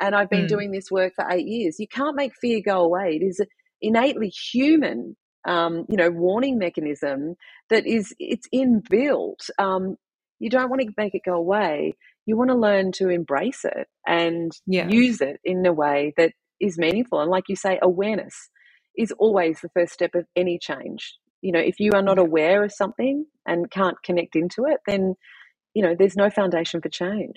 and 0.00 0.14
I've 0.14 0.30
been 0.30 0.46
mm. 0.46 0.48
doing 0.48 0.70
this 0.70 0.90
work 0.90 1.12
for 1.14 1.26
eight 1.30 1.46
years. 1.46 1.76
You 1.78 1.88
can't 1.88 2.16
make 2.16 2.32
fear 2.40 2.60
go 2.64 2.80
away. 2.80 3.18
It 3.20 3.24
is 3.24 3.40
innately 3.80 4.28
human, 4.28 5.16
um, 5.46 5.84
you 5.88 5.96
know, 5.96 6.10
warning 6.10 6.58
mechanism 6.58 7.34
that 7.70 7.86
is, 7.86 8.14
it's 8.18 8.48
inbuilt. 8.54 9.50
Um, 9.58 9.96
you 10.38 10.50
don't 10.50 10.70
want 10.70 10.82
to 10.82 10.88
make 10.96 11.14
it 11.14 11.22
go 11.24 11.34
away. 11.34 11.94
You 12.26 12.36
want 12.36 12.50
to 12.50 12.56
learn 12.56 12.92
to 12.92 13.08
embrace 13.08 13.64
it 13.64 13.86
and 14.06 14.50
yeah. 14.66 14.88
use 14.88 15.20
it 15.20 15.40
in 15.44 15.64
a 15.66 15.72
way 15.72 16.14
that 16.16 16.32
is 16.60 16.78
meaningful. 16.78 17.20
And 17.20 17.30
like 17.30 17.44
you 17.48 17.56
say, 17.56 17.78
awareness 17.82 18.34
is 18.96 19.12
always 19.18 19.60
the 19.60 19.68
first 19.70 19.92
step 19.92 20.14
of 20.14 20.26
any 20.36 20.58
change. 20.58 21.18
You 21.44 21.52
know, 21.52 21.60
if 21.60 21.78
you 21.78 21.92
are 21.92 22.02
not 22.02 22.18
aware 22.18 22.64
of 22.64 22.72
something 22.72 23.26
and 23.46 23.70
can't 23.70 24.02
connect 24.02 24.34
into 24.34 24.64
it, 24.64 24.80
then, 24.86 25.14
you 25.74 25.82
know, 25.82 25.94
there's 25.96 26.16
no 26.16 26.30
foundation 26.30 26.80
for 26.80 26.88
change. 26.88 27.36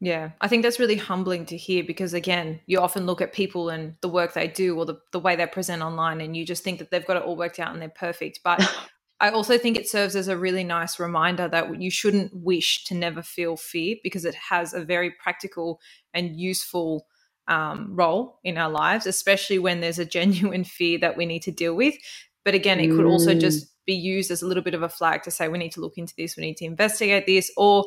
Yeah, 0.00 0.30
I 0.40 0.48
think 0.48 0.62
that's 0.62 0.80
really 0.80 0.96
humbling 0.96 1.46
to 1.46 1.56
hear 1.56 1.84
because, 1.84 2.12
again, 2.12 2.60
you 2.66 2.80
often 2.80 3.06
look 3.06 3.20
at 3.20 3.32
people 3.32 3.68
and 3.68 3.94
the 4.00 4.08
work 4.08 4.32
they 4.32 4.48
do 4.48 4.76
or 4.76 4.84
the, 4.84 4.98
the 5.12 5.20
way 5.20 5.36
they 5.36 5.46
present 5.46 5.80
online 5.80 6.20
and 6.20 6.36
you 6.36 6.44
just 6.44 6.64
think 6.64 6.80
that 6.80 6.90
they've 6.90 7.06
got 7.06 7.18
it 7.18 7.22
all 7.22 7.36
worked 7.36 7.60
out 7.60 7.72
and 7.72 7.80
they're 7.80 7.88
perfect. 7.88 8.40
But 8.42 8.60
I 9.20 9.30
also 9.30 9.58
think 9.58 9.76
it 9.76 9.88
serves 9.88 10.16
as 10.16 10.26
a 10.26 10.36
really 10.36 10.64
nice 10.64 10.98
reminder 10.98 11.46
that 11.48 11.80
you 11.80 11.90
shouldn't 11.90 12.32
wish 12.34 12.84
to 12.86 12.94
never 12.94 13.22
feel 13.22 13.56
fear 13.56 13.96
because 14.02 14.24
it 14.24 14.34
has 14.34 14.74
a 14.74 14.82
very 14.82 15.10
practical 15.22 15.78
and 16.12 16.34
useful 16.34 17.06
um, 17.46 17.94
role 17.94 18.38
in 18.42 18.56
our 18.56 18.70
lives, 18.70 19.06
especially 19.06 19.58
when 19.58 19.80
there's 19.80 19.98
a 19.98 20.04
genuine 20.18 20.64
fear 20.64 20.98
that 20.98 21.16
we 21.16 21.26
need 21.26 21.42
to 21.42 21.52
deal 21.52 21.74
with. 21.74 21.94
But 22.44 22.54
again, 22.54 22.80
it 22.80 22.90
could 22.90 23.04
also 23.04 23.34
mm. 23.34 23.40
just 23.40 23.66
be 23.86 23.94
used 23.94 24.30
as 24.30 24.42
a 24.42 24.46
little 24.46 24.62
bit 24.62 24.74
of 24.74 24.82
a 24.82 24.88
flag 24.88 25.22
to 25.24 25.30
say 25.30 25.48
we 25.48 25.58
need 25.58 25.72
to 25.72 25.80
look 25.80 25.98
into 25.98 26.14
this, 26.16 26.36
we 26.36 26.42
need 26.42 26.56
to 26.58 26.64
investigate 26.64 27.26
this, 27.26 27.50
or 27.56 27.86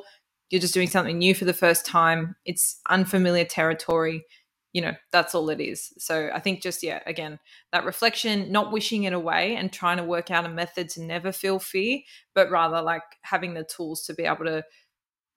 you're 0.49 0.61
just 0.61 0.73
doing 0.73 0.89
something 0.89 1.17
new 1.17 1.33
for 1.33 1.45
the 1.45 1.53
first 1.53 1.85
time. 1.85 2.35
It's 2.45 2.79
unfamiliar 2.89 3.45
territory. 3.45 4.25
You 4.73 4.81
know, 4.81 4.93
that's 5.11 5.35
all 5.35 5.49
it 5.49 5.59
is. 5.59 5.93
So 5.97 6.29
I 6.33 6.39
think 6.39 6.61
just, 6.61 6.83
yeah, 6.83 6.99
again, 7.05 7.39
that 7.71 7.85
reflection, 7.85 8.51
not 8.51 8.71
wishing 8.71 9.03
it 9.03 9.13
away 9.13 9.55
and 9.55 9.71
trying 9.71 9.97
to 9.97 10.03
work 10.03 10.31
out 10.31 10.45
a 10.45 10.49
method 10.49 10.89
to 10.89 11.01
never 11.01 11.31
feel 11.31 11.59
fear, 11.59 11.99
but 12.35 12.49
rather 12.49 12.81
like 12.81 13.03
having 13.23 13.53
the 13.53 13.63
tools 13.63 14.03
to 14.05 14.13
be 14.13 14.23
able 14.23 14.45
to, 14.45 14.63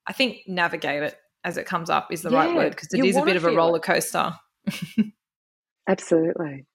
I 0.06 0.12
think, 0.12 0.38
navigate 0.46 1.02
it 1.02 1.16
as 1.44 1.56
it 1.56 1.64
comes 1.64 1.88
up 1.88 2.08
is 2.10 2.22
the 2.22 2.30
yeah, 2.30 2.38
right 2.38 2.54
word 2.54 2.70
because 2.70 2.92
it 2.92 3.04
is 3.04 3.16
a 3.16 3.22
bit 3.22 3.36
of 3.36 3.44
a 3.44 3.52
roller 3.52 3.78
coaster. 3.78 4.34
Absolutely. 5.88 6.66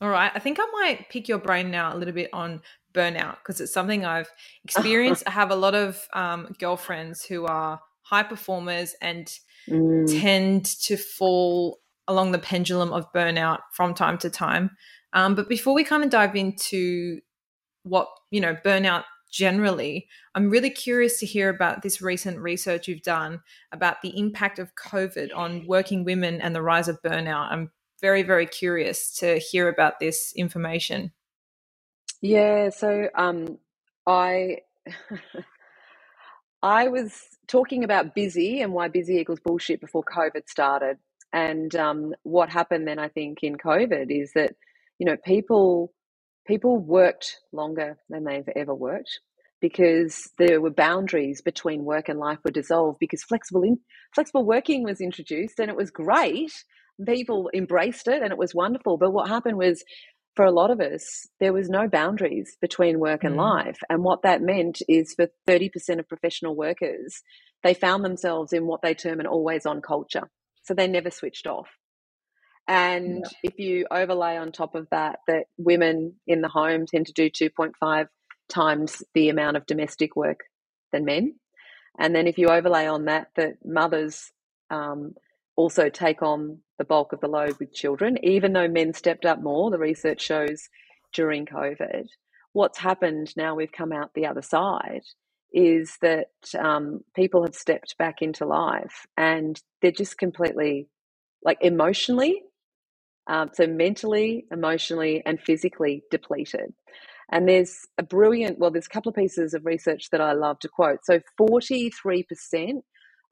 All 0.00 0.08
right. 0.08 0.32
I 0.34 0.38
think 0.38 0.58
I 0.60 0.66
might 0.72 1.10
pick 1.10 1.28
your 1.28 1.38
brain 1.38 1.70
now 1.70 1.94
a 1.94 1.96
little 1.96 2.14
bit 2.14 2.30
on 2.32 2.62
burnout 2.94 3.36
because 3.38 3.60
it's 3.60 3.72
something 3.72 4.04
I've 4.04 4.30
experienced. 4.64 5.24
I 5.26 5.30
have 5.30 5.50
a 5.50 5.56
lot 5.56 5.74
of 5.74 6.06
um, 6.12 6.54
girlfriends 6.58 7.24
who 7.24 7.46
are 7.46 7.80
high 8.02 8.22
performers 8.22 8.94
and 9.00 9.30
mm. 9.68 10.20
tend 10.20 10.64
to 10.64 10.96
fall 10.96 11.80
along 12.08 12.32
the 12.32 12.38
pendulum 12.38 12.92
of 12.92 13.12
burnout 13.12 13.58
from 13.72 13.94
time 13.94 14.18
to 14.18 14.30
time. 14.30 14.70
Um, 15.12 15.34
but 15.34 15.48
before 15.48 15.74
we 15.74 15.84
kind 15.84 16.02
of 16.02 16.10
dive 16.10 16.34
into 16.34 17.20
what, 17.82 18.08
you 18.30 18.40
know, 18.40 18.56
burnout 18.64 19.04
generally, 19.30 20.08
I'm 20.34 20.50
really 20.50 20.70
curious 20.70 21.20
to 21.20 21.26
hear 21.26 21.48
about 21.48 21.82
this 21.82 22.02
recent 22.02 22.38
research 22.38 22.88
you've 22.88 23.02
done 23.02 23.42
about 23.70 24.02
the 24.02 24.16
impact 24.18 24.58
of 24.58 24.72
COVID 24.74 25.30
on 25.34 25.66
working 25.66 26.04
women 26.04 26.40
and 26.40 26.54
the 26.54 26.62
rise 26.62 26.88
of 26.88 27.00
burnout. 27.02 27.50
I'm 27.50 27.70
very, 28.00 28.22
very 28.22 28.46
curious 28.46 29.14
to 29.18 29.38
hear 29.38 29.68
about 29.68 30.00
this 30.00 30.32
information. 30.36 31.12
Yeah, 32.22 32.70
so 32.70 33.08
um, 33.14 33.58
I 34.06 34.58
I 36.62 36.88
was 36.88 37.14
talking 37.46 37.84
about 37.84 38.14
busy 38.14 38.60
and 38.60 38.72
why 38.72 38.88
busy 38.88 39.16
equals 39.16 39.40
bullshit 39.40 39.80
before 39.80 40.04
COVID 40.04 40.48
started. 40.48 40.98
And 41.32 41.74
um, 41.76 42.14
what 42.22 42.50
happened 42.50 42.86
then, 42.86 42.98
I 42.98 43.08
think, 43.08 43.38
in 43.42 43.56
COVID 43.56 44.06
is 44.10 44.32
that 44.34 44.54
you 44.98 45.06
know 45.06 45.16
people 45.24 45.92
people 46.46 46.78
worked 46.78 47.38
longer 47.52 47.96
than 48.08 48.24
they've 48.24 48.48
ever 48.56 48.74
worked 48.74 49.20
because 49.60 50.30
there 50.38 50.60
were 50.60 50.70
boundaries 50.70 51.42
between 51.42 51.84
work 51.84 52.08
and 52.08 52.18
life 52.18 52.38
were 52.44 52.50
dissolved 52.50 52.98
because 52.98 53.22
flexible 53.22 53.62
in, 53.62 53.78
flexible 54.14 54.44
working 54.44 54.82
was 54.82 55.00
introduced 55.00 55.58
and 55.58 55.68
it 55.70 55.76
was 55.76 55.90
great 55.90 56.52
people 57.06 57.50
embraced 57.54 58.08
it 58.08 58.22
and 58.22 58.32
it 58.32 58.38
was 58.38 58.54
wonderful. 58.54 58.96
But 58.96 59.12
what 59.12 59.28
happened 59.28 59.56
was, 59.56 59.82
for 60.36 60.44
a 60.44 60.52
lot 60.52 60.70
of 60.70 60.80
us, 60.80 61.26
there 61.40 61.52
was 61.52 61.68
no 61.68 61.88
boundaries 61.88 62.56
between 62.60 63.00
work 63.00 63.24
and 63.24 63.34
mm. 63.34 63.38
life. 63.38 63.78
And 63.88 64.04
what 64.04 64.22
that 64.22 64.42
meant 64.42 64.80
is 64.88 65.14
for 65.14 65.28
30% 65.48 65.98
of 65.98 66.08
professional 66.08 66.54
workers, 66.54 67.22
they 67.62 67.74
found 67.74 68.04
themselves 68.04 68.52
in 68.52 68.66
what 68.66 68.80
they 68.82 68.94
term 68.94 69.20
an 69.20 69.26
always 69.26 69.66
on 69.66 69.82
culture. 69.82 70.30
So 70.62 70.74
they 70.74 70.86
never 70.86 71.10
switched 71.10 71.46
off. 71.46 71.68
And 72.68 73.24
yeah. 73.24 73.50
if 73.50 73.58
you 73.58 73.86
overlay 73.90 74.36
on 74.36 74.52
top 74.52 74.74
of 74.76 74.86
that, 74.90 75.18
that 75.26 75.46
women 75.58 76.14
in 76.26 76.40
the 76.40 76.48
home 76.48 76.86
tend 76.86 77.06
to 77.06 77.12
do 77.12 77.28
2.5 77.28 78.06
times 78.48 79.02
the 79.14 79.28
amount 79.28 79.56
of 79.56 79.66
domestic 79.66 80.14
work 80.14 80.40
than 80.92 81.04
men. 81.04 81.34
And 81.98 82.14
then 82.14 82.26
if 82.26 82.38
you 82.38 82.48
overlay 82.48 82.86
on 82.86 83.06
that, 83.06 83.28
that 83.36 83.54
mothers 83.64 84.30
um, 84.70 85.14
also 85.56 85.88
take 85.88 86.22
on 86.22 86.60
the 86.80 86.84
bulk 86.86 87.12
of 87.12 87.20
the 87.20 87.28
load 87.28 87.58
with 87.60 87.74
children, 87.74 88.16
even 88.24 88.54
though 88.54 88.66
men 88.66 88.94
stepped 88.94 89.26
up 89.26 89.42
more, 89.42 89.70
the 89.70 89.78
research 89.78 90.22
shows 90.22 90.70
during 91.12 91.44
COVID. 91.44 92.06
What's 92.54 92.78
happened 92.78 93.34
now 93.36 93.54
we've 93.54 93.70
come 93.70 93.92
out 93.92 94.14
the 94.14 94.24
other 94.24 94.40
side 94.40 95.02
is 95.52 95.98
that 96.00 96.28
um, 96.58 97.00
people 97.14 97.42
have 97.44 97.54
stepped 97.54 97.98
back 97.98 98.22
into 98.22 98.46
life 98.46 99.06
and 99.18 99.60
they're 99.82 99.92
just 99.92 100.16
completely 100.16 100.88
like 101.44 101.58
emotionally, 101.60 102.40
um, 103.26 103.50
so 103.52 103.66
mentally, 103.66 104.46
emotionally, 104.50 105.22
and 105.26 105.38
physically 105.38 106.02
depleted. 106.10 106.72
And 107.30 107.46
there's 107.46 107.76
a 107.98 108.02
brilliant, 108.02 108.58
well, 108.58 108.70
there's 108.70 108.86
a 108.86 108.94
couple 108.94 109.10
of 109.10 109.16
pieces 109.16 109.52
of 109.52 109.66
research 109.66 110.08
that 110.12 110.22
I 110.22 110.32
love 110.32 110.58
to 110.60 110.68
quote. 110.68 111.00
So 111.04 111.20
43% 111.38 111.90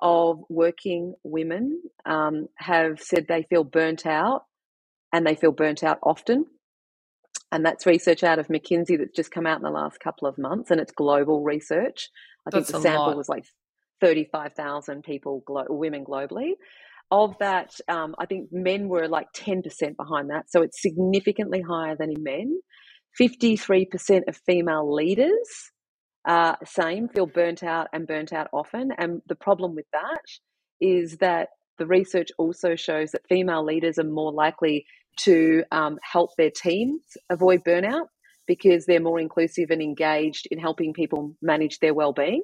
of 0.01 0.41
working 0.49 1.15
women 1.25 1.83
um, 2.07 2.49
have 2.57 3.01
said 3.01 3.27
they 3.29 3.45
feel 3.45 3.65
burnt 3.65 4.07
out 4.07 4.43
and 5.13 5.27
they 5.27 5.35
feel 5.37 5.53
burnt 5.53 5.85
out 5.85 5.99
often. 6.03 6.47
And 7.53 7.65
that's 7.65 7.87
research 7.87 8.25
out 8.25 8.39
of 8.39 8.49
McKinsey 8.49 8.99
that's 8.99 9.17
just 9.17 9.31
come 9.31 9.47
out 9.47 9.59
in 9.59 9.65
the 9.65 9.71
last 9.71 10.01
couple 10.01 10.29
of 10.29 10.39
months, 10.39 10.71
and 10.71 10.81
it's 10.81 10.93
global 10.93 11.43
research. 11.43 12.11
I 12.47 12.51
that's 12.51 12.67
think 12.67 12.69
the 12.69 12.75
sample 12.75 13.15
lot. 13.15 13.17
was 13.17 13.29
like 13.29 13.45
35,000 14.03 15.03
people, 15.03 15.43
glo- 15.47 15.67
women 15.69 16.05
globally. 16.05 16.53
Of 17.11 17.37
that, 17.41 17.73
um, 17.89 18.15
I 18.19 18.27
think 18.27 18.51
men 18.53 18.89
were 18.89 19.09
like 19.09 19.29
10% 19.35 19.63
behind 19.97 20.31
that. 20.31 20.51
So 20.51 20.63
it's 20.63 20.83
significantly 20.83 21.63
higher 21.63 21.97
than 21.97 22.11
in 22.13 22.23
men. 22.23 22.61
53% 23.21 24.29
of 24.29 24.37
female 24.47 24.95
leaders 24.95 25.73
uh, 26.27 26.57
same, 26.65 27.09
feel 27.09 27.27
burnt 27.27 27.63
out 27.63 27.89
and 27.93 28.07
burnt 28.07 28.33
out 28.33 28.49
often. 28.53 28.93
And 28.99 29.23
the 29.27 29.35
problem 29.35 29.75
with 29.75 29.87
that 29.93 30.23
is 30.81 31.19
that 31.19 31.49
the 31.79 31.87
research 31.87 32.29
also 32.39 32.77
shows 32.77 33.13
that 33.13 33.27
female 33.29 33.65
leaders 33.65 33.99
are 33.99 34.05
more 34.05 34.33
likely 34.33 34.85
to 35.21 35.65
um, 35.73 35.99
help 36.03 36.31
their 36.37 36.51
teams 36.51 37.01
avoid 37.31 37.65
burnout 37.65 38.07
because 38.47 38.87
they're 38.87 39.01
more 39.01 39.21
inclusive 39.21 39.71
and 39.71 39.83
engaged 39.83 40.49
in 40.51 40.59
helping 40.59 40.93
people 40.93 41.35
manage 41.43 41.79
their 41.79 41.95
well-being. 41.95 42.43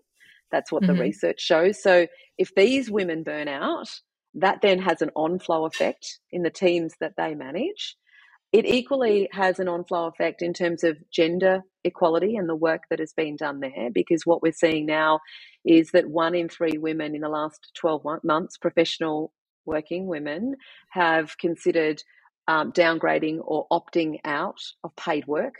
That's 0.53 0.71
what 0.71 0.83
mm-hmm. 0.83 0.97
the 0.97 1.01
research 1.01 1.41
shows. 1.41 1.83
So 1.83 2.07
if 2.39 2.55
these 2.55 2.91
women 2.91 3.23
burn 3.23 3.49
out, 3.49 3.89
that 4.35 4.61
then 4.63 4.81
has 4.81 5.01
an 5.03 5.11
on-flow 5.15 5.65
effect 5.65 6.19
in 6.31 6.43
the 6.43 6.51
teams 6.51 6.95
that 7.01 7.15
they 7.17 7.35
manage. 7.35 7.97
It 8.55 8.67
equally 8.67 9.29
has 9.33 9.59
an 9.59 9.67
on 9.67 9.83
flow 9.83 10.07
effect 10.07 10.41
in 10.41 10.53
terms 10.53 10.85
of 10.85 10.97
gender 11.11 11.63
equality 11.83 12.37
and 12.37 12.49
the 12.49 12.55
work 12.55 12.83
that 12.89 13.01
has 13.01 13.13
been 13.13 13.35
done 13.35 13.59
there, 13.59 13.91
because 13.93 14.25
what 14.25 14.43
we're 14.43 14.53
seeing 14.53 14.87
now 14.87 15.19
is 15.65 15.91
that 15.91 16.09
one 16.09 16.37
in 16.37 16.49
three 16.49 16.79
women 16.79 17.17
in 17.17 17.23
the 17.23 17.29
last 17.29 17.73
12 17.77 18.05
months, 18.23 18.57
professional 18.57 19.33
working 19.67 20.07
women, 20.07 20.55
have 20.91 21.37
considered 21.37 22.01
um, 22.47 22.71
downgrading 22.71 23.41
or 23.43 23.67
opting 23.73 24.19
out 24.25 24.61
of 24.85 24.95
paid 24.95 25.27
work 25.27 25.55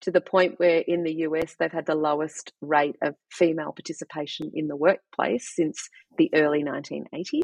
to 0.00 0.10
the 0.10 0.22
point 0.22 0.58
where 0.58 0.78
in 0.78 1.02
the 1.02 1.12
US 1.26 1.56
they've 1.58 1.70
had 1.70 1.84
the 1.84 1.94
lowest 1.94 2.54
rate 2.62 2.96
of 3.02 3.16
female 3.32 3.72
participation 3.72 4.50
in 4.54 4.68
the 4.68 4.76
workplace 4.76 5.52
since 5.54 5.90
the 6.16 6.30
early 6.32 6.64
1980s. 6.64 7.42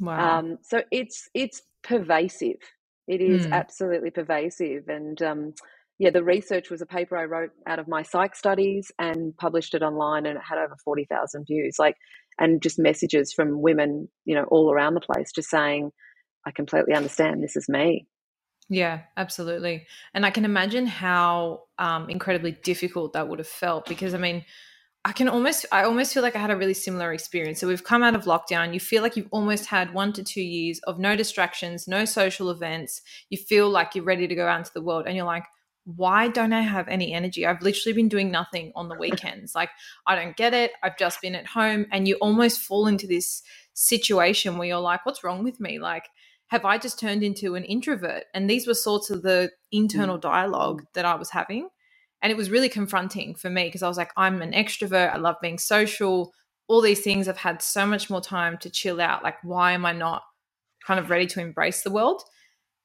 Wow. 0.00 0.38
Um, 0.38 0.58
so 0.60 0.82
it's 0.90 1.30
it's 1.32 1.62
pervasive 1.82 2.58
it 3.06 3.20
is 3.20 3.46
mm. 3.46 3.52
absolutely 3.52 4.10
pervasive. 4.10 4.88
And 4.88 5.20
um, 5.22 5.54
yeah, 5.98 6.10
the 6.10 6.24
research 6.24 6.70
was 6.70 6.82
a 6.82 6.86
paper 6.86 7.16
I 7.16 7.24
wrote 7.24 7.50
out 7.66 7.78
of 7.78 7.88
my 7.88 8.02
psych 8.02 8.34
studies 8.34 8.90
and 8.98 9.36
published 9.36 9.74
it 9.74 9.82
online, 9.82 10.26
and 10.26 10.36
it 10.36 10.42
had 10.46 10.58
over 10.58 10.76
40,000 10.84 11.44
views. 11.46 11.76
Like, 11.78 11.96
and 12.38 12.60
just 12.60 12.78
messages 12.78 13.32
from 13.32 13.62
women, 13.62 14.08
you 14.24 14.34
know, 14.34 14.44
all 14.44 14.72
around 14.72 14.94
the 14.94 15.00
place 15.00 15.32
just 15.34 15.48
saying, 15.48 15.90
I 16.46 16.50
completely 16.50 16.94
understand 16.94 17.42
this 17.42 17.56
is 17.56 17.68
me. 17.68 18.06
Yeah, 18.68 19.02
absolutely. 19.16 19.86
And 20.12 20.26
I 20.26 20.30
can 20.30 20.44
imagine 20.44 20.86
how 20.86 21.62
um, 21.78 22.10
incredibly 22.10 22.52
difficult 22.52 23.12
that 23.12 23.28
would 23.28 23.38
have 23.38 23.48
felt 23.48 23.86
because, 23.86 24.12
I 24.12 24.18
mean, 24.18 24.44
I 25.06 25.12
can 25.12 25.28
almost 25.28 25.64
I 25.70 25.84
almost 25.84 26.12
feel 26.12 26.24
like 26.24 26.34
I 26.34 26.40
had 26.40 26.50
a 26.50 26.56
really 26.56 26.74
similar 26.74 27.12
experience. 27.12 27.60
So 27.60 27.68
we've 27.68 27.84
come 27.84 28.02
out 28.02 28.16
of 28.16 28.24
lockdown. 28.24 28.74
You 28.74 28.80
feel 28.80 29.02
like 29.04 29.16
you've 29.16 29.28
almost 29.30 29.66
had 29.66 29.94
1 29.94 30.12
to 30.14 30.24
2 30.24 30.40
years 30.40 30.80
of 30.80 30.98
no 30.98 31.14
distractions, 31.14 31.86
no 31.86 32.04
social 32.04 32.50
events. 32.50 33.02
You 33.30 33.38
feel 33.38 33.70
like 33.70 33.94
you're 33.94 34.04
ready 34.04 34.26
to 34.26 34.34
go 34.34 34.48
out 34.48 34.58
into 34.58 34.72
the 34.74 34.82
world 34.82 35.04
and 35.06 35.14
you're 35.16 35.24
like 35.24 35.44
why 35.84 36.26
don't 36.26 36.52
I 36.52 36.62
have 36.62 36.88
any 36.88 37.12
energy? 37.12 37.46
I've 37.46 37.62
literally 37.62 37.92
been 37.92 38.08
doing 38.08 38.32
nothing 38.32 38.72
on 38.74 38.88
the 38.88 38.96
weekends. 39.04 39.54
like 39.54 39.70
I 40.08 40.16
don't 40.16 40.36
get 40.36 40.52
it. 40.52 40.72
I've 40.82 40.98
just 40.98 41.22
been 41.22 41.36
at 41.36 41.46
home 41.46 41.86
and 41.92 42.08
you 42.08 42.16
almost 42.16 42.58
fall 42.60 42.88
into 42.88 43.06
this 43.06 43.42
situation 43.74 44.58
where 44.58 44.66
you're 44.66 44.80
like 44.80 45.06
what's 45.06 45.22
wrong 45.22 45.44
with 45.44 45.60
me? 45.60 45.78
Like 45.78 46.08
have 46.48 46.64
I 46.64 46.78
just 46.78 46.98
turned 46.98 47.22
into 47.22 47.54
an 47.54 47.62
introvert? 47.62 48.24
And 48.34 48.50
these 48.50 48.66
were 48.66 48.74
sorts 48.74 49.10
of 49.10 49.22
the 49.22 49.52
internal 49.70 50.18
mm. 50.18 50.22
dialogue 50.22 50.82
that 50.94 51.04
I 51.04 51.14
was 51.14 51.30
having. 51.30 51.68
And 52.26 52.32
it 52.32 52.36
was 52.36 52.50
really 52.50 52.68
confronting 52.68 53.36
for 53.36 53.48
me 53.48 53.66
because 53.66 53.84
I 53.84 53.88
was 53.88 53.96
like, 53.96 54.10
I'm 54.16 54.42
an 54.42 54.50
extrovert. 54.50 55.14
I 55.14 55.16
love 55.16 55.36
being 55.40 55.60
social. 55.60 56.32
All 56.66 56.80
these 56.80 57.02
things. 57.02 57.28
I've 57.28 57.36
had 57.36 57.62
so 57.62 57.86
much 57.86 58.10
more 58.10 58.20
time 58.20 58.58
to 58.62 58.68
chill 58.68 59.00
out. 59.00 59.22
Like, 59.22 59.36
why 59.44 59.70
am 59.74 59.86
I 59.86 59.92
not 59.92 60.24
kind 60.84 60.98
of 60.98 61.08
ready 61.08 61.28
to 61.28 61.40
embrace 61.40 61.82
the 61.82 61.90
world? 61.92 62.24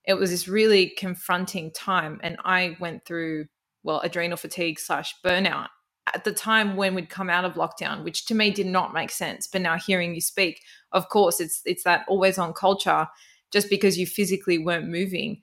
It 0.06 0.14
was 0.14 0.30
this 0.30 0.48
really 0.48 0.94
confronting 0.96 1.72
time. 1.72 2.20
And 2.22 2.38
I 2.46 2.78
went 2.80 3.04
through 3.04 3.46
well, 3.82 4.02
adrenal 4.02 4.38
fatigue 4.38 4.80
slash 4.80 5.16
burnout 5.26 5.70
at 6.14 6.24
the 6.24 6.34
time 6.34 6.76
when 6.76 6.94
we'd 6.94 7.10
come 7.10 7.32
out 7.32 7.44
of 7.44 7.56
lockdown, 7.56 8.04
which 8.04 8.28
to 8.28 8.36
me 8.36 8.52
did 8.52 8.68
not 8.68 8.94
make 8.94 9.10
sense. 9.10 9.48
But 9.48 9.64
now 9.64 9.76
hearing 9.76 10.14
you 10.14 10.22
speak, 10.22 10.62
of 10.92 11.10
course, 11.10 11.40
it's 11.40 11.64
it's 11.66 11.84
that 11.86 12.06
always 12.08 12.38
on 12.38 12.54
culture. 12.54 13.08
Just 13.52 13.72
because 13.72 13.98
you 13.98 14.06
physically 14.06 14.60
weren't 14.60 14.88
moving, 14.88 15.42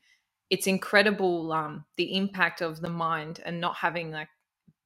it's 0.51 0.67
incredible 0.67 1.53
um, 1.53 1.85
the 1.97 2.17
impact 2.17 2.61
of 2.61 2.81
the 2.81 2.91
mind 2.91 3.41
and 3.45 3.61
not 3.61 3.77
having 3.77 4.11
like 4.11 4.29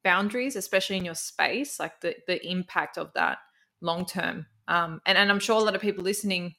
boundaries, 0.02 0.56
especially 0.56 0.96
in 0.96 1.04
your 1.04 1.14
space, 1.14 1.78
like 1.78 2.00
the 2.00 2.16
the 2.26 2.44
impact 2.46 2.98
of 2.98 3.12
that 3.14 3.38
long 3.80 4.04
term. 4.04 4.46
Um, 4.68 5.00
and 5.06 5.16
and 5.18 5.30
I'm 5.30 5.40
sure 5.40 5.56
a 5.60 5.64
lot 5.64 5.74
of 5.74 5.80
people 5.80 6.04
listening 6.04 6.54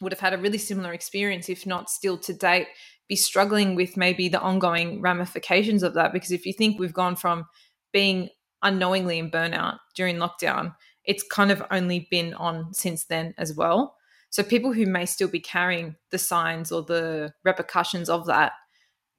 would 0.00 0.12
have 0.12 0.20
had 0.20 0.32
a 0.32 0.38
really 0.38 0.58
similar 0.58 0.92
experience, 0.92 1.48
if 1.48 1.66
not 1.66 1.90
still 1.90 2.16
to 2.18 2.32
date, 2.32 2.68
be 3.08 3.16
struggling 3.16 3.74
with 3.74 3.96
maybe 3.96 4.28
the 4.28 4.40
ongoing 4.40 5.02
ramifications 5.02 5.82
of 5.82 5.94
that. 5.94 6.12
Because 6.12 6.32
if 6.32 6.46
you 6.46 6.52
think 6.52 6.78
we've 6.78 6.94
gone 6.94 7.16
from 7.16 7.46
being 7.92 8.30
unknowingly 8.62 9.18
in 9.18 9.30
burnout 9.30 9.78
during 9.94 10.16
lockdown, 10.16 10.74
it's 11.04 11.22
kind 11.22 11.50
of 11.50 11.62
only 11.70 12.08
been 12.10 12.34
on 12.34 12.72
since 12.72 13.04
then 13.04 13.34
as 13.36 13.54
well. 13.54 13.96
So 14.30 14.42
people 14.42 14.72
who 14.72 14.86
may 14.86 15.06
still 15.06 15.28
be 15.28 15.40
carrying 15.40 15.96
the 16.10 16.18
signs 16.18 16.70
or 16.70 16.82
the 16.82 17.32
repercussions 17.44 18.08
of 18.08 18.26
that, 18.26 18.52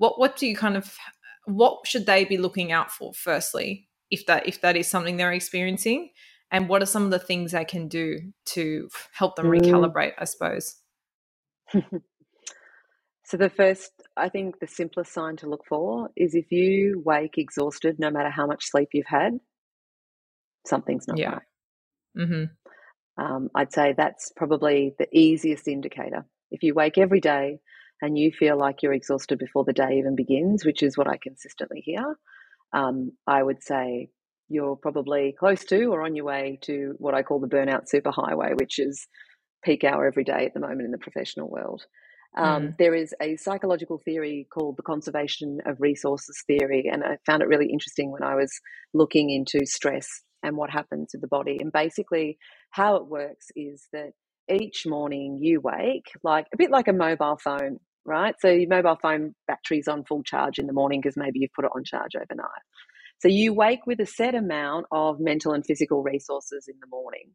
what 0.02 0.20
what 0.20 0.36
do 0.36 0.48
you 0.48 0.56
kind 0.56 0.76
of 0.76 0.98
what 1.46 1.86
should 1.86 2.08
they 2.08 2.26
be 2.26 2.38
looking 2.38 2.72
out 2.72 2.92
for 2.92 3.14
firstly 3.14 3.88
if 4.10 4.26
that 4.26 4.48
if 4.48 4.62
that 4.62 4.76
is 4.76 4.88
something 4.88 5.18
they're 5.18 5.32
experiencing 5.32 6.10
and 6.52 6.68
what 6.68 6.82
are 6.82 6.88
some 6.88 7.06
of 7.06 7.12
the 7.12 7.20
things 7.20 7.52
they 7.52 7.64
can 7.64 7.88
do 7.88 8.18
to 8.46 8.90
help 9.14 9.36
them 9.36 9.46
mm. 9.46 9.60
recalibrate 9.60 10.14
i 10.18 10.26
suppose 10.26 10.78
so 13.24 13.38
the 13.38 13.50
first 13.50 13.92
i 14.18 14.28
think 14.28 14.60
the 14.60 14.68
simplest 14.68 15.14
sign 15.14 15.36
to 15.38 15.48
look 15.48 15.64
for 15.68 16.10
is 16.16 16.34
if 16.34 16.52
you 16.52 17.02
wake 17.06 17.38
exhausted 17.38 17.98
no 18.00 18.10
matter 18.10 18.30
how 18.32 18.48
much 18.48 18.66
sleep 18.66 18.90
you've 18.94 19.06
had 19.06 19.34
something's 20.66 21.08
not 21.08 21.18
yeah. 21.18 21.34
right 21.34 21.42
mm-hmm. 22.18 22.44
Um, 23.18 23.50
i'd 23.56 23.74
say 23.74 23.94
that's 23.96 24.32
probably 24.36 24.94
the 24.98 25.08
easiest 25.12 25.68
indicator 25.68 26.26
if 26.52 26.64
you 26.64 26.74
wake 26.74 26.98
every 26.98 27.20
day 27.20 27.60
and 28.02 28.18
you 28.18 28.32
feel 28.32 28.58
like 28.58 28.82
you're 28.82 28.94
exhausted 28.94 29.38
before 29.38 29.64
the 29.64 29.74
day 29.74 29.98
even 29.98 30.16
begins 30.16 30.66
which 30.66 30.84
is 30.84 30.98
what 30.98 31.08
i 31.08 31.18
consistently 31.22 31.82
hear 31.82 32.18
um, 32.74 33.12
i 33.28 33.42
would 33.42 33.64
say 33.64 34.10
you're 34.52 34.76
probably 34.76 35.34
close 35.40 35.64
to 35.66 35.86
or 35.86 36.04
on 36.04 36.16
your 36.16 36.26
way 36.26 36.60
to 36.64 36.94
what 36.98 37.14
I 37.14 37.24
call 37.24 37.40
the 37.40 37.48
burnout 37.48 37.86
superhighway, 37.92 38.60
which 38.60 38.80
is 38.80 39.08
peak 39.64 39.84
hour 39.84 40.06
every 40.06 40.24
day 40.24 40.46
at 40.46 40.54
the 40.54 40.60
moment 40.60 40.84
in 40.84 40.92
the 40.92 40.98
professional 40.98 41.50
world. 41.50 41.84
Um, 42.38 42.64
mm. 42.64 42.78
There 42.78 42.94
is 42.94 43.14
a 43.22 43.38
psychological 43.38 44.02
theory 44.04 44.48
called 44.54 44.78
the 44.78 44.84
conservation 44.84 45.60
of 45.66 45.78
resources 45.80 46.44
theory, 46.48 46.90
and 46.92 47.04
I 47.04 47.18
found 47.26 47.42
it 47.42 47.48
really 47.48 47.70
interesting 47.72 48.12
when 48.12 48.24
I 48.24 48.36
was 48.36 48.52
looking 48.94 49.30
into 49.30 49.66
stress 49.66 50.08
and 50.44 50.58
what 50.58 50.70
happens 50.70 51.12
to 51.12 51.18
the 51.18 51.28
body. 51.28 51.58
And 51.60 51.72
basically, 51.72 52.38
how 52.72 52.96
it 52.96 53.08
works 53.08 53.48
is 53.56 53.88
that 53.94 54.12
each 54.50 54.86
morning 54.86 55.40
you 55.42 55.62
wake 55.62 56.12
like 56.24 56.48
a 56.54 56.58
bit 56.58 56.72
like 56.72 56.88
a 56.88 56.94
mobile 56.94 57.38
phone, 57.44 57.80
right? 58.06 58.36
So 58.40 58.50
your 58.50 58.70
mobile 58.70 58.98
phone 59.02 59.36
battery's 59.48 59.88
on 59.88 60.04
full 60.06 60.24
charge 60.24 60.60
in 60.60 60.68
the 60.68 60.74
morning 60.74 61.00
because 61.02 61.18
maybe 61.18 61.40
you've 61.40 61.54
put 61.56 61.66
it 61.66 61.72
on 61.76 61.84
charge 61.84 62.16
overnight. 62.16 62.50
So 63.20 63.28
you 63.28 63.54
wake 63.54 63.86
with 63.86 64.00
a 64.00 64.06
set 64.06 64.34
amount 64.34 64.88
of 64.92 65.20
mental 65.20 65.54
and 65.54 65.64
physical 65.64 66.02
resources 66.02 66.68
in 66.68 66.76
the 66.82 66.88
morning. 66.88 67.30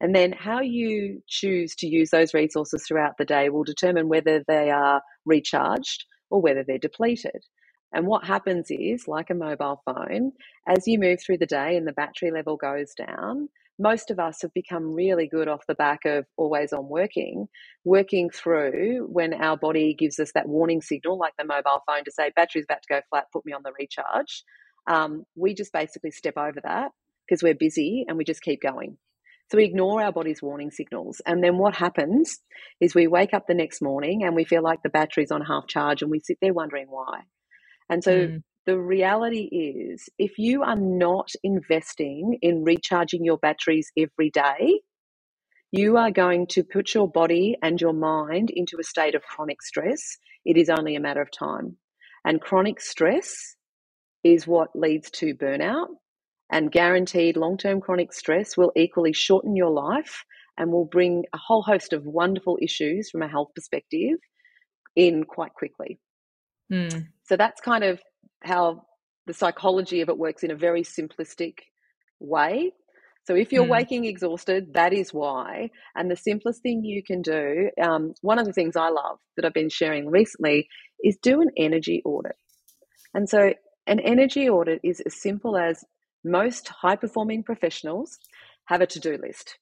And 0.00 0.14
then 0.14 0.32
how 0.32 0.60
you 0.60 1.22
choose 1.28 1.76
to 1.76 1.86
use 1.86 2.10
those 2.10 2.34
resources 2.34 2.84
throughout 2.86 3.18
the 3.18 3.24
day 3.24 3.48
will 3.48 3.64
determine 3.64 4.08
whether 4.08 4.42
they 4.48 4.70
are 4.70 5.00
recharged 5.24 6.04
or 6.30 6.42
whether 6.42 6.64
they're 6.66 6.78
depleted. 6.78 7.44
And 7.92 8.06
what 8.06 8.24
happens 8.24 8.70
is, 8.70 9.08
like 9.08 9.30
a 9.30 9.34
mobile 9.34 9.82
phone, 9.84 10.32
as 10.66 10.86
you 10.86 10.98
move 10.98 11.20
through 11.24 11.38
the 11.38 11.46
day 11.46 11.76
and 11.76 11.86
the 11.86 11.92
battery 11.92 12.30
level 12.30 12.56
goes 12.56 12.92
down, 12.94 13.48
most 13.78 14.10
of 14.10 14.18
us 14.18 14.42
have 14.42 14.52
become 14.52 14.92
really 14.92 15.28
good 15.28 15.48
off 15.48 15.66
the 15.66 15.74
back 15.74 16.04
of 16.04 16.26
always 16.36 16.72
on 16.72 16.88
working, 16.88 17.48
working 17.84 18.28
through 18.28 19.06
when 19.10 19.32
our 19.32 19.56
body 19.56 19.94
gives 19.94 20.18
us 20.18 20.32
that 20.34 20.48
warning 20.48 20.82
signal, 20.82 21.18
like 21.18 21.34
the 21.38 21.44
mobile 21.44 21.82
phone, 21.86 22.04
to 22.04 22.10
say, 22.10 22.30
battery's 22.34 22.64
about 22.64 22.82
to 22.82 22.94
go 22.94 23.00
flat, 23.08 23.26
put 23.32 23.46
me 23.46 23.52
on 23.52 23.62
the 23.64 23.72
recharge. 23.78 24.42
Um, 24.88 25.24
we 25.36 25.54
just 25.54 25.72
basically 25.72 26.10
step 26.10 26.36
over 26.36 26.60
that 26.64 26.90
because 27.26 27.42
we're 27.42 27.54
busy 27.54 28.04
and 28.08 28.18
we 28.18 28.24
just 28.24 28.42
keep 28.42 28.60
going. 28.60 28.98
So 29.50 29.56
we 29.56 29.64
ignore 29.64 30.02
our 30.02 30.12
body's 30.12 30.42
warning 30.42 30.70
signals. 30.70 31.22
And 31.24 31.42
then 31.42 31.56
what 31.56 31.74
happens 31.74 32.38
is 32.80 32.94
we 32.94 33.06
wake 33.06 33.32
up 33.32 33.46
the 33.46 33.54
next 33.54 33.80
morning 33.80 34.24
and 34.24 34.34
we 34.34 34.44
feel 34.44 34.62
like 34.62 34.82
the 34.82 34.90
battery's 34.90 35.30
on 35.30 35.42
half 35.42 35.66
charge 35.66 36.02
and 36.02 36.10
we 36.10 36.20
sit 36.20 36.38
there 36.42 36.52
wondering 36.52 36.86
why. 36.88 37.20
And 37.88 38.02
so 38.02 38.12
mm. 38.12 38.42
the 38.66 38.78
reality 38.78 39.48
is 39.50 40.08
if 40.18 40.38
you 40.38 40.62
are 40.62 40.76
not 40.76 41.30
investing 41.42 42.38
in 42.42 42.64
recharging 42.64 43.24
your 43.24 43.38
batteries 43.38 43.90
every 43.96 44.30
day, 44.30 44.80
you 45.70 45.96
are 45.96 46.10
going 46.10 46.46
to 46.48 46.64
put 46.64 46.94
your 46.94 47.10
body 47.10 47.56
and 47.62 47.80
your 47.80 47.92
mind 47.92 48.50
into 48.50 48.78
a 48.80 48.84
state 48.84 49.14
of 49.14 49.22
chronic 49.22 49.62
stress. 49.62 50.16
It 50.44 50.56
is 50.56 50.70
only 50.70 50.96
a 50.96 51.00
matter 51.00 51.20
of 51.20 51.30
time. 51.30 51.76
And 52.24 52.40
chronic 52.40 52.80
stress 52.80 53.56
is 54.24 54.46
what 54.46 54.74
leads 54.74 55.10
to 55.12 55.34
burnout. 55.34 55.88
And 56.50 56.72
guaranteed 56.72 57.36
long 57.36 57.58
term 57.58 57.80
chronic 57.80 58.12
stress 58.12 58.56
will 58.56 58.72
equally 58.74 59.12
shorten 59.12 59.54
your 59.54 59.70
life 59.70 60.24
and 60.56 60.72
will 60.72 60.86
bring 60.86 61.24
a 61.34 61.38
whole 61.38 61.62
host 61.62 61.92
of 61.92 62.04
wonderful 62.04 62.58
issues 62.60 63.10
from 63.10 63.22
a 63.22 63.28
health 63.28 63.50
perspective 63.54 64.18
in 64.96 65.24
quite 65.24 65.52
quickly. 65.52 65.98
Mm. 66.72 67.08
So 67.28 67.36
that's 67.36 67.60
kind 67.60 67.84
of 67.84 68.00
how 68.42 68.82
the 69.26 69.34
psychology 69.34 70.00
of 70.00 70.08
it 70.08 70.16
works 70.16 70.42
in 70.42 70.50
a 70.50 70.56
very 70.56 70.82
simplistic 70.82 71.58
way. 72.18 72.72
So 73.26 73.34
if 73.34 73.52
you're 73.52 73.66
mm. 73.66 73.70
waking 73.70 74.06
exhausted, 74.06 74.72
that 74.72 74.94
is 74.94 75.12
why. 75.12 75.68
And 75.94 76.10
the 76.10 76.16
simplest 76.16 76.62
thing 76.62 76.82
you 76.82 77.02
can 77.06 77.20
do, 77.20 77.68
um, 77.80 78.14
one 78.22 78.38
of 78.38 78.46
the 78.46 78.54
things 78.54 78.74
I 78.74 78.88
love 78.88 79.18
that 79.36 79.44
I've 79.44 79.52
been 79.52 79.68
sharing 79.68 80.08
recently 80.08 80.66
is 81.04 81.18
do 81.20 81.42
an 81.42 81.50
energy 81.58 82.00
audit. 82.06 82.36
And 83.12 83.28
so 83.28 83.52
an 83.86 84.00
energy 84.00 84.48
audit 84.48 84.80
is 84.82 85.00
as 85.00 85.20
simple 85.20 85.58
as 85.58 85.84
most 86.24 86.68
high 86.68 86.96
performing 86.96 87.42
professionals 87.42 88.18
have 88.64 88.80
a 88.80 88.86
to 88.86 89.00
do 89.00 89.18
list. 89.22 89.58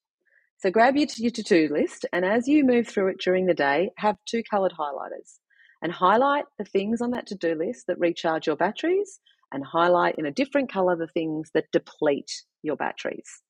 So 0.59 0.71
grab 0.71 0.97
your, 0.97 1.07
to 1.07 1.43
do 1.43 1.69
list, 1.71 2.07
and 2.13 2.25
as 2.25 2.47
you 2.47 2.65
move 2.65 2.87
through 2.87 3.09
it 3.09 3.21
during 3.21 3.47
the 3.47 3.55
day, 3.55 3.91
have 3.99 4.17
two 4.27 4.43
colored 4.51 4.73
highlighters 4.79 5.39
and 5.83 5.93
highlight 5.93 6.45
the 6.59 6.65
things 6.65 7.01
on 7.01 7.11
that 7.13 7.27
to 7.29 7.35
do 7.35 7.55
list 7.55 7.87
that 7.89 7.99
recharge 7.99 8.47
your 8.47 8.57
batteries 8.57 9.21
and 9.53 9.65
highlight 9.65 10.17
in 10.19 10.27
a 10.27 10.33
different 10.33 10.73
color 10.73 10.97
the 10.97 11.07
things 11.07 11.51
that 11.55 11.71
deplete 11.73 12.31
your 12.63 12.77
batteries. 12.77 13.43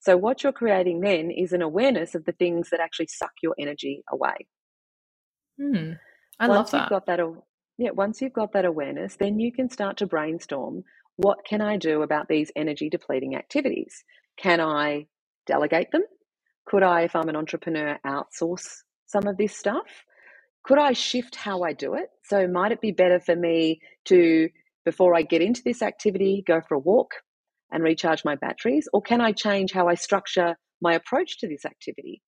So, 0.00 0.16
what 0.16 0.42
you're 0.42 0.52
creating 0.52 1.00
then 1.00 1.30
is 1.30 1.52
an 1.52 1.62
awareness 1.62 2.14
of 2.14 2.24
the 2.24 2.32
things 2.32 2.70
that 2.70 2.80
actually 2.80 3.08
suck 3.08 3.32
your 3.42 3.54
energy 3.58 4.02
away. 4.10 4.46
Hmm. 5.60 5.92
I 6.40 6.48
Once 6.48 6.56
love 6.56 6.70
that. 6.72 6.80
You've 6.82 6.90
got 6.90 7.06
that 7.06 7.20
yeah, 7.78 7.90
once 7.90 8.20
you've 8.22 8.32
got 8.32 8.52
that 8.52 8.64
awareness, 8.64 9.16
then 9.16 9.40
you 9.40 9.52
can 9.52 9.68
start 9.68 9.96
to 9.98 10.06
brainstorm 10.06 10.84
what 11.16 11.44
can 11.46 11.60
I 11.60 11.76
do 11.76 12.02
about 12.02 12.28
these 12.28 12.50
energy 12.56 12.88
depleting 12.90 13.36
activities? 13.36 14.02
Can 14.36 14.60
I 14.60 15.06
delegate 15.46 15.92
them? 15.92 16.02
Could 16.66 16.82
I, 16.82 17.02
if 17.02 17.14
I'm 17.14 17.28
an 17.28 17.36
entrepreneur, 17.36 17.98
outsource 18.04 18.66
some 19.06 19.26
of 19.26 19.36
this 19.36 19.56
stuff? 19.56 19.86
Could 20.64 20.78
I 20.78 20.92
shift 20.92 21.36
how 21.36 21.62
I 21.62 21.72
do 21.72 21.94
it? 21.94 22.08
So, 22.24 22.46
might 22.48 22.72
it 22.72 22.80
be 22.80 22.92
better 22.92 23.20
for 23.20 23.36
me 23.36 23.80
to, 24.06 24.48
before 24.84 25.14
I 25.14 25.22
get 25.22 25.42
into 25.42 25.62
this 25.62 25.82
activity, 25.82 26.42
go 26.46 26.60
for 26.66 26.74
a 26.74 26.78
walk 26.78 27.14
and 27.70 27.82
recharge 27.82 28.24
my 28.24 28.34
batteries? 28.34 28.88
Or 28.92 29.02
can 29.02 29.20
I 29.20 29.32
change 29.32 29.72
how 29.72 29.88
I 29.88 29.94
structure 29.94 30.56
my 30.80 30.94
approach 30.94 31.38
to 31.38 31.48
this 31.48 31.64
activity? 31.64 32.22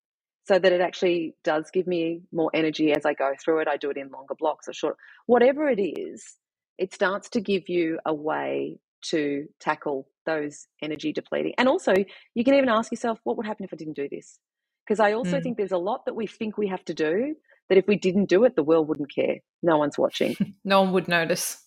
so 0.47 0.57
that 0.57 0.71
it 0.71 0.79
actually 0.79 1.35
does 1.43 1.69
give 1.73 1.85
me 1.87 2.21
more 2.31 2.49
energy 2.53 2.93
as 2.93 3.05
I 3.05 3.13
go 3.13 3.33
through 3.43 3.59
it. 3.59 3.67
I 3.67 3.75
do 3.75 3.89
it 3.89 3.97
in 3.97 4.09
longer 4.09 4.33
blocks 4.33 4.69
or 4.69 4.73
short, 4.73 4.95
whatever 5.25 5.67
it 5.67 5.81
is, 5.81 6.37
it 6.77 6.93
starts 6.93 7.29
to 7.31 7.41
give 7.41 7.67
you 7.67 7.99
a 8.05 8.13
way 8.13 8.79
to 9.09 9.47
tackle 9.59 10.07
those 10.25 10.67
energy 10.81 11.11
depleting. 11.11 11.53
And 11.57 11.67
also, 11.67 11.93
you 12.33 12.43
can 12.43 12.53
even 12.53 12.69
ask 12.69 12.91
yourself, 12.91 13.19
what 13.23 13.35
would 13.37 13.45
happen 13.45 13.65
if 13.65 13.73
I 13.73 13.77
didn't 13.77 13.95
do 13.95 14.07
this? 14.09 14.39
Because 14.85 15.01
I 15.01 15.13
also 15.13 15.39
mm. 15.39 15.43
think 15.43 15.57
there's 15.57 15.71
a 15.73 15.77
lot 15.77 16.05
that 16.05 16.15
we 16.15 16.27
think 16.27 16.57
we 16.57 16.67
have 16.67 16.85
to 16.85 16.93
do 16.93 17.35
that 17.69 17.77
if 17.77 17.87
we 17.87 17.95
didn't 17.95 18.29
do 18.29 18.43
it, 18.43 18.55
the 18.55 18.63
world 18.63 18.87
wouldn't 18.87 19.13
care. 19.13 19.37
No 19.61 19.77
one's 19.77 19.97
watching. 19.97 20.35
no 20.63 20.81
one 20.81 20.93
would 20.93 21.07
notice. 21.07 21.63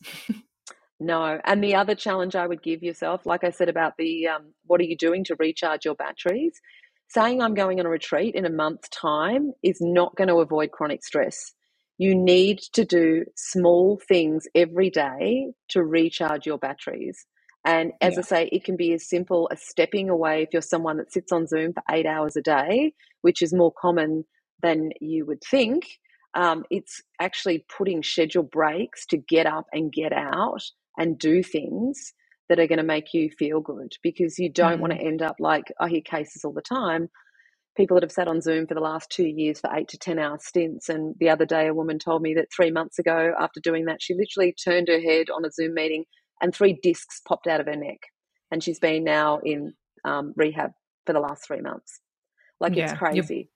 no. 1.00 1.40
And 1.44 1.62
the 1.62 1.74
other 1.74 1.94
challenge 1.94 2.34
I 2.34 2.46
would 2.46 2.62
give 2.62 2.82
yourself, 2.82 3.26
like 3.26 3.44
I 3.44 3.50
said 3.50 3.68
about 3.68 3.94
the 3.98 4.28
um, 4.28 4.54
what 4.66 4.80
are 4.80 4.84
you 4.84 4.96
doing 4.96 5.24
to 5.24 5.36
recharge 5.38 5.84
your 5.84 5.94
batteries, 5.94 6.60
saying 7.08 7.42
I'm 7.42 7.54
going 7.54 7.80
on 7.80 7.86
a 7.86 7.90
retreat 7.90 8.34
in 8.34 8.46
a 8.46 8.50
month's 8.50 8.88
time 8.88 9.52
is 9.62 9.78
not 9.80 10.16
going 10.16 10.28
to 10.28 10.36
avoid 10.36 10.70
chronic 10.70 11.04
stress. 11.04 11.52
You 11.98 12.14
need 12.14 12.60
to 12.72 12.84
do 12.84 13.24
small 13.36 14.00
things 14.08 14.44
every 14.54 14.88
day 14.88 15.52
to 15.70 15.84
recharge 15.84 16.46
your 16.46 16.56
batteries. 16.56 17.26
And 17.64 17.92
as 18.00 18.14
yeah. 18.14 18.20
I 18.20 18.22
say, 18.22 18.48
it 18.52 18.64
can 18.64 18.76
be 18.76 18.94
as 18.94 19.06
simple 19.06 19.48
as 19.52 19.60
stepping 19.62 20.08
away 20.08 20.42
if 20.42 20.48
you're 20.52 20.62
someone 20.62 20.96
that 20.96 21.12
sits 21.12 21.30
on 21.30 21.46
Zoom 21.46 21.74
for 21.74 21.82
eight 21.90 22.06
hours 22.06 22.36
a 22.36 22.40
day, 22.40 22.94
which 23.20 23.42
is 23.42 23.52
more 23.52 23.72
common 23.78 24.24
than 24.62 24.90
you 25.00 25.26
would 25.26 25.42
think. 25.42 25.86
Um, 26.34 26.64
it's 26.70 27.02
actually 27.20 27.64
putting 27.76 28.02
schedule 28.02 28.44
breaks 28.44 29.04
to 29.06 29.16
get 29.16 29.46
up 29.46 29.66
and 29.72 29.92
get 29.92 30.12
out 30.12 30.62
and 30.96 31.18
do 31.18 31.42
things 31.42 32.12
that 32.48 32.58
are 32.58 32.66
going 32.66 32.78
to 32.78 32.84
make 32.84 33.14
you 33.14 33.30
feel 33.30 33.60
good 33.60 33.92
because 34.02 34.38
you 34.38 34.50
don't 34.50 34.78
mm. 34.78 34.80
want 34.80 34.92
to 34.92 35.00
end 35.00 35.22
up 35.22 35.36
like 35.38 35.72
I 35.80 35.88
hear 35.88 36.00
cases 36.02 36.44
all 36.44 36.52
the 36.52 36.62
time. 36.62 37.08
People 37.76 37.94
that 37.94 38.02
have 38.02 38.12
sat 38.12 38.28
on 38.28 38.40
Zoom 38.40 38.66
for 38.66 38.74
the 38.74 38.80
last 38.80 39.10
two 39.10 39.26
years 39.26 39.60
for 39.60 39.70
eight 39.74 39.88
to 39.88 39.98
10 39.98 40.18
hour 40.18 40.38
stints. 40.40 40.88
And 40.88 41.14
the 41.20 41.30
other 41.30 41.46
day, 41.46 41.68
a 41.68 41.74
woman 41.74 41.98
told 41.98 42.20
me 42.20 42.34
that 42.34 42.48
three 42.54 42.70
months 42.70 42.98
ago, 42.98 43.32
after 43.38 43.60
doing 43.60 43.86
that, 43.86 44.02
she 44.02 44.14
literally 44.14 44.52
turned 44.52 44.88
her 44.88 45.00
head 45.00 45.30
on 45.30 45.44
a 45.44 45.50
Zoom 45.50 45.74
meeting 45.74 46.04
and 46.42 46.54
three 46.54 46.78
discs 46.82 47.20
popped 47.26 47.46
out 47.46 47.60
of 47.60 47.66
her 47.66 47.76
neck. 47.76 48.00
And 48.50 48.62
she's 48.62 48.80
been 48.80 49.04
now 49.04 49.38
in 49.44 49.72
um, 50.04 50.32
rehab 50.36 50.72
for 51.06 51.12
the 51.12 51.20
last 51.20 51.46
three 51.46 51.60
months. 51.60 52.00
Like 52.58 52.74
yeah, 52.74 52.90
it's 52.90 52.98
crazy. 52.98 53.50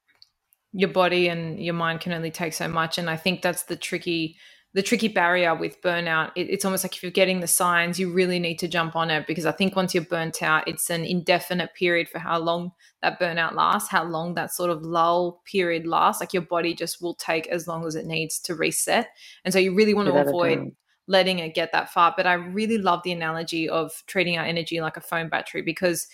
Your, 0.75 0.91
body 0.91 1.29
and 1.29 1.59
your 1.64 1.75
mind 1.75 2.01
can 2.01 2.12
only 2.12 2.31
take 2.31 2.53
so 2.53 2.68
much. 2.68 2.99
And 2.99 3.09
I 3.09 3.16
think 3.16 3.43
that's 3.43 3.64
the 3.64 3.77
tricky 3.77 4.37
the 4.75 4.83
tricky 4.83 5.07
barrier 5.07 5.55
with 5.55 5.81
burnout. 5.83 6.33
It, 6.35 6.51
it's 6.51 6.64
almost 6.64 6.85
like 6.85 6.97
if 6.97 7.03
you're 7.03 7.12
getting 7.12 7.39
the 7.39 7.47
signs 7.47 8.01
you 8.01 8.12
really 8.12 8.41
need 8.41 8.59
to 8.59 8.66
jump 8.66 8.97
on 8.97 9.09
it 9.09 9.25
because 9.27 9.47
i 9.47 9.53
think 9.53 9.77
once 9.77 9.95
you're 9.95 10.05
burnt 10.05 10.43
out 10.43 10.66
it's 10.66 10.91
an 10.91 11.05
indefinite 11.05 11.72
period 11.75 12.09
for 12.09 12.18
how 12.18 12.39
long 12.41 12.72
that 13.01 13.20
burnout 13.20 13.55
lasts 13.55 13.89
how 13.89 14.03
long 14.03 14.35
that 14.35 14.53
sort 14.53 14.70
of 14.70 14.83
lull 14.83 15.43
period 15.45 15.87
lasts. 15.87 16.20
Like 16.20 16.33
your 16.33 16.43
body 16.43 16.75
just 16.75 17.01
will 17.01 17.14
take 17.14 17.47
as 17.49 17.68
long 17.68 17.87
as 17.87 17.95
it 17.95 18.07
needs 18.07 18.39
to 18.41 18.55
reset. 18.55 19.09
And 19.45 19.53
so 19.53 19.61
you 19.61 19.75
really 19.75 19.95
want 19.95 20.09
to 20.09 20.16
avoid 20.16 20.72
letting 21.07 21.39
it 21.39 21.55
get 21.55 21.70
that 21.72 21.91
far. 21.91 22.14
But 22.16 22.27
i 22.27 22.35
really 22.35 22.79
love 22.79 23.03
the 23.05 23.12
analogy 23.12 23.68
of 23.68 24.03
treating 24.07 24.39
our 24.39 24.45
energy 24.45 24.81
like 24.81 24.97
a 24.97 25.03
phone 25.03 25.29
battery 25.29 25.62
because 25.62 26.09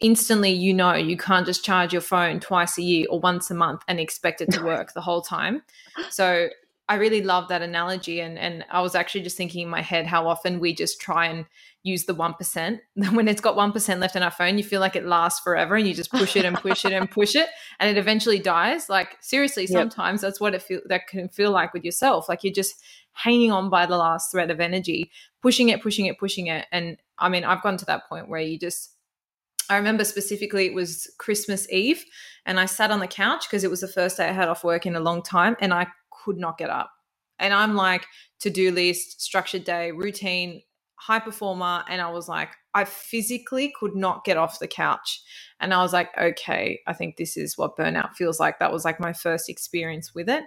instantly 0.00 0.50
you 0.50 0.74
know 0.74 0.94
you 0.94 1.16
can't 1.16 1.46
just 1.46 1.64
charge 1.64 1.92
your 1.92 2.02
phone 2.02 2.40
twice 2.40 2.76
a 2.78 2.82
year 2.82 3.06
or 3.10 3.20
once 3.20 3.50
a 3.50 3.54
month 3.54 3.82
and 3.86 4.00
expect 4.00 4.40
it 4.40 4.50
to 4.50 4.62
work 4.62 4.92
the 4.92 5.00
whole 5.00 5.22
time 5.22 5.62
so 6.10 6.48
I 6.86 6.96
really 6.96 7.22
love 7.22 7.48
that 7.48 7.62
analogy. 7.62 8.20
And, 8.20 8.38
and 8.38 8.64
I 8.70 8.82
was 8.82 8.94
actually 8.94 9.22
just 9.22 9.36
thinking 9.36 9.62
in 9.62 9.70
my 9.70 9.80
head 9.80 10.06
how 10.06 10.28
often 10.28 10.60
we 10.60 10.74
just 10.74 11.00
try 11.00 11.26
and 11.26 11.46
use 11.82 12.04
the 12.04 12.14
1%. 12.14 12.78
When 13.12 13.28
it's 13.28 13.40
got 13.40 13.56
1% 13.56 13.98
left 13.98 14.16
in 14.16 14.22
our 14.22 14.30
phone, 14.30 14.58
you 14.58 14.64
feel 14.64 14.80
like 14.80 14.96
it 14.96 15.06
lasts 15.06 15.40
forever 15.40 15.76
and 15.76 15.88
you 15.88 15.94
just 15.94 16.10
push 16.10 16.36
it 16.36 16.44
and 16.44 16.56
push 16.56 16.84
it 16.84 16.92
and 16.92 17.10
push 17.10 17.34
it 17.36 17.48
and 17.80 17.88
it 17.88 17.98
eventually 17.98 18.38
dies. 18.38 18.90
Like 18.90 19.16
seriously, 19.20 19.66
sometimes 19.66 20.22
yep. 20.22 20.28
that's 20.28 20.40
what 20.40 20.54
it 20.54 20.62
feel 20.62 20.80
that 20.86 21.06
can 21.06 21.28
feel 21.28 21.50
like 21.50 21.72
with 21.72 21.84
yourself. 21.84 22.28
Like 22.28 22.44
you're 22.44 22.52
just 22.52 22.74
hanging 23.12 23.50
on 23.50 23.70
by 23.70 23.86
the 23.86 23.96
last 23.96 24.30
thread 24.30 24.50
of 24.50 24.60
energy, 24.60 25.10
pushing 25.40 25.70
it, 25.70 25.82
pushing 25.82 26.06
it, 26.06 26.18
pushing 26.18 26.48
it. 26.48 26.66
And 26.70 26.98
I 27.18 27.30
mean, 27.30 27.44
I've 27.44 27.62
gone 27.62 27.78
to 27.78 27.86
that 27.86 28.08
point 28.08 28.28
where 28.28 28.40
you 28.40 28.58
just 28.58 28.93
I 29.70 29.76
remember 29.76 30.04
specifically 30.04 30.66
it 30.66 30.74
was 30.74 31.10
Christmas 31.18 31.70
Eve 31.70 32.04
and 32.46 32.60
I 32.60 32.66
sat 32.66 32.90
on 32.90 33.00
the 33.00 33.06
couch 33.06 33.46
because 33.48 33.64
it 33.64 33.70
was 33.70 33.80
the 33.80 33.88
first 33.88 34.16
day 34.16 34.28
I 34.28 34.32
had 34.32 34.48
off 34.48 34.64
work 34.64 34.86
in 34.86 34.96
a 34.96 35.00
long 35.00 35.22
time 35.22 35.56
and 35.60 35.72
I 35.72 35.86
could 36.24 36.38
not 36.38 36.58
get 36.58 36.70
up. 36.70 36.90
And 37.38 37.52
I'm 37.52 37.74
like, 37.74 38.06
to 38.40 38.50
do 38.50 38.70
list, 38.70 39.22
structured 39.22 39.64
day, 39.64 39.90
routine, 39.90 40.62
high 40.96 41.18
performer. 41.18 41.82
And 41.88 42.00
I 42.00 42.10
was 42.10 42.28
like, 42.28 42.50
I 42.74 42.84
physically 42.84 43.72
could 43.78 43.94
not 43.94 44.24
get 44.24 44.36
off 44.36 44.58
the 44.58 44.68
couch. 44.68 45.22
And 45.60 45.72
I 45.72 45.82
was 45.82 45.92
like, 45.92 46.10
okay, 46.18 46.80
I 46.86 46.92
think 46.92 47.16
this 47.16 47.36
is 47.36 47.56
what 47.56 47.76
burnout 47.76 48.14
feels 48.14 48.38
like. 48.38 48.58
That 48.58 48.72
was 48.72 48.84
like 48.84 49.00
my 49.00 49.12
first 49.12 49.48
experience 49.48 50.14
with 50.14 50.28
it. 50.28 50.44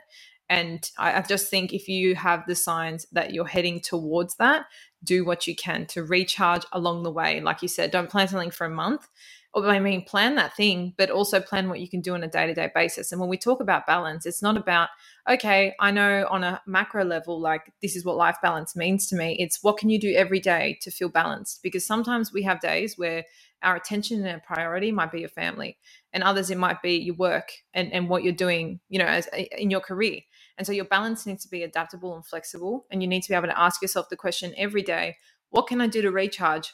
And 0.49 0.89
I, 0.97 1.19
I 1.19 1.21
just 1.21 1.49
think 1.49 1.73
if 1.73 1.87
you 1.87 2.15
have 2.15 2.45
the 2.47 2.55
signs 2.55 3.05
that 3.11 3.33
you're 3.33 3.45
heading 3.45 3.81
towards 3.81 4.35
that, 4.35 4.65
do 5.03 5.25
what 5.25 5.47
you 5.47 5.55
can 5.55 5.85
to 5.87 6.03
recharge 6.03 6.63
along 6.71 7.03
the 7.03 7.11
way. 7.11 7.41
Like 7.41 7.61
you 7.61 7.67
said, 7.67 7.91
don't 7.91 8.09
plan 8.09 8.27
something 8.27 8.51
for 8.51 8.65
a 8.65 8.69
month 8.69 9.07
or 9.53 9.67
I 9.67 9.79
mean, 9.79 10.03
plan 10.03 10.35
that 10.35 10.55
thing, 10.55 10.93
but 10.97 11.09
also 11.09 11.39
plan 11.39 11.67
what 11.67 11.79
you 11.79 11.89
can 11.89 12.01
do 12.01 12.13
on 12.13 12.23
a 12.23 12.27
day 12.27 12.45
to 12.45 12.53
day 12.53 12.69
basis. 12.75 13.11
And 13.11 13.19
when 13.19 13.29
we 13.29 13.37
talk 13.37 13.59
about 13.59 13.87
balance, 13.87 14.25
it's 14.25 14.41
not 14.41 14.57
about, 14.57 14.89
okay, 15.27 15.73
I 15.79 15.89
know 15.91 16.27
on 16.29 16.43
a 16.43 16.61
macro 16.67 17.03
level, 17.03 17.39
like 17.39 17.73
this 17.81 17.95
is 17.95 18.05
what 18.05 18.17
life 18.17 18.37
balance 18.41 18.75
means 18.75 19.07
to 19.07 19.15
me. 19.15 19.35
It's 19.39 19.63
what 19.63 19.77
can 19.77 19.89
you 19.89 19.99
do 19.99 20.13
every 20.13 20.39
day 20.39 20.77
to 20.81 20.91
feel 20.91 21.09
balanced? 21.09 21.63
Because 21.63 21.85
sometimes 21.85 22.31
we 22.31 22.43
have 22.43 22.59
days 22.59 22.97
where 22.97 23.25
our 23.63 23.75
attention 23.75 24.19
and 24.23 24.29
our 24.29 24.55
priority 24.55 24.91
might 24.91 25.11
be 25.11 25.21
your 25.21 25.29
family, 25.29 25.77
and 26.13 26.23
others 26.23 26.51
it 26.51 26.57
might 26.59 26.83
be 26.83 26.97
your 26.97 27.15
work 27.15 27.49
and, 27.73 27.91
and 27.91 28.09
what 28.09 28.23
you're 28.23 28.33
doing, 28.33 28.79
you 28.89 28.99
know, 28.99 29.05
as 29.05 29.27
in 29.57 29.71
your 29.71 29.81
career. 29.81 30.19
And 30.57 30.65
so 30.65 30.73
your 30.73 30.85
balance 30.85 31.25
needs 31.25 31.43
to 31.43 31.49
be 31.49 31.63
adaptable 31.63 32.15
and 32.15 32.25
flexible. 32.25 32.85
And 32.89 33.01
you 33.01 33.07
need 33.07 33.23
to 33.23 33.29
be 33.29 33.35
able 33.35 33.47
to 33.47 33.59
ask 33.59 33.81
yourself 33.81 34.09
the 34.09 34.15
question 34.15 34.53
every 34.57 34.81
day 34.81 35.17
what 35.49 35.67
can 35.67 35.79
I 35.79 35.87
do 35.87 36.01
to 36.01 36.11
recharge? 36.11 36.73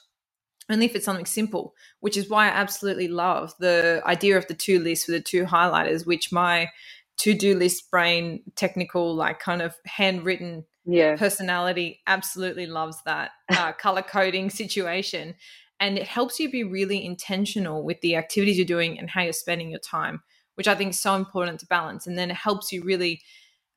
only 0.70 0.86
if 0.86 0.96
it's 0.96 1.06
something 1.06 1.26
simple, 1.26 1.74
which 2.00 2.18
is 2.18 2.30
why 2.30 2.46
I 2.46 2.52
absolutely 2.52 3.08
love 3.08 3.54
the 3.60 4.02
idea 4.06 4.38
of 4.38 4.48
the 4.48 4.54
two 4.54 4.80
lists 4.80 5.08
with 5.08 5.18
the 5.18 5.22
two 5.22 5.46
highlighters, 5.46 6.06
which 6.06 6.32
my 6.32 6.70
to 7.18 7.34
do 7.34 7.56
list 7.56 7.92
brain, 7.92 8.42
technical, 8.56 9.14
like 9.14 9.40
kind 9.40 9.62
of 9.62 9.76
handwritten 9.86 10.66
yeah. 10.86 11.16
personality 11.16 12.02
absolutely 12.08 12.66
loves 12.66 12.98
that 13.06 13.32
uh, 13.50 13.72
color 13.80 14.02
coding 14.02 14.50
situation. 14.50 15.36
And 15.80 15.98
it 15.98 16.08
helps 16.08 16.40
you 16.40 16.50
be 16.50 16.64
really 16.64 17.06
intentional 17.06 17.84
with 17.84 18.00
the 18.02 18.16
activities 18.16 18.58
you're 18.58 18.66
doing 18.66 18.98
and 18.98 19.10
how 19.10 19.22
you're 19.22 19.34
spending 19.34 19.70
your 19.70 19.80
time, 19.80 20.22
which 20.56 20.68
I 20.68 20.76
think 20.76 20.92
is 20.92 21.00
so 21.00 21.16
important 21.16 21.60
to 21.60 21.66
balance. 21.68 22.08
And 22.08 22.18
then 22.18 22.32
it 22.32 22.38
helps 22.38 22.72
you 22.72 22.84
really, 22.84 23.22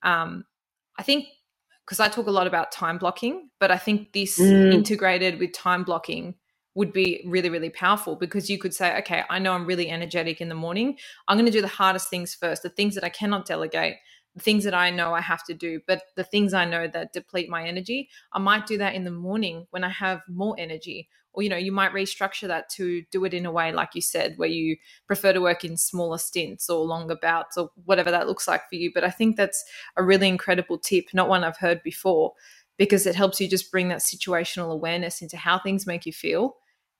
um, 0.02 0.44
I 0.98 1.02
think, 1.02 1.26
because 1.84 2.00
I 2.00 2.08
talk 2.08 2.26
a 2.26 2.32
lot 2.32 2.46
about 2.46 2.72
time 2.72 2.98
blocking, 2.98 3.50
but 3.60 3.70
I 3.70 3.78
think 3.78 4.12
this 4.12 4.38
mm. 4.38 4.72
integrated 4.72 5.38
with 5.38 5.52
time 5.52 5.84
blocking 5.84 6.34
would 6.74 6.92
be 6.92 7.24
really, 7.26 7.48
really 7.48 7.70
powerful 7.70 8.16
because 8.16 8.50
you 8.50 8.58
could 8.58 8.74
say, 8.74 8.98
okay, 8.98 9.24
I 9.30 9.38
know 9.38 9.52
I'm 9.52 9.66
really 9.66 9.88
energetic 9.88 10.42
in 10.42 10.50
the 10.50 10.54
morning. 10.54 10.98
I'm 11.26 11.36
going 11.36 11.46
to 11.46 11.52
do 11.52 11.62
the 11.62 11.68
hardest 11.68 12.10
things 12.10 12.34
first, 12.34 12.62
the 12.62 12.68
things 12.68 12.94
that 12.96 13.04
I 13.04 13.08
cannot 13.08 13.46
delegate, 13.46 13.96
things 14.38 14.64
that 14.64 14.74
I 14.74 14.90
know 14.90 15.14
I 15.14 15.20
have 15.20 15.44
to 15.44 15.54
do, 15.54 15.80
but 15.86 16.02
the 16.14 16.24
things 16.24 16.52
I 16.52 16.64
know 16.64 16.86
that 16.88 17.12
deplete 17.12 17.48
my 17.48 17.66
energy, 17.66 18.08
I 18.32 18.38
might 18.38 18.66
do 18.66 18.78
that 18.78 18.94
in 18.94 19.04
the 19.04 19.10
morning 19.10 19.66
when 19.70 19.84
I 19.84 19.88
have 19.88 20.22
more 20.28 20.54
energy. 20.58 21.08
Or, 21.32 21.42
you 21.42 21.50
know, 21.50 21.56
you 21.56 21.72
might 21.72 21.92
restructure 21.92 22.48
that 22.48 22.70
to 22.70 23.02
do 23.10 23.24
it 23.26 23.34
in 23.34 23.44
a 23.44 23.52
way, 23.52 23.70
like 23.70 23.90
you 23.94 24.00
said, 24.00 24.38
where 24.38 24.48
you 24.48 24.76
prefer 25.06 25.34
to 25.34 25.40
work 25.40 25.64
in 25.64 25.76
smaller 25.76 26.16
stints 26.16 26.70
or 26.70 26.84
longer 26.84 27.16
bouts 27.20 27.58
or 27.58 27.70
whatever 27.84 28.10
that 28.10 28.26
looks 28.26 28.48
like 28.48 28.62
for 28.70 28.76
you. 28.76 28.90
But 28.94 29.04
I 29.04 29.10
think 29.10 29.36
that's 29.36 29.62
a 29.96 30.02
really 30.02 30.28
incredible 30.28 30.78
tip, 30.78 31.06
not 31.12 31.28
one 31.28 31.44
I've 31.44 31.58
heard 31.58 31.82
before, 31.82 32.32
because 32.78 33.06
it 33.06 33.14
helps 33.14 33.38
you 33.38 33.48
just 33.48 33.70
bring 33.70 33.88
that 33.88 33.98
situational 33.98 34.72
awareness 34.72 35.20
into 35.20 35.36
how 35.36 35.58
things 35.58 35.86
make 35.86 36.06
you 36.06 36.12
feel 36.12 36.56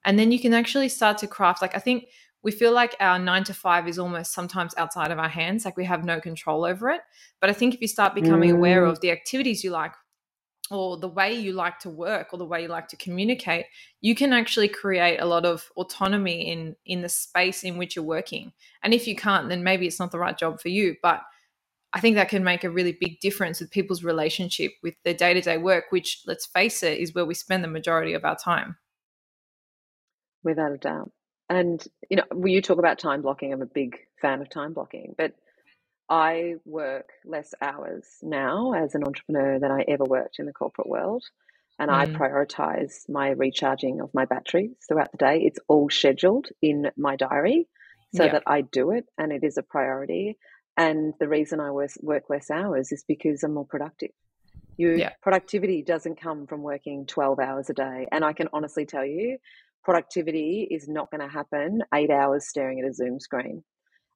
and 0.06 0.18
then 0.18 0.30
you 0.32 0.38
can 0.40 0.54
actually 0.54 0.88
start 0.88 1.18
to 1.18 1.26
craft 1.26 1.60
like 1.60 1.76
i 1.76 1.78
think 1.78 2.06
we 2.46 2.52
feel 2.52 2.70
like 2.70 2.94
our 3.00 3.18
nine 3.18 3.42
to 3.42 3.52
five 3.52 3.88
is 3.88 3.98
almost 3.98 4.32
sometimes 4.32 4.72
outside 4.76 5.10
of 5.10 5.18
our 5.18 5.28
hands 5.28 5.64
like 5.64 5.76
we 5.76 5.84
have 5.84 6.04
no 6.04 6.20
control 6.20 6.64
over 6.64 6.88
it 6.90 7.00
but 7.40 7.50
i 7.50 7.52
think 7.52 7.74
if 7.74 7.80
you 7.80 7.88
start 7.88 8.14
becoming 8.14 8.50
mm. 8.50 8.54
aware 8.54 8.84
of 8.84 9.00
the 9.00 9.10
activities 9.10 9.64
you 9.64 9.70
like 9.70 9.92
or 10.70 10.96
the 10.96 11.08
way 11.08 11.34
you 11.34 11.52
like 11.52 11.80
to 11.80 11.90
work 11.90 12.28
or 12.32 12.38
the 12.38 12.44
way 12.44 12.62
you 12.62 12.68
like 12.68 12.86
to 12.86 12.96
communicate 12.96 13.66
you 14.00 14.14
can 14.14 14.32
actually 14.32 14.68
create 14.68 15.18
a 15.18 15.26
lot 15.26 15.44
of 15.44 15.68
autonomy 15.76 16.48
in 16.52 16.76
in 16.86 17.02
the 17.02 17.08
space 17.08 17.64
in 17.64 17.76
which 17.76 17.96
you're 17.96 18.04
working 18.04 18.52
and 18.84 18.94
if 18.94 19.08
you 19.08 19.16
can't 19.16 19.48
then 19.48 19.64
maybe 19.64 19.84
it's 19.88 19.98
not 19.98 20.12
the 20.12 20.18
right 20.18 20.38
job 20.38 20.60
for 20.60 20.68
you 20.68 20.94
but 21.02 21.22
i 21.94 21.98
think 21.98 22.14
that 22.14 22.28
can 22.28 22.44
make 22.44 22.62
a 22.62 22.70
really 22.70 22.96
big 23.00 23.18
difference 23.18 23.58
with 23.58 23.72
people's 23.72 24.04
relationship 24.04 24.70
with 24.84 24.94
their 25.02 25.14
day-to-day 25.14 25.58
work 25.58 25.86
which 25.90 26.22
let's 26.28 26.46
face 26.46 26.84
it 26.84 26.98
is 26.98 27.12
where 27.12 27.26
we 27.26 27.34
spend 27.34 27.64
the 27.64 27.68
majority 27.68 28.12
of 28.12 28.24
our 28.24 28.36
time 28.36 28.76
without 30.44 30.70
a 30.70 30.78
doubt. 30.78 31.10
And 31.48 31.84
you 32.10 32.16
know, 32.16 32.24
when 32.32 32.52
you 32.52 32.62
talk 32.62 32.78
about 32.78 32.98
time 32.98 33.22
blocking, 33.22 33.52
I'm 33.52 33.62
a 33.62 33.66
big 33.66 33.96
fan 34.20 34.40
of 34.40 34.50
time 34.50 34.72
blocking, 34.72 35.14
but 35.16 35.32
I 36.08 36.54
work 36.64 37.10
less 37.24 37.52
hours 37.60 38.04
now 38.22 38.72
as 38.72 38.94
an 38.94 39.04
entrepreneur 39.04 39.58
than 39.58 39.70
I 39.70 39.84
ever 39.88 40.04
worked 40.04 40.38
in 40.38 40.46
the 40.46 40.52
corporate 40.52 40.88
world. 40.88 41.24
And 41.78 41.90
mm. 41.90 41.94
I 41.94 42.06
prioritize 42.06 43.08
my 43.08 43.30
recharging 43.30 44.00
of 44.00 44.14
my 44.14 44.24
batteries 44.24 44.76
throughout 44.88 45.12
the 45.12 45.18
day. 45.18 45.40
It's 45.42 45.58
all 45.68 45.90
scheduled 45.90 46.48
in 46.62 46.90
my 46.96 47.16
diary 47.16 47.68
so 48.14 48.24
yeah. 48.24 48.32
that 48.32 48.44
I 48.46 48.62
do 48.62 48.92
it 48.92 49.06
and 49.18 49.32
it 49.32 49.44
is 49.44 49.58
a 49.58 49.62
priority. 49.62 50.38
And 50.76 51.14
the 51.18 51.28
reason 51.28 51.60
I 51.60 51.70
work 51.70 52.24
less 52.28 52.50
hours 52.50 52.92
is 52.92 53.04
because 53.06 53.42
I'm 53.42 53.54
more 53.54 53.66
productive. 53.66 54.10
Your 54.76 54.94
yeah. 54.94 55.12
productivity 55.22 55.82
doesn't 55.82 56.20
come 56.20 56.46
from 56.46 56.62
working 56.62 57.06
12 57.06 57.38
hours 57.38 57.70
a 57.70 57.74
day. 57.74 58.06
And 58.12 58.24
I 58.24 58.34
can 58.34 58.48
honestly 58.52 58.84
tell 58.84 59.04
you, 59.04 59.38
productivity 59.86 60.66
is 60.68 60.88
not 60.88 61.12
going 61.12 61.20
to 61.20 61.32
happen 61.32 61.78
eight 61.94 62.10
hours 62.10 62.48
staring 62.48 62.80
at 62.80 62.90
a 62.90 62.92
Zoom 62.92 63.20
screen. 63.20 63.62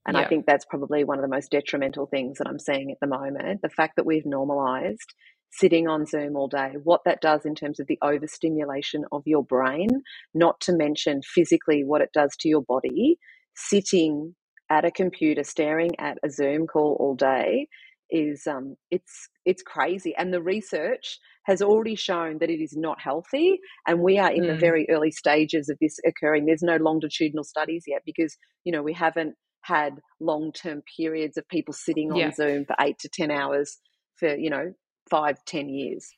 And 0.05 0.17
yeah. 0.17 0.25
I 0.25 0.29
think 0.29 0.45
that's 0.45 0.65
probably 0.65 1.05
one 1.05 1.17
of 1.17 1.23
the 1.23 1.29
most 1.29 1.53
detrimental 1.53 2.07
things 2.07 2.39
that 2.39 2.49
I'm 2.49 2.59
seeing 2.59 2.91
at 2.91 2.99
the 3.01 3.07
moment. 3.07 3.63
The 3.63 3.69
fact 3.69 3.95
that 3.95 4.05
we've 4.05 4.27
normalized 4.27 5.15
sitting 5.53 5.87
on 5.87 6.07
Zoom 6.07 6.35
all 6.35 6.49
day, 6.49 6.73
what 6.83 7.03
that 7.05 7.21
does 7.21 7.45
in 7.45 7.55
terms 7.55 7.79
of 7.79 7.87
the 7.87 7.99
overstimulation 8.03 9.05
of 9.13 9.23
your 9.27 9.45
brain, 9.45 10.03
not 10.35 10.61
to 10.63 10.73
mention 10.73 11.23
physically 11.23 11.85
what 11.85 12.01
it 12.01 12.11
does 12.13 12.35
to 12.41 12.49
your 12.49 12.63
body, 12.63 13.19
sitting 13.55 14.35
at 14.71 14.85
a 14.85 14.91
computer 14.91 15.45
staring 15.45 15.93
at 16.01 16.19
a 16.25 16.31
Zoom 16.31 16.67
call 16.67 16.97
all 16.99 17.15
day 17.15 17.69
is 18.11 18.45
um, 18.49 18.75
it's 18.91 19.29
it's 19.45 19.63
crazy 19.63 20.15
and 20.17 20.33
the 20.33 20.43
research 20.43 21.19
has 21.45 21.63
already 21.63 21.95
shown 21.95 22.39
that 22.39 22.51
it 22.51 22.63
is 22.63 22.77
not 22.77 23.01
healthy 23.01 23.59
and 23.87 24.01
we 24.01 24.19
are 24.19 24.31
in 24.31 24.45
mm. 24.45 24.49
the 24.49 24.55
very 24.55 24.89
early 24.91 25.11
stages 25.11 25.69
of 25.69 25.79
this 25.81 25.99
occurring 26.07 26.47
there's 26.47 26.63
no 26.63 26.77
longitudinal 26.77 27.45
studies 27.45 27.85
yet 27.87 28.03
because 28.05 28.37
you 28.65 28.73
know 28.73 28.83
we 28.83 28.93
haven't 28.93 29.35
had 29.63 30.01
long-term 30.21 30.83
periods 30.97 31.37
of 31.37 31.47
people 31.49 31.75
sitting 31.75 32.11
on 32.13 32.19
yeah. 32.19 32.33
zoom 32.33 32.65
for 32.65 32.77
eight 32.81 32.99
to 32.99 33.09
ten 33.09 33.31
hours 33.31 33.79
for 34.17 34.35
you 34.35 34.51
know 34.51 34.73
five 35.11 35.37
ten 35.45 35.69
years 35.69 36.11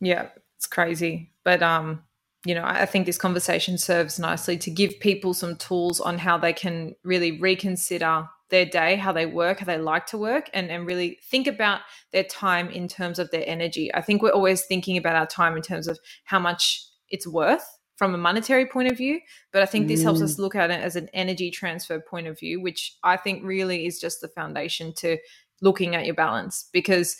yeah 0.00 0.28
It's 0.60 0.66
crazy. 0.66 1.32
But 1.42 1.62
um, 1.62 2.02
you 2.44 2.54
know, 2.54 2.64
I 2.66 2.84
think 2.84 3.06
this 3.06 3.16
conversation 3.16 3.78
serves 3.78 4.18
nicely 4.18 4.58
to 4.58 4.70
give 4.70 5.00
people 5.00 5.32
some 5.32 5.56
tools 5.56 6.00
on 6.00 6.18
how 6.18 6.36
they 6.36 6.52
can 6.52 6.94
really 7.02 7.40
reconsider 7.40 8.28
their 8.50 8.66
day, 8.66 8.96
how 8.96 9.12
they 9.12 9.26
work, 9.26 9.60
how 9.60 9.66
they 9.66 9.78
like 9.78 10.06
to 10.06 10.18
work, 10.18 10.50
and, 10.52 10.70
and 10.70 10.86
really 10.86 11.18
think 11.22 11.46
about 11.46 11.80
their 12.12 12.24
time 12.24 12.68
in 12.70 12.88
terms 12.88 13.18
of 13.18 13.30
their 13.30 13.44
energy. 13.46 13.92
I 13.94 14.02
think 14.02 14.22
we're 14.22 14.30
always 14.30 14.64
thinking 14.64 14.96
about 14.96 15.16
our 15.16 15.26
time 15.26 15.56
in 15.56 15.62
terms 15.62 15.88
of 15.88 15.98
how 16.24 16.38
much 16.38 16.84
it's 17.08 17.26
worth 17.26 17.66
from 17.96 18.14
a 18.14 18.18
monetary 18.18 18.66
point 18.66 18.90
of 18.90 18.96
view, 18.96 19.20
but 19.52 19.62
I 19.62 19.66
think 19.66 19.86
this 19.86 20.00
mm. 20.00 20.04
helps 20.04 20.22
us 20.22 20.36
mm. 20.36 20.38
look 20.38 20.54
at 20.54 20.70
it 20.70 20.80
as 20.80 20.96
an 20.96 21.08
energy 21.12 21.50
transfer 21.50 22.00
point 22.00 22.26
of 22.26 22.38
view, 22.38 22.60
which 22.60 22.96
I 23.02 23.16
think 23.16 23.44
really 23.44 23.86
is 23.86 24.00
just 24.00 24.20
the 24.20 24.28
foundation 24.28 24.94
to 24.94 25.18
looking 25.60 25.94
at 25.94 26.06
your 26.06 26.14
balance 26.14 26.68
because 26.72 27.16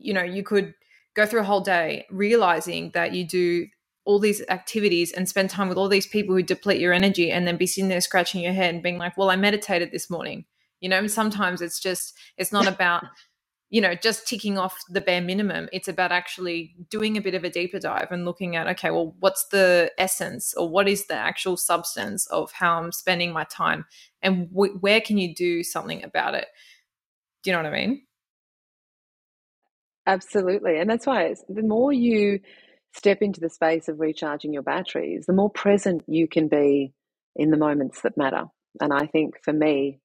you 0.00 0.14
know, 0.14 0.22
you 0.22 0.42
could 0.42 0.74
go 1.14 1.26
through 1.26 1.40
a 1.40 1.44
whole 1.44 1.60
day 1.60 2.06
realizing 2.10 2.90
that 2.94 3.12
you 3.12 3.26
do 3.26 3.66
all 4.04 4.18
these 4.18 4.42
activities 4.48 5.12
and 5.12 5.28
spend 5.28 5.50
time 5.50 5.68
with 5.68 5.76
all 5.76 5.88
these 5.88 6.06
people 6.06 6.34
who 6.34 6.42
deplete 6.42 6.80
your 6.80 6.92
energy 6.92 7.30
and 7.30 7.46
then 7.46 7.56
be 7.56 7.66
sitting 7.66 7.88
there 7.88 8.00
scratching 8.00 8.42
your 8.42 8.52
head 8.52 8.74
and 8.74 8.82
being 8.82 8.98
like, 8.98 9.16
well, 9.16 9.30
I 9.30 9.36
meditated 9.36 9.92
this 9.92 10.10
morning. 10.10 10.46
You 10.80 10.88
know, 10.88 11.06
sometimes 11.06 11.62
it's 11.62 11.80
just, 11.80 12.16
it's 12.38 12.52
not 12.52 12.68
about, 12.68 13.04
you 13.70 13.80
know, 13.80 13.94
just 13.94 14.28
ticking 14.28 14.58
off 14.58 14.78
the 14.90 15.00
bare 15.00 15.20
minimum. 15.22 15.68
It's 15.72 15.88
about 15.88 16.12
actually 16.12 16.74
doing 16.90 17.16
a 17.16 17.20
bit 17.22 17.34
of 17.34 17.44
a 17.44 17.50
deeper 17.50 17.78
dive 17.78 18.08
and 18.10 18.24
looking 18.24 18.56
at, 18.56 18.66
okay, 18.68 18.90
well, 18.90 19.14
what's 19.20 19.46
the 19.48 19.92
essence 19.98 20.54
or 20.54 20.68
what 20.68 20.88
is 20.88 21.06
the 21.06 21.14
actual 21.14 21.56
substance 21.56 22.26
of 22.28 22.52
how 22.52 22.78
I'm 22.82 22.92
spending 22.92 23.32
my 23.32 23.44
time 23.44 23.86
and 24.22 24.48
wh- 24.48 24.82
where 24.82 25.00
can 25.00 25.18
you 25.18 25.34
do 25.34 25.62
something 25.64 26.04
about 26.04 26.34
it? 26.34 26.48
Do 27.42 27.50
you 27.50 27.56
know 27.56 27.62
what 27.62 27.72
I 27.72 27.76
mean? 27.86 28.02
Absolutely. 30.06 30.78
And 30.80 30.90
that's 30.90 31.06
why 31.06 31.34
the 31.48 31.62
more 31.62 31.92
you 31.92 32.40
step 32.94 33.22
into 33.22 33.40
the 33.40 33.50
space 33.50 33.88
of 33.88 34.00
recharging 34.00 34.54
your 34.54 34.64
batteries, 34.64 35.26
the 35.26 35.34
more 35.34 35.50
present 35.50 36.04
you 36.08 36.28
can 36.28 36.48
be 36.48 36.94
in 37.36 37.52
the 37.52 37.58
moments 37.58 38.02
that 38.02 38.18
matter. 38.18 38.46
And 38.82 38.92
I 38.92 39.06
think 39.06 39.36
for 39.44 39.54
me, 39.54 39.99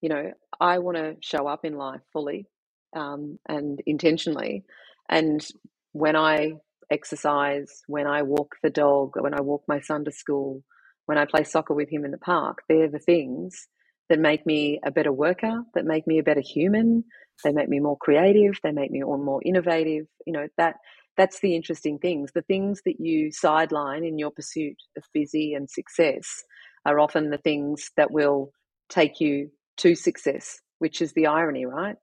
you 0.00 0.08
know, 0.08 0.32
I 0.60 0.78
want 0.78 0.96
to 0.96 1.16
show 1.20 1.46
up 1.46 1.64
in 1.64 1.74
life 1.76 2.00
fully 2.12 2.46
um, 2.94 3.38
and 3.48 3.80
intentionally. 3.86 4.64
And 5.08 5.46
when 5.92 6.16
I 6.16 6.52
exercise, 6.90 7.82
when 7.86 8.06
I 8.06 8.22
walk 8.22 8.56
the 8.62 8.70
dog, 8.70 9.12
when 9.18 9.34
I 9.34 9.40
walk 9.40 9.64
my 9.68 9.80
son 9.80 10.04
to 10.04 10.12
school, 10.12 10.62
when 11.06 11.18
I 11.18 11.24
play 11.24 11.44
soccer 11.44 11.74
with 11.74 11.90
him 11.90 12.04
in 12.04 12.10
the 12.10 12.18
park, 12.18 12.58
they're 12.68 12.90
the 12.90 12.98
things 12.98 13.68
that 14.08 14.18
make 14.18 14.46
me 14.46 14.80
a 14.84 14.90
better 14.90 15.12
worker, 15.12 15.62
that 15.74 15.84
make 15.84 16.06
me 16.06 16.18
a 16.18 16.22
better 16.22 16.40
human, 16.40 17.04
they 17.44 17.52
make 17.52 17.68
me 17.68 17.78
more 17.78 17.96
creative, 17.96 18.58
they 18.62 18.72
make 18.72 18.90
me 18.90 19.02
more 19.02 19.40
innovative. 19.44 20.06
You 20.26 20.32
know, 20.32 20.48
that 20.56 20.76
that's 21.16 21.40
the 21.40 21.54
interesting 21.54 21.98
things. 21.98 22.32
The 22.34 22.42
things 22.42 22.80
that 22.84 23.00
you 23.00 23.30
sideline 23.32 24.04
in 24.04 24.18
your 24.18 24.30
pursuit 24.30 24.76
of 24.96 25.04
busy 25.12 25.54
and 25.54 25.68
success 25.68 26.42
are 26.86 27.00
often 27.00 27.30
the 27.30 27.38
things 27.38 27.90
that 27.96 28.10
will 28.10 28.52
take 28.88 29.20
you 29.20 29.50
to 29.78 29.94
success, 29.94 30.60
which 30.78 31.02
is 31.02 31.12
the 31.12 31.26
irony, 31.26 31.66
right? 31.66 31.96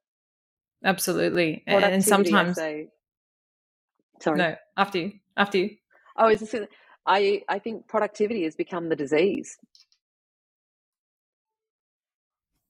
Absolutely. 0.84 1.64
And 1.68 2.04
sometimes 2.04 2.56
say, 2.58 2.90
sorry. 4.22 4.38
No, 4.38 4.56
after 4.78 5.00
you. 5.00 5.12
After 5.38 5.58
you. 5.58 5.70
Oh, 6.18 6.30
is 6.30 6.40
this 6.40 6.56
I 7.06 7.44
I 7.48 7.60
think 7.60 7.88
productivity 7.88 8.44
has 8.44 8.56
become 8.56 8.90
the 8.90 8.96
disease 8.96 9.58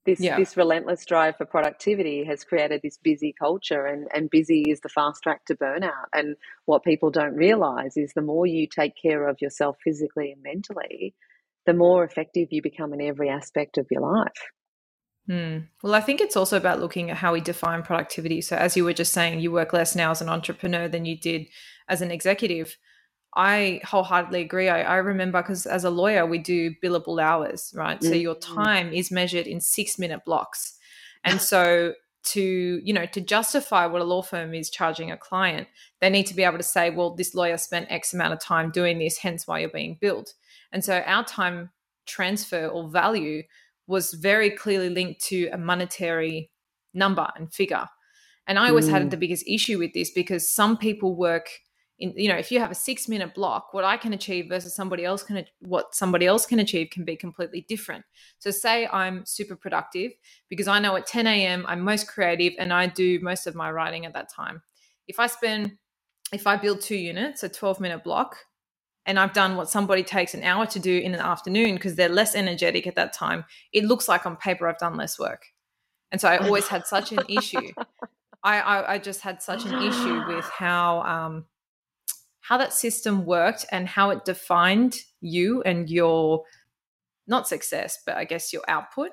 this 0.06 0.20
yeah. 0.20 0.38
this 0.38 0.56
relentless 0.56 1.06
drive 1.06 1.36
for 1.38 1.46
productivity 1.46 2.24
has 2.24 2.44
created 2.44 2.82
this 2.84 2.98
busy 2.98 3.34
culture 3.38 3.86
and 3.86 4.08
and 4.14 4.30
busy 4.30 4.64
is 4.70 4.80
the 4.82 4.90
fast 4.90 5.22
track 5.24 5.44
to 5.46 5.56
burnout 5.56 6.06
and 6.14 6.36
what 6.66 6.84
people 6.84 7.12
don't 7.12 7.36
realize 7.36 7.98
is 7.98 8.14
the 8.14 8.22
more 8.22 8.46
you 8.46 8.68
take 8.68 8.94
care 9.00 9.28
of 9.28 9.42
yourself 9.42 9.78
physically 9.84 10.32
and 10.32 10.42
mentally 10.42 11.14
the 11.66 11.74
more 11.74 12.04
effective 12.04 12.48
you 12.52 12.62
become 12.62 12.94
in 12.94 13.02
every 13.02 13.30
aspect 13.30 13.78
of 13.78 13.88
your 13.90 14.02
life 14.02 14.52
Hmm. 15.28 15.60
Well, 15.82 15.96
I 15.96 16.02
think 16.02 16.22
it's 16.22 16.38
also 16.38 16.56
about 16.56 16.80
looking 16.80 17.10
at 17.10 17.18
how 17.18 17.34
we 17.34 17.42
define 17.42 17.82
productivity. 17.82 18.42
So, 18.42 18.56
as 18.56 18.78
you 18.78 18.84
were 18.84 18.94
just 18.94 19.12
saying, 19.12 19.40
you 19.40 19.52
work 19.52 19.74
less 19.74 19.96
now 19.96 20.12
as 20.12 20.22
an 20.22 20.30
entrepreneur 20.30 20.88
than 20.88 21.06
you 21.06 21.18
did 21.18 21.48
as 21.90 22.02
an 22.02 22.12
executive. 22.12 22.78
I 23.36 23.82
wholeheartedly 23.84 24.42
agree. 24.42 24.70
I, 24.70 24.84
I 24.84 24.96
remember 24.98 25.42
because 25.42 25.66
as 25.66 25.84
a 25.84 25.90
lawyer, 25.90 26.26
we 26.26 26.38
do 26.38 26.74
billable 26.84 27.22
hours, 27.22 27.74
right? 27.76 28.00
Mm-hmm. 28.00 28.08
So 28.08 28.14
your 28.14 28.36
mm. 28.36 28.56
time 28.56 28.94
is 28.94 29.12
measured 29.12 29.48
in 29.48 29.60
six 29.60 30.00
minute 30.00 30.24
blocks. 30.26 30.74
And 31.28 31.42
so 31.42 31.96
to, 32.26 32.82
you 32.84 32.94
know, 32.94 33.08
to 33.08 33.20
justify 33.20 33.88
what 33.88 34.00
a 34.00 34.06
law 34.06 34.22
firm 34.22 34.54
is 34.54 34.70
charging 34.70 35.10
a 35.10 35.18
client, 35.18 35.68
they 36.02 36.10
need 36.12 36.28
to 36.28 36.36
be 36.36 36.44
able 36.44 36.58
to 36.58 36.64
say, 36.64 36.92
well, 36.92 37.16
this 37.16 37.34
lawyer 37.34 37.58
spent 37.58 37.88
X 37.90 38.14
amount 38.14 38.34
of 38.34 38.40
time 38.40 38.70
doing 38.70 39.00
this, 39.00 39.18
hence 39.18 39.48
why 39.48 39.58
you're 39.58 39.70
being 39.70 39.98
billed. 40.00 40.34
And 40.72 40.86
so 40.86 41.00
our 41.00 41.24
time 41.24 41.72
transfer 42.06 42.68
or 42.68 42.88
value 42.90 43.42
was 43.88 44.14
very 44.14 44.50
clearly 44.50 44.90
linked 44.90 45.22
to 45.26 45.48
a 45.50 45.58
monetary 45.58 46.52
number 46.94 47.28
and 47.36 47.54
figure. 47.54 47.86
And 48.48 48.60
I 48.60 48.70
always 48.70 48.88
mm. 48.88 48.92
had 48.92 49.12
the 49.12 49.18
biggest 49.18 49.48
issue 49.48 49.80
with 49.80 49.94
this 49.94 50.12
because 50.12 50.50
some 50.50 50.78
people 50.78 51.16
work 51.16 51.50
in 52.00 52.14
you 52.16 52.28
know 52.28 52.36
if 52.36 52.52
you 52.52 52.60
have 52.60 52.72
a 52.72 52.76
six 52.76 53.08
minute 53.08 53.34
block 53.34 53.74
what 53.74 53.84
i 53.84 53.96
can 53.96 54.14
achieve 54.14 54.48
versus 54.50 54.76
somebody 54.76 55.06
else 55.06 55.24
can 55.24 55.46
what 55.60 55.96
somebody 55.96 56.26
else 56.26 56.46
can 56.46 56.60
achieve 56.60 56.90
can 56.92 57.06
be 57.06 57.16
completely 57.16 57.66
different 57.70 58.04
so 58.40 58.52
say 58.52 58.88
i'm 58.88 59.26
super 59.26 59.56
productive 59.56 60.12
because 60.50 60.68
i 60.68 60.80
know 60.80 60.96
at 60.96 61.08
10 61.08 61.28
a.m 61.28 61.66
i'm 61.68 61.82
most 61.82 62.08
creative 62.08 62.54
and 62.60 62.74
i 62.74 62.86
do 62.86 63.20
most 63.22 63.48
of 63.48 63.56
my 63.56 63.72
writing 63.72 64.06
at 64.06 64.14
that 64.14 64.30
time 64.30 64.62
if 65.08 65.20
i 65.20 65.28
spend 65.28 65.78
if 66.34 66.46
i 66.48 66.56
build 66.56 66.82
two 66.82 66.98
units 66.98 67.44
a 67.44 67.50
12 67.50 67.80
minute 67.80 68.04
block 68.04 68.38
and 69.06 69.20
i've 69.20 69.34
done 69.34 69.56
what 69.56 69.70
somebody 69.70 70.04
takes 70.04 70.34
an 70.34 70.44
hour 70.44 70.66
to 70.66 70.80
do 70.80 70.98
in 70.98 71.14
an 71.14 71.20
afternoon 71.20 71.76
because 71.76 71.96
they're 71.96 72.10
less 72.10 72.36
energetic 72.36 72.88
at 72.88 72.96
that 72.96 73.14
time 73.14 73.46
it 73.74 73.84
looks 73.84 74.08
like 74.08 74.26
on 74.26 74.36
paper 74.36 74.68
i've 74.68 74.78
done 74.78 74.96
less 74.96 75.20
work 75.20 75.46
and 76.12 76.20
so 76.20 76.28
i 76.28 76.38
always 76.38 76.68
had 76.68 76.86
such 76.86 77.12
an 77.12 77.20
issue 77.30 77.72
I, 78.46 78.60
I, 78.60 78.94
I 78.94 78.98
just 79.00 79.22
had 79.22 79.42
such 79.42 79.66
an 79.66 79.82
issue 79.82 80.22
with 80.28 80.46
how 80.46 81.02
um, 81.02 81.46
how 82.42 82.60
that 82.60 82.74
system 82.74 83.26
worked 83.26 83.66
and 83.72 83.88
how 83.88 84.12
it 84.12 84.24
defined 84.24 85.00
you 85.20 85.64
and 85.64 85.90
your 85.90 86.44
not 87.26 87.48
success, 87.48 87.98
but 88.06 88.16
I 88.16 88.24
guess 88.24 88.54
your 88.54 88.62
output. 88.68 89.10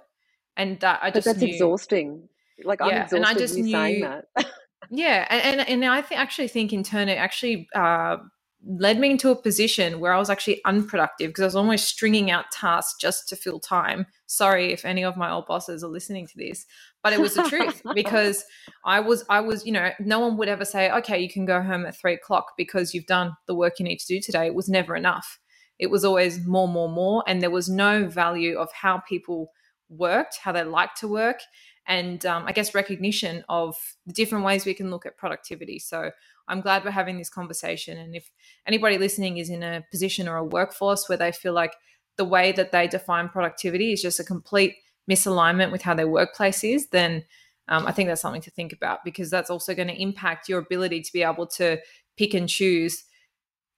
And 0.59 0.85
uh, 0.85 0.99
I 1.01 1.11
just 1.11 1.25
but 1.25 1.33
that's 1.33 1.43
knew, 1.43 1.49
exhausting. 1.49 2.29
Like 2.63 2.81
yeah, 2.81 2.87
I'm 2.87 2.93
exhausted 3.05 3.17
and 3.17 3.27
I 3.27 3.35
just 3.35 3.57
knew, 3.57 3.73
saying 3.73 4.01
that. 4.03 4.27
yeah, 4.91 5.27
and, 5.31 5.61
and 5.61 5.83
and 5.83 5.85
I 5.87 6.05
actually 6.15 6.49
think 6.49 6.75
in 6.75 6.83
turn 6.83 7.09
it 7.09 7.17
actually 7.17 7.71
uh, 7.75 8.19
led 8.65 8.99
me 8.99 9.11
into 9.11 9.31
a 9.31 9.37
position 9.37 9.99
where 9.99 10.13
I 10.13 10.19
was 10.19 10.31
actually 10.31 10.61
unproductive 10.65 11.31
because 11.31 11.43
I 11.43 11.47
was 11.47 11.57
almost 11.57 11.89
stringing 11.89 12.31
out 12.31 12.51
tasks 12.53 12.95
just 13.01 13.29
to 13.29 13.37
fill 13.37 13.59
time. 13.59 14.07
Sorry 14.27 14.73
if 14.73 14.85
any 14.85 15.05
of 15.05 15.17
my 15.17 15.31
old 15.31 15.47
bosses 15.47 15.83
are 15.83 15.89
listening 15.89 16.27
to 16.29 16.37
this, 16.37 16.65
but 17.03 17.13
it 17.13 17.21
was 17.21 17.35
the 17.35 17.43
truth 17.43 17.83
because 17.95 18.45
I 18.85 19.01
was, 19.01 19.25
I 19.29 19.41
was, 19.41 19.67
you 19.67 19.73
know, 19.73 19.91
no 20.01 20.21
one 20.21 20.37
would 20.37 20.49
ever 20.49 20.65
say, 20.65 20.91
okay, 20.91 21.21
you 21.21 21.29
can 21.29 21.45
go 21.45 21.61
home 21.61 21.87
at 21.87 21.97
three 21.99 22.15
o'clock 22.15 22.53
because 22.57 22.95
you've 22.95 23.07
done 23.07 23.33
the 23.47 23.55
work 23.55 23.79
you 23.79 23.85
need 23.85 23.99
to 23.99 24.07
do 24.07 24.21
today. 24.21 24.47
It 24.47 24.55
was 24.55 24.69
never 24.69 24.95
enough. 24.95 25.39
It 25.79 25.91
was 25.91 26.05
always 26.05 26.47
more, 26.47 26.69
more, 26.69 26.89
more. 26.89 27.25
And 27.27 27.43
there 27.43 27.51
was 27.51 27.69
no 27.69 28.07
value 28.07 28.57
of 28.57 28.71
how 28.73 29.03
people 29.09 29.51
worked, 29.89 30.39
how 30.43 30.53
they 30.53 30.63
liked 30.63 30.99
to 31.01 31.09
work, 31.09 31.41
and 31.87 32.25
um, 32.27 32.45
I 32.47 32.53
guess 32.53 32.75
recognition 32.75 33.45
of 33.49 33.77
the 34.07 34.13
different 34.13 34.45
ways 34.45 34.65
we 34.65 34.75
can 34.75 34.91
look 34.91 35.07
at 35.07 35.17
productivity. 35.17 35.79
So 35.79 36.11
I'm 36.49 36.61
glad 36.61 36.85
we're 36.85 36.91
having 36.91 37.19
this 37.19 37.31
conversation. 37.31 37.99
And 37.99 38.15
if 38.15 38.31
anybody 38.67 38.99
listening 38.99 39.39
is 39.39 39.51
in 39.51 39.63
a 39.63 39.85
position 39.91 40.29
or 40.29 40.37
a 40.37 40.45
workforce 40.45 41.09
where 41.09 41.19
they 41.19 41.33
feel 41.33 41.53
like 41.53 41.75
the 42.17 42.25
way 42.25 42.53
that 42.53 42.73
they 42.73 42.87
define 42.87 43.29
productivity 43.29 43.93
is 43.93 44.03
just 44.03 44.21
a 44.21 44.25
complete 44.25 44.77
misalignment 45.11 45.73
with 45.73 45.83
how 45.83 45.95
their 45.95 46.09
workplace 46.09 46.63
is, 46.63 46.89
then 46.91 47.25
um, 47.69 47.87
I 47.87 47.93
think 47.93 48.09
that's 48.09 48.21
something 48.21 48.43
to 48.43 48.51
think 48.51 48.73
about 48.73 49.05
because 49.05 49.31
that's 49.31 49.51
also 49.51 49.75
going 49.75 49.89
to 49.89 50.01
impact 50.01 50.49
your 50.49 50.59
ability 50.59 51.03
to 51.03 51.13
be 51.13 51.23
able 51.23 51.47
to 51.49 51.79
pick 52.17 52.35
and 52.35 52.49
choose 52.49 53.05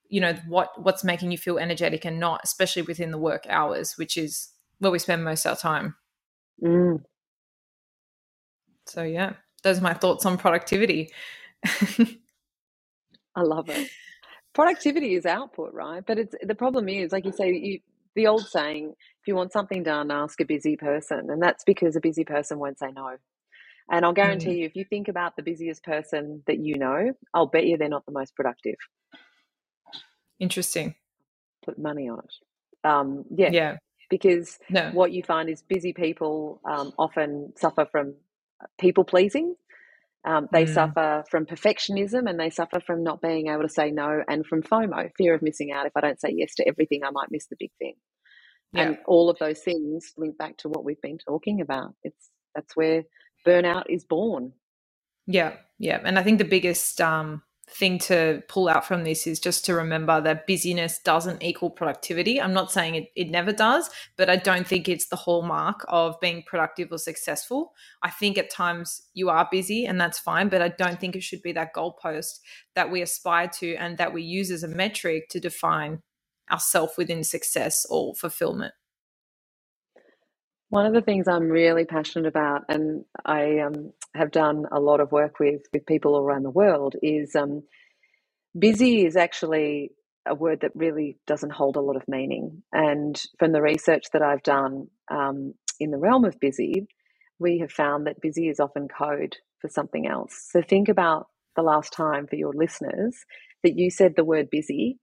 you 0.09 0.21
know 0.21 0.35
what 0.47 0.71
what's 0.83 1.03
making 1.03 1.31
you 1.31 1.39
feel 1.39 1.59
energetic 1.59 2.05
and 2.05 2.21
not 2.21 2.41
especially 2.45 2.83
within 2.83 3.11
the 3.11 3.19
work 3.19 3.47
hours 3.49 3.97
which 3.97 4.17
is 4.17 4.51
where 4.79 4.93
we 4.93 4.99
spend 4.99 5.25
most 5.25 5.47
of 5.47 5.51
our 5.51 5.57
time 5.57 5.95
mm. 6.63 7.03
So 8.87 9.03
yeah 9.03 9.35
those 9.63 9.79
are 9.79 9.83
my 9.83 9.95
thoughts 9.95 10.27
on 10.27 10.37
productivity 10.37 11.11
I 13.37 13.43
love 13.43 13.69
it. 13.69 13.91
Productivity 14.53 15.15
is 15.15 15.27
output, 15.27 15.73
right? 15.73 16.05
But 16.07 16.19
it's 16.19 16.35
the 16.43 16.55
problem 16.55 16.89
is, 16.89 17.13
like 17.13 17.25
you 17.25 17.33
say, 17.33 17.53
you, 17.53 17.81
the 18.15 18.29
old 18.29 18.47
saying, 18.47 18.95
if 19.21 19.27
you 19.27 19.35
want 19.35 19.53
something 19.53 19.83
done, 19.83 20.11
ask 20.11 20.41
a 20.41 20.45
busy 20.45 20.77
person. 20.77 21.29
And 21.31 21.43
that's 21.43 21.65
because 21.65 21.97
a 21.97 22.01
busy 22.01 22.25
person 22.25 22.59
won't 22.59 22.79
say 22.79 22.93
no. 22.95 23.17
And 23.91 24.05
I'll 24.05 24.13
guarantee 24.13 24.51
mm. 24.51 24.59
you, 24.59 24.67
if 24.67 24.77
you 24.77 24.85
think 24.85 25.09
about 25.09 25.37
the 25.37 25.43
busiest 25.43 25.83
person 25.83 26.43
that 26.47 26.59
you 26.59 26.79
know, 26.79 27.13
I'll 27.35 27.47
bet 27.47 27.67
you 27.67 27.77
they're 27.77 27.89
not 27.89 28.07
the 28.07 28.13
most 28.13 28.37
productive. 28.37 28.77
Interesting. 30.39 30.95
Put 31.65 31.79
money 31.79 32.09
on 32.09 32.21
it. 32.21 32.89
Um, 32.89 33.25
yeah. 33.35 33.51
Yeah. 33.53 33.77
Because 34.09 34.59
no. 34.71 34.91
what 34.93 35.13
you 35.13 35.23
find 35.23 35.49
is 35.49 35.63
busy 35.63 35.93
people 35.93 36.61
um, 36.65 36.93
often 36.99 37.53
suffer 37.57 37.87
from 37.91 38.15
people 38.79 39.05
pleasing 39.05 39.55
Um, 40.27 40.49
they 40.53 40.65
mm. 40.65 40.73
suffer 40.73 41.25
from 41.31 41.45
perfectionism 41.45 42.29
and 42.29 42.41
they 42.41 42.49
suffer 42.49 42.81
from 42.81 43.05
not 43.05 43.21
being 43.21 43.49
able 43.49 43.63
to 43.63 43.69
say 43.69 43.91
no 43.91 44.23
and 44.27 44.47
from 44.47 44.63
FOMO, 44.63 45.11
fear 45.19 45.35
of 45.35 45.43
missing 45.43 45.71
out. 45.71 45.87
If 45.87 45.93
I 45.97 46.01
don't 46.01 46.21
say 46.21 46.33
yes 46.35 46.55
to 46.57 46.67
everything, 46.67 47.05
I 47.05 47.11
might 47.11 47.31
miss 47.31 47.47
the 47.47 47.57
big 47.61 47.73
thing. 47.79 47.95
Yeah. 48.73 48.83
And 48.83 48.99
all 49.07 49.29
of 49.29 49.39
those 49.39 49.61
things 49.61 50.13
link 50.17 50.39
back 50.39 50.57
to 50.59 50.69
what 50.69 50.85
we've 50.85 51.01
been 51.03 51.19
talking 51.19 51.61
about. 51.61 51.95
It's 52.03 52.31
that's 52.55 52.75
where 52.75 53.05
burnout 53.47 53.85
is 53.91 54.05
born. 54.05 54.53
Yeah, 55.27 55.57
yeah, 55.79 56.01
and 56.05 56.19
I 56.19 56.23
think 56.23 56.39
the 56.39 56.45
biggest 56.45 57.01
um, 57.01 57.43
thing 57.71 57.99
to 57.99 58.43
pull 58.49 58.69
out 58.69 58.87
from 58.87 59.05
this 59.05 59.27
is 59.27 59.41
just 59.41 59.65
to 59.65 59.75
remember 59.75 60.21
that 60.21 60.47
busyness 60.47 60.99
doesn't 60.99 61.43
equal 61.43 61.71
productivity. 61.71 62.41
I'm 62.41 62.53
not 62.53 62.71
saying 62.73 62.95
it, 62.95 63.11
it 63.17 63.31
never 63.31 63.53
does, 63.53 63.91
but 64.17 64.31
I 64.31 64.37
don't 64.37 64.67
think 64.67 64.89
it's 64.89 65.09
the 65.09 65.17
hallmark 65.17 65.85
of 65.89 66.21
being 66.21 66.43
productive 66.47 66.93
or 66.93 66.99
successful. 66.99 67.75
I 68.03 68.11
think 68.11 68.39
at 68.39 68.51
times 68.51 69.03
you 69.15 69.31
are 69.31 69.49
busy 69.51 69.87
and 69.87 70.01
that's 70.01 70.19
fine, 70.19 70.49
but 70.49 70.63
I 70.63 70.69
don't 70.69 71.01
think 71.01 71.17
it 71.17 71.23
should 71.23 71.43
be 71.43 71.53
that 71.53 71.75
goalpost 71.75 72.41
that 72.75 72.91
we 72.91 73.03
aspire 73.03 73.49
to 73.61 73.75
and 73.77 73.99
that 73.99 74.13
we 74.13 74.23
use 74.23 74.51
as 74.51 74.63
a 74.63 74.69
metric 74.69 75.29
to 75.31 75.41
define 75.41 76.03
ourself 76.51 76.99
within 76.99 77.25
success 77.25 77.87
or 77.89 78.15
fulfillment. 78.15 78.75
One 80.71 80.87
of 80.87 80.95
the 80.95 81.03
things 81.03 81.29
I'm 81.29 81.49
really 81.49 81.85
passionate 81.85 82.27
about, 82.29 82.63
and 82.69 83.05
I 83.25 83.61
um, 83.61 83.93
have 84.15 84.33
done 84.33 84.65
a 84.73 84.81
lot 84.81 85.01
of 85.01 85.13
work 85.13 85.39
with 85.41 85.63
with 85.73 85.87
people 85.87 86.15
all 86.15 86.23
around 86.23 86.45
the 86.45 86.51
world, 86.51 86.97
is 87.03 87.37
um, 87.37 87.63
busy 88.59 89.07
is 89.07 89.17
actually 89.17 89.93
a 90.27 90.35
word 90.35 90.61
that 90.63 90.73
really 90.75 91.19
doesn't 91.27 91.53
hold 91.53 91.77
a 91.77 91.81
lot 91.83 91.97
of 91.97 92.09
meaning. 92.09 92.63
And 92.73 93.21
from 93.39 93.53
the 93.53 93.63
research 93.63 94.05
that 94.13 94.23
I've 94.23 94.43
done 94.43 94.89
um, 95.11 95.55
in 95.81 95.91
the 95.91 95.99
realm 95.99 96.25
of 96.25 96.41
busy, 96.41 96.87
we 97.39 97.59
have 97.61 97.73
found 97.73 98.07
that 98.07 98.21
busy 98.23 98.49
is 98.49 98.61
often 98.61 98.89
code 98.89 99.37
for 99.61 99.69
something 99.69 100.07
else. 100.07 100.49
So 100.51 100.63
think 100.63 100.89
about 100.89 101.29
the 101.57 101.63
last 101.63 101.93
time 101.93 102.27
for 102.27 102.37
your 102.37 102.53
listeners 102.55 103.17
that 103.65 103.79
you 103.79 103.91
said 103.91 104.15
the 104.17 104.25
word 104.25 104.49
busy. 104.51 104.99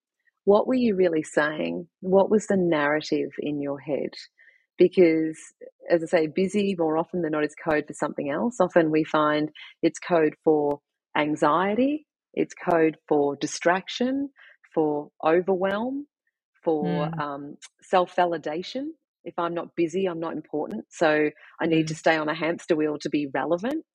What 0.46 0.68
were 0.68 0.76
you 0.76 0.96
really 0.96 1.24
saying? 1.24 1.88
What 2.02 2.32
was 2.32 2.48
the 2.48 2.58
narrative 2.58 3.32
in 3.40 3.62
your 3.62 3.80
head? 3.80 4.12
Because 4.82 5.38
as 5.92 6.02
I 6.04 6.08
say, 6.08 6.28
busy 6.28 6.76
more 6.76 6.98
often 6.98 7.22
than 7.22 7.34
not 7.34 7.44
is 7.44 7.54
code 7.54 7.86
for 7.86 7.94
something 7.94 8.32
else. 8.32 8.60
Often 8.60 8.90
we 8.90 9.04
find 9.04 9.52
it's 9.84 10.00
code 10.00 10.34
for 10.44 10.80
anxiety, 11.16 12.08
it's 12.34 12.56
code 12.56 12.98
for 13.08 13.36
distraction, 13.36 14.30
for 14.74 15.10
overwhelm, 15.24 16.08
for 16.64 16.84
mm. 16.84 17.20
um, 17.20 17.58
self 17.84 18.16
validation. 18.16 18.88
If 19.24 19.38
I'm 19.38 19.54
not 19.54 19.76
busy, 19.76 20.08
I'm 20.08 20.20
not 20.20 20.34
important. 20.34 20.86
So 20.90 21.30
I 21.62 21.68
need 21.68 21.86
mm. 21.86 21.90
to 21.90 21.96
stay 21.96 22.18
on 22.18 22.28
a 22.28 22.34
hamster 22.34 22.76
wheel 22.76 22.98
to 23.02 23.10
be 23.10 23.28
relevant. 23.32 23.86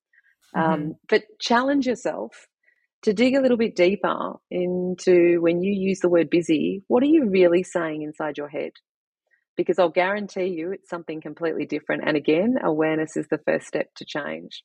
Um, 0.54 0.62
mm-hmm. 0.62 0.72
Um, 0.72 0.94
but 1.08 1.24
challenge 1.40 1.88
yourself 1.88 2.46
to 3.02 3.12
dig 3.12 3.34
a 3.34 3.40
little 3.40 3.56
bit 3.56 3.74
deeper 3.74 4.34
into 4.52 5.40
when 5.40 5.62
you 5.62 5.72
use 5.72 5.98
the 5.98 6.08
word 6.08 6.30
busy, 6.30 6.84
what 6.86 7.02
are 7.02 7.06
you 7.06 7.28
really 7.28 7.64
saying 7.64 8.02
inside 8.02 8.38
your 8.38 8.48
head? 8.48 8.70
Because 9.56 9.78
I'll 9.78 9.88
guarantee 9.88 10.46
you 10.46 10.72
it's 10.72 10.88
something 10.88 11.20
completely 11.20 11.66
different. 11.66 12.04
And 12.06 12.16
again, 12.16 12.56
awareness 12.62 13.16
is 13.16 13.26
the 13.28 13.38
first 13.38 13.66
step 13.66 13.88
to 13.96 14.04
change. 14.04 14.62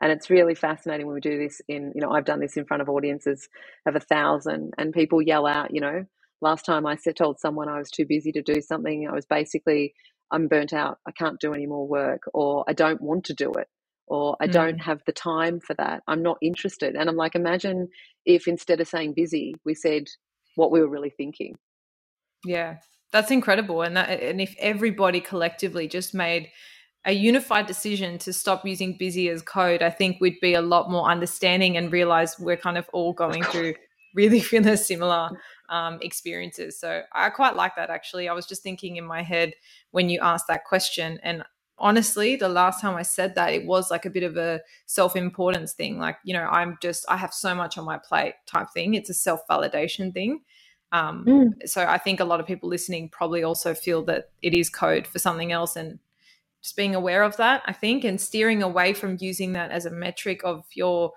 And 0.00 0.10
it's 0.10 0.30
really 0.30 0.54
fascinating 0.54 1.06
when 1.06 1.14
we 1.14 1.20
do 1.20 1.38
this 1.38 1.60
in, 1.68 1.92
you 1.94 2.00
know, 2.00 2.10
I've 2.10 2.24
done 2.24 2.40
this 2.40 2.56
in 2.56 2.64
front 2.64 2.82
of 2.82 2.88
audiences 2.88 3.48
of 3.86 3.94
a 3.94 4.00
thousand 4.00 4.74
and 4.76 4.92
people 4.92 5.22
yell 5.22 5.46
out, 5.46 5.72
you 5.72 5.80
know, 5.80 6.04
last 6.40 6.64
time 6.64 6.84
I 6.84 6.96
said, 6.96 7.16
told 7.16 7.38
someone 7.38 7.68
I 7.68 7.78
was 7.78 7.90
too 7.90 8.04
busy 8.06 8.32
to 8.32 8.42
do 8.42 8.60
something, 8.60 9.08
I 9.08 9.14
was 9.14 9.24
basically, 9.24 9.94
I'm 10.30 10.48
burnt 10.48 10.72
out, 10.72 10.98
I 11.06 11.12
can't 11.12 11.40
do 11.40 11.54
any 11.54 11.66
more 11.66 11.86
work, 11.86 12.22
or 12.34 12.64
I 12.68 12.72
don't 12.72 13.00
want 13.00 13.24
to 13.26 13.34
do 13.34 13.52
it, 13.52 13.68
or 14.06 14.36
I 14.40 14.48
mm. 14.48 14.52
don't 14.52 14.78
have 14.78 15.00
the 15.06 15.12
time 15.12 15.60
for 15.60 15.74
that, 15.74 16.02
I'm 16.08 16.22
not 16.22 16.38
interested. 16.42 16.96
And 16.96 17.08
I'm 17.08 17.16
like, 17.16 17.34
imagine 17.34 17.88
if 18.26 18.48
instead 18.48 18.80
of 18.80 18.88
saying 18.88 19.14
busy, 19.14 19.54
we 19.64 19.74
said 19.74 20.04
what 20.56 20.72
we 20.72 20.80
were 20.80 20.90
really 20.90 21.10
thinking. 21.10 21.54
Yeah, 22.44 22.76
that's 23.14 23.30
incredible. 23.30 23.82
And 23.82 23.96
that, 23.96 24.20
and 24.20 24.40
if 24.40 24.56
everybody 24.58 25.20
collectively 25.20 25.86
just 25.86 26.14
made 26.14 26.50
a 27.04 27.12
unified 27.12 27.64
decision 27.64 28.18
to 28.18 28.32
stop 28.32 28.66
using 28.66 28.96
busy 28.98 29.28
as 29.28 29.40
code, 29.40 29.82
I 29.82 29.90
think 29.90 30.16
we'd 30.20 30.40
be 30.40 30.54
a 30.54 30.60
lot 30.60 30.90
more 30.90 31.08
understanding 31.08 31.76
and 31.76 31.92
realize 31.92 32.40
we're 32.40 32.56
kind 32.56 32.76
of 32.76 32.88
all 32.92 33.12
going 33.12 33.44
through 33.44 33.74
really, 34.16 34.42
really 34.52 34.76
similar 34.76 35.30
um, 35.68 36.00
experiences. 36.02 36.76
So 36.80 37.02
I 37.12 37.30
quite 37.30 37.54
like 37.54 37.76
that 37.76 37.88
actually. 37.88 38.28
I 38.28 38.32
was 38.32 38.46
just 38.46 38.64
thinking 38.64 38.96
in 38.96 39.04
my 39.04 39.22
head 39.22 39.52
when 39.92 40.08
you 40.08 40.18
asked 40.20 40.48
that 40.48 40.64
question. 40.64 41.20
And 41.22 41.44
honestly, 41.78 42.34
the 42.34 42.48
last 42.48 42.80
time 42.80 42.96
I 42.96 43.02
said 43.02 43.36
that, 43.36 43.52
it 43.52 43.64
was 43.64 43.92
like 43.92 44.06
a 44.06 44.10
bit 44.10 44.24
of 44.24 44.36
a 44.36 44.60
self 44.86 45.14
importance 45.14 45.72
thing. 45.72 46.00
Like, 46.00 46.16
you 46.24 46.34
know, 46.34 46.48
I'm 46.50 46.78
just, 46.82 47.04
I 47.08 47.16
have 47.18 47.32
so 47.32 47.54
much 47.54 47.78
on 47.78 47.84
my 47.84 47.96
plate 47.96 48.34
type 48.48 48.70
thing. 48.74 48.94
It's 48.94 49.10
a 49.10 49.14
self 49.14 49.42
validation 49.48 50.12
thing. 50.12 50.40
Um, 50.92 51.24
mm. 51.26 51.68
So 51.68 51.84
I 51.84 51.98
think 51.98 52.20
a 52.20 52.24
lot 52.24 52.40
of 52.40 52.46
people 52.46 52.68
listening 52.68 53.08
probably 53.08 53.42
also 53.42 53.74
feel 53.74 54.04
that 54.04 54.30
it 54.42 54.54
is 54.54 54.70
code 54.70 55.06
for 55.06 55.18
something 55.18 55.50
else 55.50 55.74
and 55.76 55.98
just 56.62 56.76
being 56.76 56.94
aware 56.94 57.22
of 57.22 57.36
that, 57.36 57.62
I 57.66 57.72
think, 57.72 58.04
and 58.04 58.20
steering 58.20 58.62
away 58.62 58.94
from 58.94 59.18
using 59.20 59.52
that 59.52 59.70
as 59.70 59.86
a 59.86 59.90
metric 59.90 60.40
of 60.44 60.64
your 60.74 61.12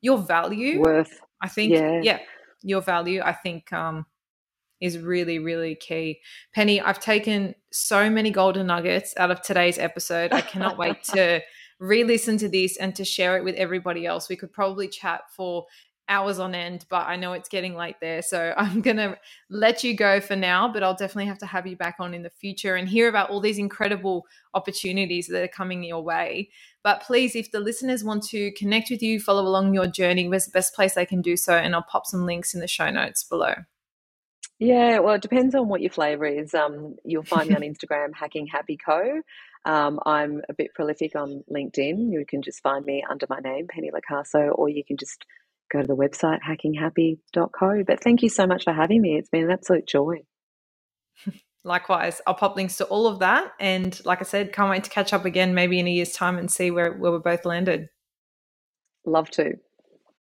your 0.00 0.18
value. 0.18 0.80
Worth. 0.80 1.20
I 1.40 1.48
think, 1.48 1.72
yeah, 1.72 2.00
yeah 2.02 2.18
your 2.62 2.80
value, 2.80 3.20
I 3.22 3.32
think, 3.32 3.72
um, 3.72 4.06
is 4.80 4.98
really, 4.98 5.38
really 5.38 5.74
key. 5.74 6.20
Penny, 6.54 6.80
I've 6.80 7.00
taken 7.00 7.54
so 7.72 8.10
many 8.10 8.30
golden 8.30 8.66
nuggets 8.66 9.14
out 9.16 9.30
of 9.30 9.42
today's 9.42 9.78
episode. 9.78 10.32
I 10.32 10.40
cannot 10.40 10.78
wait 10.78 11.02
to 11.04 11.40
re 11.80 12.04
listen 12.04 12.38
to 12.38 12.48
this 12.48 12.76
and 12.76 12.94
to 12.96 13.04
share 13.04 13.36
it 13.36 13.44
with 13.44 13.54
everybody 13.56 14.06
else. 14.06 14.28
We 14.28 14.36
could 14.36 14.52
probably 14.52 14.88
chat 14.88 15.22
for 15.34 15.66
hours 16.08 16.38
on 16.38 16.54
end, 16.54 16.84
but 16.88 17.06
I 17.06 17.16
know 17.16 17.32
it's 17.32 17.48
getting 17.48 17.74
late 17.74 17.96
there. 18.00 18.22
So 18.22 18.54
I'm 18.56 18.80
going 18.80 18.96
to 18.96 19.18
let 19.50 19.84
you 19.84 19.94
go 19.94 20.20
for 20.20 20.36
now, 20.36 20.72
but 20.72 20.82
I'll 20.82 20.94
definitely 20.94 21.26
have 21.26 21.38
to 21.38 21.46
have 21.46 21.66
you 21.66 21.76
back 21.76 21.96
on 21.98 22.14
in 22.14 22.22
the 22.22 22.30
future 22.30 22.76
and 22.76 22.88
hear 22.88 23.08
about 23.08 23.30
all 23.30 23.40
these 23.40 23.58
incredible 23.58 24.26
opportunities 24.54 25.28
that 25.28 25.42
are 25.42 25.48
coming 25.48 25.82
your 25.82 26.02
way. 26.02 26.50
But 26.82 27.02
please, 27.02 27.34
if 27.34 27.50
the 27.50 27.60
listeners 27.60 28.04
want 28.04 28.24
to 28.24 28.52
connect 28.52 28.90
with 28.90 29.02
you, 29.02 29.18
follow 29.18 29.42
along 29.42 29.74
your 29.74 29.86
journey, 29.86 30.28
where's 30.28 30.44
the 30.44 30.50
best 30.50 30.74
place 30.74 30.94
they 30.94 31.06
can 31.06 31.22
do 31.22 31.36
so? 31.36 31.54
And 31.54 31.74
I'll 31.74 31.82
pop 31.82 32.06
some 32.06 32.26
links 32.26 32.54
in 32.54 32.60
the 32.60 32.68
show 32.68 32.90
notes 32.90 33.24
below. 33.24 33.54
Yeah, 34.58 35.00
well, 35.00 35.14
it 35.14 35.22
depends 35.22 35.54
on 35.54 35.68
what 35.68 35.80
your 35.80 35.90
flavor 35.90 36.26
is. 36.26 36.54
Um, 36.54 36.96
you'll 37.04 37.24
find 37.24 37.48
me 37.48 37.56
on 37.56 37.62
Instagram, 37.62 38.14
Hacking 38.14 38.46
Happy 38.46 38.76
Co. 38.76 39.22
Um, 39.64 39.98
I'm 40.04 40.42
a 40.48 40.54
bit 40.54 40.74
prolific 40.74 41.16
on 41.16 41.42
LinkedIn. 41.50 42.12
You 42.12 42.24
can 42.28 42.42
just 42.42 42.62
find 42.62 42.84
me 42.84 43.04
under 43.08 43.26
my 43.28 43.40
name, 43.40 43.66
Penny 43.66 43.90
Locaso, 43.90 44.56
or 44.56 44.68
you 44.68 44.84
can 44.84 44.96
just 44.96 45.24
go 45.72 45.80
to 45.80 45.86
the 45.86 45.96
website 45.96 46.38
hackinghappy.co. 46.46 47.84
But 47.86 48.02
thank 48.02 48.22
you 48.22 48.28
so 48.28 48.46
much 48.46 48.64
for 48.64 48.72
having 48.72 49.00
me. 49.02 49.16
It's 49.16 49.28
been 49.28 49.44
an 49.44 49.50
absolute 49.50 49.86
joy. 49.86 50.22
Likewise, 51.64 52.20
I'll 52.26 52.34
pop 52.34 52.56
links 52.56 52.76
to 52.76 52.84
all 52.84 53.06
of 53.06 53.20
that. 53.20 53.52
And 53.58 53.98
like 54.04 54.20
I 54.20 54.24
said, 54.24 54.52
can't 54.52 54.70
wait 54.70 54.84
to 54.84 54.90
catch 54.90 55.12
up 55.12 55.24
again 55.24 55.54
maybe 55.54 55.78
in 55.78 55.86
a 55.86 55.90
year's 55.90 56.12
time 56.12 56.36
and 56.36 56.50
see 56.50 56.70
where, 56.70 56.92
where 56.92 57.12
we're 57.12 57.18
both 57.18 57.44
landed. 57.44 57.88
Love 59.06 59.30
to. 59.32 59.54